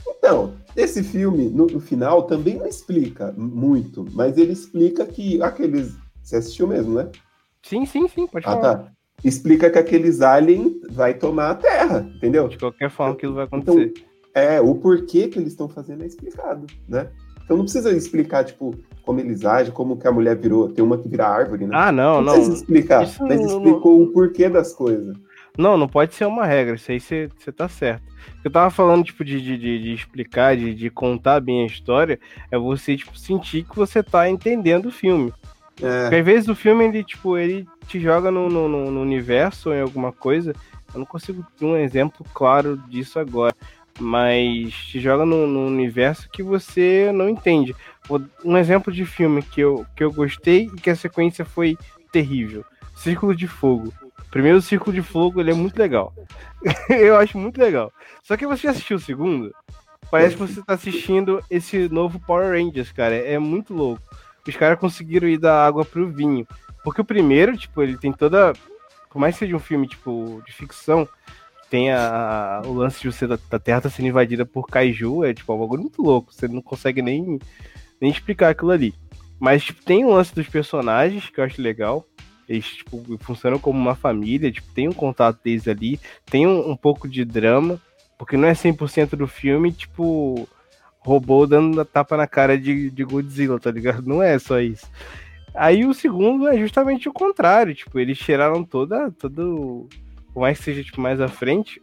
[0.07, 5.95] Então, esse filme, no, no, final, também não explica muito, mas ele explica que aqueles.
[6.21, 7.09] Você assistiu mesmo, né?
[7.63, 8.75] Sim, sim, sim, pode ah, falar.
[8.75, 8.91] Tá.
[9.23, 12.47] Explica que aqueles aliens vai tomar a Terra, entendeu?
[12.47, 13.93] De qualquer forma, aquilo vai então, acontecer.
[13.97, 14.03] Então,
[14.35, 17.09] é, o porquê que eles estão fazendo é explicado, né?
[17.43, 20.69] Então não precisa explicar, tipo, como eles agem, como que a mulher virou.
[20.69, 21.71] Tem uma que vira árvore, né?
[21.75, 22.37] Ah, não, não.
[22.37, 24.05] Não explicar, isso mas não, explicou não...
[24.05, 25.15] o porquê das coisas.
[25.57, 28.01] Não, não pode ser uma regra, isso aí você tá certo.
[28.43, 32.19] Eu tava falando, tipo, de, de, de explicar, de, de, contar bem a história,
[32.49, 35.31] é você, tipo, sentir que você tá entendendo o filme.
[35.81, 36.01] É.
[36.01, 39.75] Porque às vezes o filme, ele, tipo, ele te joga no, no, no universo ou
[39.75, 40.55] em alguma coisa.
[40.93, 43.55] Eu não consigo ter um exemplo claro disso agora
[43.99, 47.75] mas te joga no, no, universo que você não entende.
[48.43, 51.77] Um exemplo de filme que eu, que eu gostei e que a sequência foi
[52.11, 52.65] terrível:
[52.95, 53.93] Círculo de Fogo.
[54.31, 56.13] Primeiro Círculo de Fogo ele é muito legal.
[56.89, 57.91] eu acho muito legal.
[58.23, 59.53] Só que você assistiu o segundo?
[60.09, 63.15] Parece que você tá assistindo esse novo Power Rangers, cara.
[63.15, 64.01] É muito louco.
[64.47, 66.47] Os caras conseguiram ir da água pro vinho.
[66.83, 68.53] Porque o primeiro, tipo, ele tem toda.
[69.09, 71.07] Por mais que seja um filme, tipo, de ficção,
[71.73, 75.33] tem a, o lance de você da, da Terra tá sendo invadida por kaiju, é
[75.33, 77.39] tipo um bagulho muito louco, você não consegue nem,
[77.99, 78.93] nem explicar aquilo ali.
[79.39, 82.05] Mas tipo, tem o lance dos personagens que eu acho legal.
[82.47, 86.77] Eles, tipo, funcionam como uma família, tipo, tem um contato deles ali, tem um, um
[86.77, 87.81] pouco de drama,
[88.19, 90.47] porque não é 100% do filme, tipo,
[90.99, 94.03] robô dando tapa na cara de, de Godzilla, tá ligado?
[94.05, 94.85] Não é só isso.
[95.55, 99.89] Aí o segundo é justamente o contrário, tipo, eles tiraram toda, todo,
[100.33, 101.81] por mais que seja tipo, mais à frente,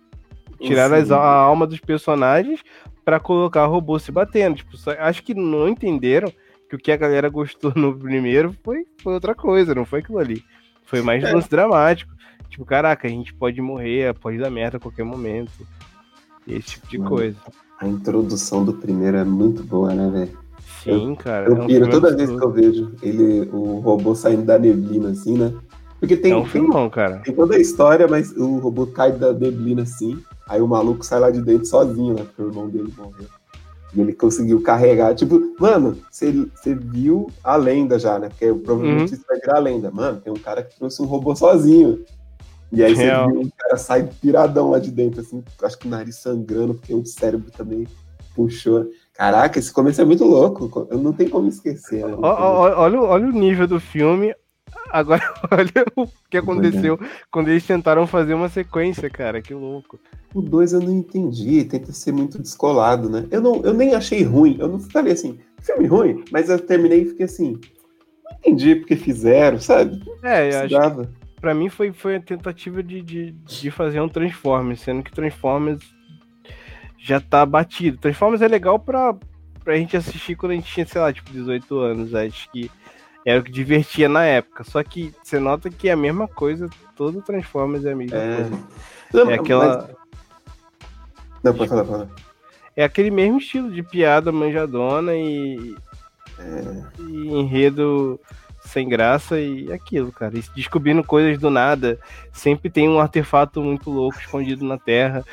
[0.61, 2.63] tiraram as, a alma dos personagens
[3.05, 4.57] para colocar o robô se batendo.
[4.57, 6.33] Tipo, só, acho que não entenderam
[6.69, 10.19] que o que a galera gostou no primeiro foi, foi outra coisa, não foi aquilo
[10.19, 10.45] ali.
[10.85, 11.33] Foi mais é.
[11.33, 12.13] lance dramático.
[12.49, 15.53] Tipo, caraca, a gente pode morrer, pode dar merda a qualquer momento.
[16.47, 17.37] Esse tipo de Mano, coisa.
[17.79, 20.39] A introdução do primeiro é muito boa, né, velho?
[20.83, 21.47] Sim, cara.
[21.47, 25.11] Eu é um piro toda vez que eu vejo ele, o robô saindo da neblina,
[25.11, 25.55] assim, né?
[26.01, 27.19] Porque tem, é um filmão, cara.
[27.19, 30.19] tem toda a história, mas o robô cai da neblina assim,
[30.49, 32.25] aí o maluco sai lá de dentro sozinho, né?
[32.25, 33.27] Porque o irmão dele morreu.
[33.93, 35.15] E ele conseguiu carregar.
[35.15, 38.31] Tipo, mano, você viu a lenda já, né?
[38.31, 39.15] Porque provavelmente uhum.
[39.19, 39.91] isso vai virar lenda.
[39.91, 42.03] Mano, tem um cara que trouxe um robô sozinho.
[42.73, 45.91] E aí você viu o cara sai piradão lá de dentro, assim, acho que o
[45.91, 47.87] nariz sangrando, porque o cérebro também
[48.35, 48.87] puxou.
[49.13, 50.89] Caraca, esse começo é muito louco.
[50.91, 52.07] Eu não tenho como esquecer.
[52.07, 52.17] Né?
[52.23, 54.35] Olha, olha, olha o nível do filme.
[54.89, 56.99] Agora, olha o que aconteceu
[57.31, 59.43] quando eles tentaram fazer uma sequência, cara.
[59.43, 59.99] Que louco.
[60.35, 63.27] O 2 eu não entendi, tenta ser muito descolado, né?
[63.31, 64.57] Eu, não, eu nem achei ruim.
[64.59, 67.59] Eu não falei assim, filme ruim, mas eu terminei e fiquei assim.
[68.25, 70.03] Não entendi porque fizeram, sabe?
[70.23, 71.03] É, eu acho.
[71.03, 71.09] Que
[71.41, 75.81] pra mim foi, foi a tentativa de, de, de fazer um Transformers, sendo que Transformers
[76.99, 77.99] já tá batido.
[77.99, 79.17] Transformers é legal pra,
[79.65, 82.15] pra gente assistir quando a gente tinha, sei lá, tipo, 18 anos.
[82.15, 82.71] Acho que
[83.25, 84.65] era o que divertia na época.
[84.65, 88.37] Só que você nota que é a mesma coisa, todo Transformers é a mesma é.
[88.37, 88.63] coisa.
[89.13, 89.77] Não, é aquela.
[89.89, 89.97] Mas...
[91.43, 92.31] Não, pode falar, pode falar.
[92.77, 95.77] É aquele mesmo estilo de piada manjadona e.
[96.39, 97.03] É.
[97.03, 98.19] E enredo
[98.63, 100.39] sem graça e aquilo, cara.
[100.39, 101.99] E descobrindo coisas do nada.
[102.33, 105.25] Sempre tem um artefato muito louco escondido na Terra.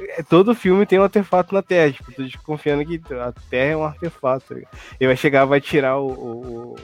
[0.00, 1.92] É, todo filme tem um artefato na Terra.
[1.92, 4.54] Tipo, tô desconfiando que a Terra é um artefato.
[4.54, 4.66] Ele
[5.00, 6.76] vai chegar, vai tirar o, o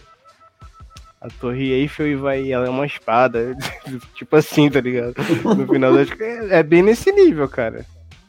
[1.27, 2.53] a Torre Eiffel e vai.
[2.53, 3.57] Ela é uma espada.
[4.15, 5.15] tipo assim, tá ligado?
[5.45, 7.85] No final das é, é bem nesse nível, cara.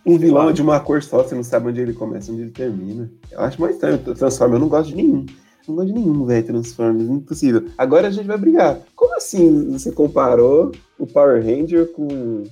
[0.05, 3.11] Um vilão de uma cor só, você não sabe onde ele começa, onde ele termina.
[3.31, 3.97] Eu acho mais estranho.
[3.97, 5.25] Transforma, eu não gosto de nenhum.
[5.67, 7.09] Não gosto de nenhum, velho, Transformers.
[7.09, 7.65] Impossível.
[7.77, 8.79] Agora a gente vai brigar.
[8.95, 12.45] Como assim você comparou o Power Ranger com.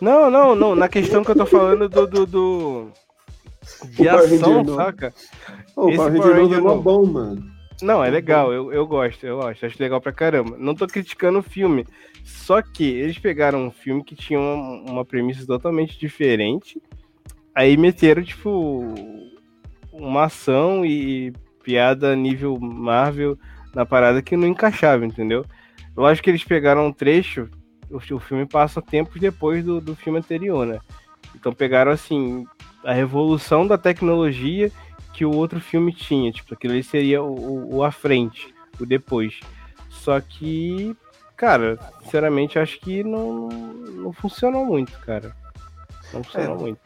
[0.00, 0.74] Não, não, não.
[0.74, 2.06] Na questão que eu tô falando do.
[2.06, 2.88] do, do...
[3.90, 5.14] De o ação, Ranger, saca?
[5.76, 7.57] o Power Ranger, Power Ranger não é bom, mano.
[7.80, 10.56] Não, é legal, eu, eu gosto, eu gosto, acho legal pra caramba.
[10.58, 11.86] Não tô criticando o filme.
[12.24, 16.82] Só que eles pegaram um filme que tinha uma, uma premissa totalmente diferente.
[17.54, 18.82] Aí meteram, tipo,
[19.92, 21.32] uma ação e
[21.62, 23.38] piada nível Marvel
[23.74, 25.44] na parada que não encaixava, entendeu?
[25.96, 27.48] Lógico que eles pegaram um trecho,
[27.90, 30.78] o, o filme passa tempos depois do, do filme anterior, né?
[31.34, 32.46] Então pegaram assim
[32.84, 34.70] a revolução da tecnologia
[35.18, 38.86] que o outro filme tinha, tipo, aquilo ali seria o, o, o à frente, o
[38.86, 39.40] depois.
[39.90, 40.96] Só que,
[41.36, 45.34] cara, sinceramente acho que não, não funcionou muito, cara.
[46.14, 46.80] Não funcionou é, muito.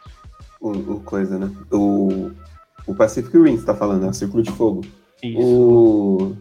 [0.63, 1.55] O, o, coisa, né?
[1.71, 2.31] O,
[2.87, 4.81] o Pacific Rim, você tá falando, é o Círculo de Fogo.
[5.23, 5.39] Isso.
[5.39, 6.37] O,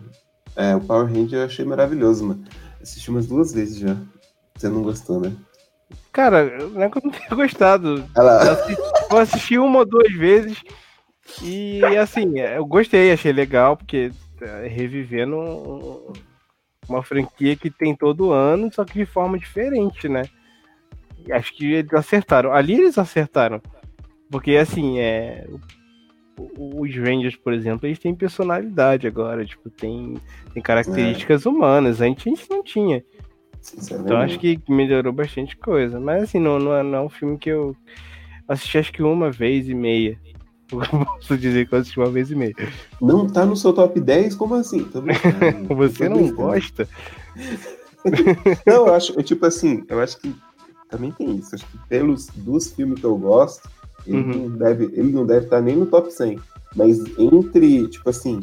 [0.55, 2.45] é, o Power Ranger eu achei maravilhoso, mano.
[2.81, 3.97] Assisti umas duas vezes já.
[4.55, 5.35] Você não gostou, né?
[6.13, 8.09] Cara, não é que eu não tenha gostado.
[8.15, 8.57] Ela...
[9.11, 10.63] Eu assisti uma ou duas vezes
[11.41, 15.38] e assim, eu gostei, achei legal, porque é, revivendo
[16.88, 20.24] uma franquia que tem todo ano, só que de forma diferente, né?
[21.26, 22.52] E acho que eles acertaram.
[22.52, 23.62] Ali eles acertaram.
[24.30, 25.45] Porque assim, é
[26.58, 30.16] os Rangers, por exemplo, eles têm personalidade agora, tipo, tem,
[30.53, 31.49] tem características é.
[31.49, 33.03] humanas, a gente, a gente não tinha.
[33.91, 35.99] Então acho que melhorou bastante coisa.
[35.99, 37.76] Mas assim, não, não, é, não é um filme que eu
[38.48, 40.20] assisti acho que uma vez e meia.
[41.18, 42.56] Posso dizer que eu assisti uma vez e meia.
[43.02, 44.35] Não tá no seu top 10?
[44.35, 44.88] Como assim?
[45.76, 46.88] Você não gosta?
[48.65, 50.34] não, eu acho, tipo assim, eu acho que
[50.89, 51.56] também tem isso.
[51.56, 53.69] Acho que pelos dos filmes que eu gosto,
[54.06, 54.49] ele, uhum.
[54.49, 56.39] não deve, ele não deve estar nem no top 100.
[56.76, 58.39] Mas entre, tipo assim,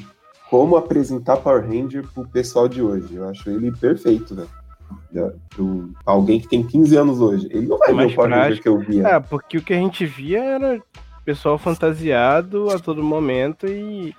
[0.50, 4.48] como apresentar Power Ranger pro pessoal de hoje, eu acho ele perfeito, velho.
[5.50, 7.46] Pro, alguém que tem 15 anos hoje.
[7.50, 9.08] Ele não vai ver o Power Ranger que eu via.
[9.08, 10.82] É, porque o que a gente via era
[11.28, 14.14] pessoal fantasiado a todo momento e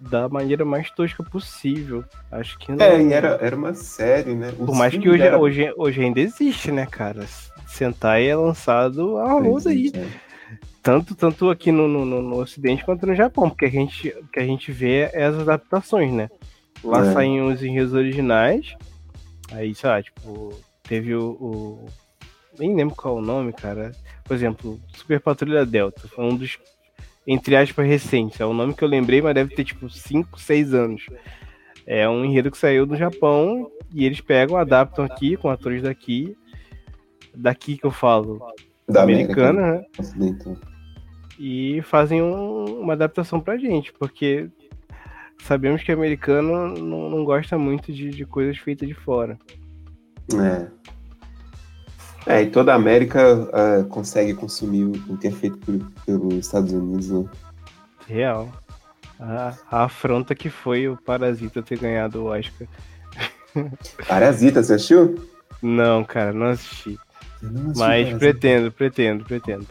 [0.00, 2.02] da maneira mais tosca possível.
[2.32, 2.82] Acho que não...
[2.82, 4.50] É, e era, era uma série, né?
[4.50, 5.38] Por mais que hoje, era...
[5.38, 7.26] hoje, hoje ainda existe, né, cara?
[7.66, 9.92] Sentai é lançado a rosa aí.
[9.94, 10.06] É
[10.82, 14.44] tanto, tanto aqui no, no, no, Ocidente quanto no Japão, porque a gente, que a
[14.44, 16.30] gente vê é as adaptações, né?
[16.82, 17.12] Lá é.
[17.12, 18.74] saem os enredos originais,
[19.52, 21.86] Aí, sei lá, tipo, teve o, o.
[22.58, 23.92] Nem lembro qual é o nome, cara.
[24.24, 26.06] Por exemplo, Super Patrulha Delta.
[26.08, 26.58] Foi um dos,
[27.26, 28.40] entre aspas, recentes.
[28.40, 31.06] É o nome que eu lembrei, mas deve ter, tipo, 5, 6 anos.
[31.86, 36.36] É um enredo que saiu do Japão e eles pegam, adaptam aqui com atores daqui.
[37.34, 38.40] Daqui que eu falo.
[38.88, 39.84] Da americana, né?
[41.38, 44.48] E fazem um- uma adaptação pra gente, porque
[45.42, 49.36] sabemos que americano não, não gosta muito de, de coisas feitas de fora.
[50.32, 50.68] É.
[52.26, 53.20] É, e toda a América
[53.52, 57.24] ah, consegue consumir o que é feito por- pelos Estados Unidos, né?
[58.06, 58.48] Real.
[59.20, 62.66] A, a afronta que foi o Parasita ter ganhado o Oscar.
[64.08, 65.28] Parasita, você assistiu?
[65.62, 66.98] Não, cara, não assisti.
[67.42, 68.18] Não assisti Mas Parasita.
[68.18, 69.66] pretendo, pretendo, pretendo.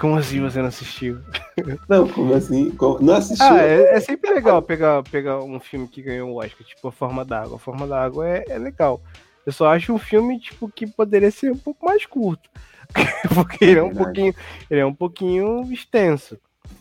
[0.00, 1.18] Como assim você não assistiu?
[1.86, 2.70] Não, como assim?
[2.70, 3.44] Como- Não assistiu?
[3.44, 6.92] Ah, é, é sempre legal pegar, pegar um filme que ganhou o Oscar, tipo A
[6.92, 7.56] Forma d'Água.
[7.56, 9.02] A Forma d'Água é, é legal.
[9.50, 12.48] Eu só acho um filme, tipo, que poderia ser um pouco mais curto.
[13.34, 14.34] Porque ele é um pouquinho.
[14.70, 16.38] Ele é um pouquinho extenso.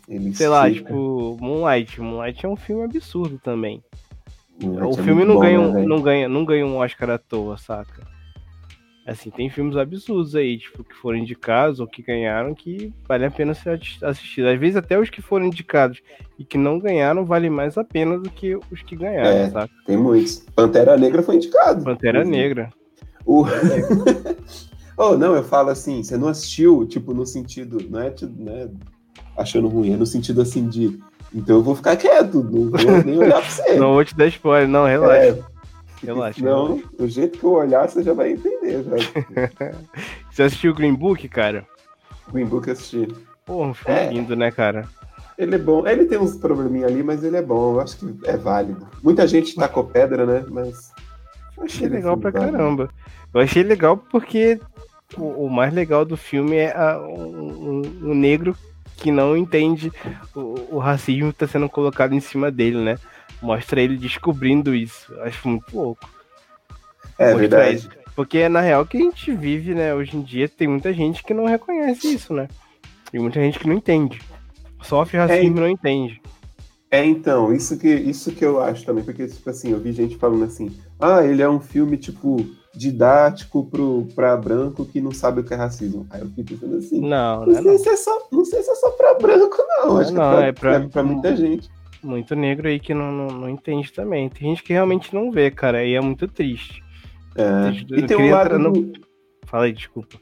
[0.07, 0.87] Ele Sei lá, estica.
[0.87, 1.99] tipo, Moonlight.
[1.99, 3.83] Moonlight é um filme absurdo também.
[4.61, 7.09] Moonlight o é filme muito não, bom, ganha, né, não, ganha, não ganha um Oscar
[7.09, 8.07] à toa, saca?
[9.09, 13.31] Assim, tem filmes absurdos aí, tipo, que foram indicados ou que ganharam que vale a
[13.31, 14.47] pena ser assistido.
[14.47, 15.99] Às vezes até os que foram indicados
[16.37, 19.69] e que não ganharam valem mais a pena do que os que ganharam, É.
[19.85, 20.45] Tem muitos.
[20.55, 21.83] Pantera Negra foi indicado.
[21.83, 22.43] Pantera Inclusive.
[22.43, 22.69] Negra.
[23.25, 23.45] O...
[24.95, 28.69] oh, não, eu falo assim, você não assistiu, tipo, no sentido, não é, né,
[29.35, 30.99] achando ruim, é no sentido assim de,
[31.33, 33.73] então eu vou ficar quieto, não vou nem olhar pra você.
[33.77, 35.25] Não vou te dar spoiler, não, relaxa.
[35.25, 35.43] É,
[36.03, 39.07] Relaxa, Não, do jeito que eu olhar, você já vai entender, velho.
[40.31, 41.65] Você assistiu o Green Book, cara?
[42.31, 43.07] Green Book eu assisti.
[43.45, 44.09] Pô, um filme É.
[44.09, 44.87] lindo, né, cara?
[45.37, 48.13] Ele é bom, ele tem uns probleminha ali, mas ele é bom, eu acho que
[48.25, 48.87] é válido.
[49.03, 50.91] Muita gente tacou pedra, né, mas...
[51.57, 52.51] eu Achei ele legal pra válido.
[52.51, 52.89] caramba.
[53.33, 54.59] Eu achei legal porque
[55.17, 58.55] o, o mais legal do filme é a- um, um- um negro
[58.97, 59.91] que não entende
[60.35, 62.97] o, o racismo que tá sendo colocado em cima dele, né?
[63.41, 65.11] Mostra ele descobrindo isso.
[65.13, 66.09] Eu acho muito louco.
[67.17, 67.75] É Mostrar verdade.
[67.75, 67.89] isso.
[68.15, 69.93] Porque é na real que a gente vive, né?
[69.95, 72.47] Hoje em dia tem muita gente que não reconhece isso, né?
[73.13, 74.19] E muita gente que não entende.
[74.81, 76.21] Sofre racismo e não entende.
[76.91, 80.17] É, então, isso que, isso que eu acho também, porque, tipo assim, eu vi gente
[80.17, 82.37] falando assim, ah, ele é um filme, tipo,
[82.73, 86.07] didático pro, pra branco que não sabe o que é racismo.
[86.09, 87.61] Aí eu fiquei pensando assim, Não, não, né?
[87.61, 87.77] sei Não.
[87.77, 89.97] Se é só, não sei se é só pra branco, não.
[89.97, 91.69] Acho Não, que é pra- é pra muita gente.
[92.01, 94.29] Muito negro aí que não, não, não entende também.
[94.29, 96.81] Tem gente que realmente não vê, cara, e é muito triste.
[97.35, 97.97] É.
[97.97, 98.93] E tem um lado entrar do...
[99.45, 100.17] Fala aí, desculpa.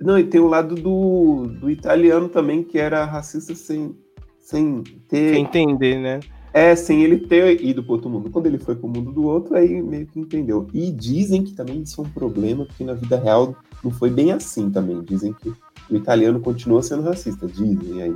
[0.00, 3.94] Não, e tem o lado do, do italiano também, que era racista sem,
[4.38, 5.34] sem ter...
[5.34, 6.20] Sem entender, né?
[6.52, 8.30] É, sem ele ter ido pro outro mundo.
[8.30, 10.66] Quando ele foi pro mundo do outro, aí meio que entendeu.
[10.72, 14.32] E dizem que também isso é um problema, porque na vida real não foi bem
[14.32, 15.02] assim também.
[15.02, 15.52] Dizem que
[15.90, 18.14] o italiano continua sendo racista, dizem aí.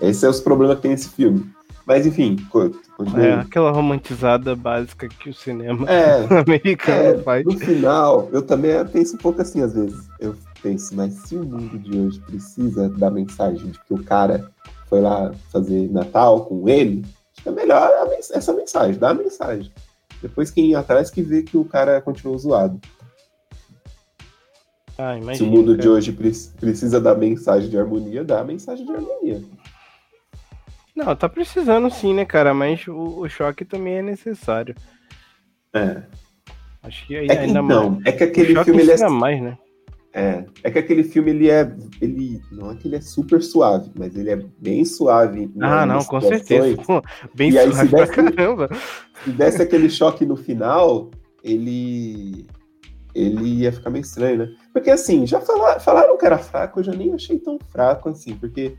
[0.00, 1.46] Esses são os problemas que tem nesse filme.
[1.86, 3.26] Mas enfim, co- continua.
[3.26, 7.44] É aquela romantizada básica que o cinema É, americano é, faz.
[7.44, 10.08] no final, eu também penso um pouco assim às vezes.
[10.18, 14.50] Eu penso, mas se o mundo de hoje precisa da mensagem de que o cara
[14.88, 19.14] foi lá fazer Natal com ele, acho que é melhor mens- essa mensagem, dá a
[19.14, 19.70] mensagem.
[20.22, 22.80] Depois quem ir atrás que vê que o cara continuou zoado.
[24.96, 25.50] Ah, se o imagina.
[25.50, 25.90] mundo de cara.
[25.90, 29.42] hoje pre- precisa da mensagem de harmonia, dá a mensagem de harmonia.
[30.94, 32.54] Não, tá precisando sim, né, cara?
[32.54, 34.74] Mas o, o choque também é necessário.
[35.74, 36.02] É.
[36.82, 37.80] Acho que aí É que, ainda mais.
[37.80, 39.58] então, é que aquele filme ele é mais, né?
[40.16, 43.90] É, é que aquele filme ele é, ele não é que ele é super suave,
[43.98, 45.50] mas ele é bem suave.
[45.60, 46.76] Ah, não, com certeza.
[46.82, 47.02] Pô,
[47.34, 48.68] bem E aí, suave se pra desse- caramba.
[49.24, 51.10] Se desse aquele choque no final,
[51.42, 52.46] ele
[53.12, 54.48] ele ia ficar meio estranho, né?
[54.72, 58.36] Porque assim, já fala- falaram que era fraco, eu já nem achei tão fraco assim,
[58.36, 58.76] porque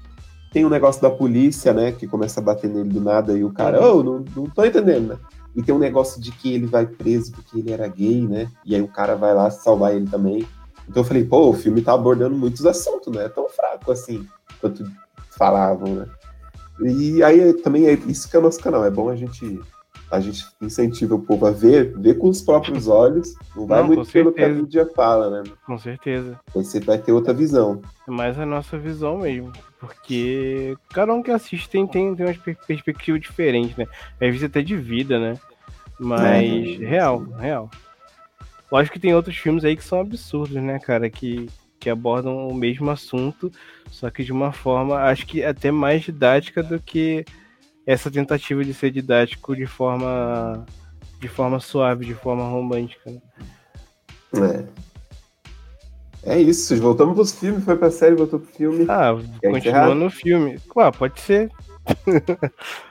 [0.55, 3.51] tem um negócio da polícia, né, que começa a bater nele do nada e o
[3.51, 5.17] cara, oh, não, não tô entendendo, né?
[5.53, 8.49] E tem um negócio de que ele vai preso porque ele era gay, né?
[8.63, 10.47] E aí o cara vai lá salvar ele também.
[10.87, 14.25] Então eu falei, pô, o filme tá abordando muitos assuntos, não é tão fraco assim
[14.61, 14.89] quanto
[15.37, 16.05] falavam, né?
[16.79, 19.59] E aí também é isso que é o nosso canal, é bom a gente
[20.11, 23.87] a gente incentiva o povo a ver, ver com os próprios olhos, não vai Não,
[23.87, 25.51] muito pelo que a mídia fala, né?
[25.65, 26.39] Com certeza.
[26.55, 27.81] Aí você vai ter outra visão.
[28.07, 29.51] É mais a nossa visão mesmo.
[29.79, 33.85] Porque cada um que assiste tem, tem, tem uma per- perspectiva diferente, né?
[34.13, 35.37] Às vezes até de vida, né?
[35.99, 36.85] Mas É.
[36.85, 37.69] real, real.
[38.71, 41.09] Lógico que tem outros filmes aí que são absurdos, né, cara?
[41.09, 41.47] Que,
[41.79, 43.51] que abordam o mesmo assunto,
[43.91, 47.23] só que de uma forma, acho que até mais didática do que
[47.85, 50.65] essa tentativa de ser didático de forma
[51.19, 53.09] de forma suave, de forma romântica.
[53.11, 53.21] né?
[56.23, 56.35] É.
[56.37, 58.85] É isso, voltamos pros filmes, foi pra série, voltou pro filme.
[58.89, 60.59] Ah, continua no filme.
[60.75, 61.49] Ué, pode ser.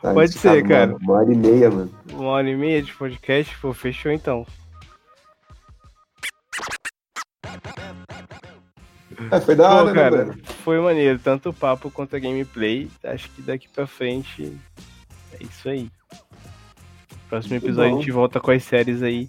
[0.01, 0.97] Tá, pode ser, uma- cara.
[0.97, 1.91] Uma hora e meia, mano.
[2.13, 4.47] Uma hora e meia de podcast, pô, fechou então.
[9.31, 10.39] É, foi da Pô, hora, né, cara, mano?
[10.65, 12.89] foi maneiro, tanto o papo quanto a gameplay.
[13.03, 14.57] Acho que daqui pra frente
[15.45, 15.91] é isso aí.
[17.29, 17.97] Próximo Muito episódio bom.
[17.97, 19.29] a gente volta com as séries aí.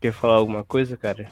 [0.00, 1.30] Quer falar alguma coisa, cara?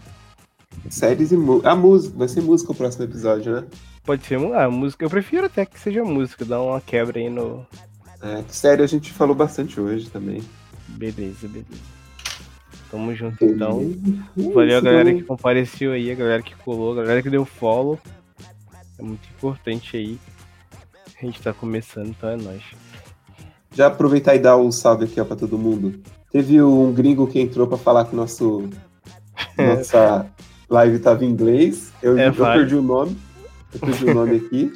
[0.88, 1.70] Séries e música.
[1.70, 3.66] A música, vai ser música o próximo episódio, né?
[4.04, 5.04] Pode ser ah, música.
[5.04, 7.66] Eu prefiro até que seja música, dá uma quebra aí no.
[8.22, 10.42] É, que série a gente falou bastante hoje também.
[10.88, 12.02] Beleza, beleza.
[12.90, 13.80] Tamo junto então.
[14.36, 17.44] Isso, Valeu a galera que compareceu aí, a galera que colou, a galera que deu
[17.44, 17.98] follow.
[18.98, 20.18] É muito importante aí.
[21.20, 22.62] A gente tá começando, então é nóis.
[23.74, 26.00] Já aproveitar e dar um salve aqui ó, pra todo mundo.
[26.30, 28.68] Teve um gringo que entrou pra falar que nosso,
[29.56, 30.26] nossa
[30.68, 31.92] live tava em inglês.
[32.02, 33.16] Eu, É, eu perdi o nome.
[33.74, 34.72] Eu perdi o nome aqui.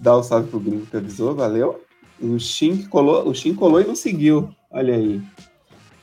[0.00, 1.80] Dá um salve pro gringo que avisou, valeu.
[2.20, 4.50] O Shin colou, o Shin colou e não seguiu.
[4.70, 5.20] Olha aí.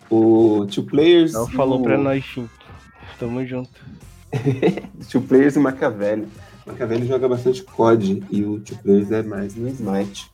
[0.10, 1.34] O Two Players.
[1.34, 2.50] E falou o- pra nós, Shin.
[3.20, 3.70] Tamo junto.
[5.10, 6.28] Two Players e Machiavelli.
[6.66, 10.30] Machiavelli joga bastante COD e o Two Players é mais no Smite.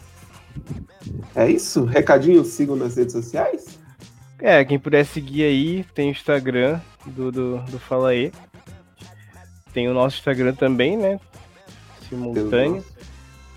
[1.36, 1.86] É isso?
[1.86, 3.80] Recadinho, sigam nas redes sociais?
[4.40, 8.32] É, quem puder seguir aí, tem o Instagram do, do, do Fala aí.
[9.74, 11.20] Tem o nosso Instagram também, né?
[12.08, 12.84] Simultâneo.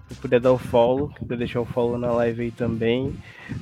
[0.08, 3.16] Se puder dar o follow, puder deixar o follow na live aí também.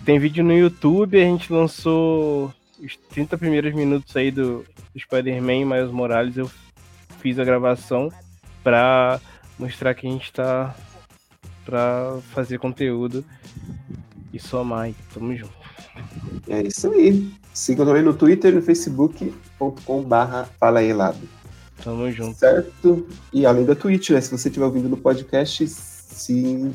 [0.05, 5.67] Tem vídeo no YouTube, a gente lançou os 30 primeiros minutos aí do, do Spider-Man
[5.67, 6.37] Miles Morales.
[6.37, 6.51] Eu
[7.21, 8.11] fiz a gravação
[8.63, 9.21] pra
[9.59, 10.75] mostrar que a gente tá
[11.69, 13.23] pra fazer conteúdo
[14.33, 14.91] e somar.
[15.13, 15.53] Tamo junto.
[16.49, 17.31] É isso aí.
[17.53, 20.95] Sigam também no Twitter e no facebook.com barra Fala aí.
[21.85, 22.39] Tamo junto.
[22.39, 23.07] Certo?
[23.35, 24.21] E além da Twitch, né?
[24.23, 26.71] Se você estiver ouvindo no podcast, se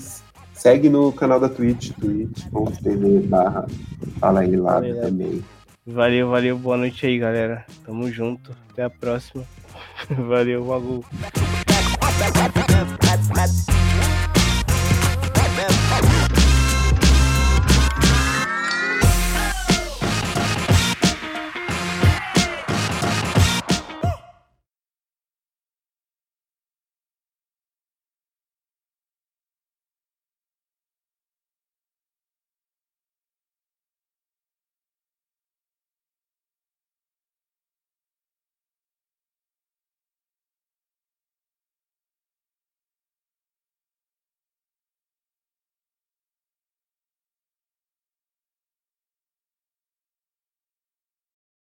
[0.53, 3.65] segue no canal da Twitch, twitch.tv barra
[4.19, 4.51] Fala aí
[5.01, 5.43] também.
[5.87, 6.57] Valeu, valeu.
[6.57, 7.65] Boa noite aí, galera.
[7.83, 8.55] Tamo junto.
[8.71, 9.43] Até a próxima.
[10.27, 11.03] Valeu, Magu.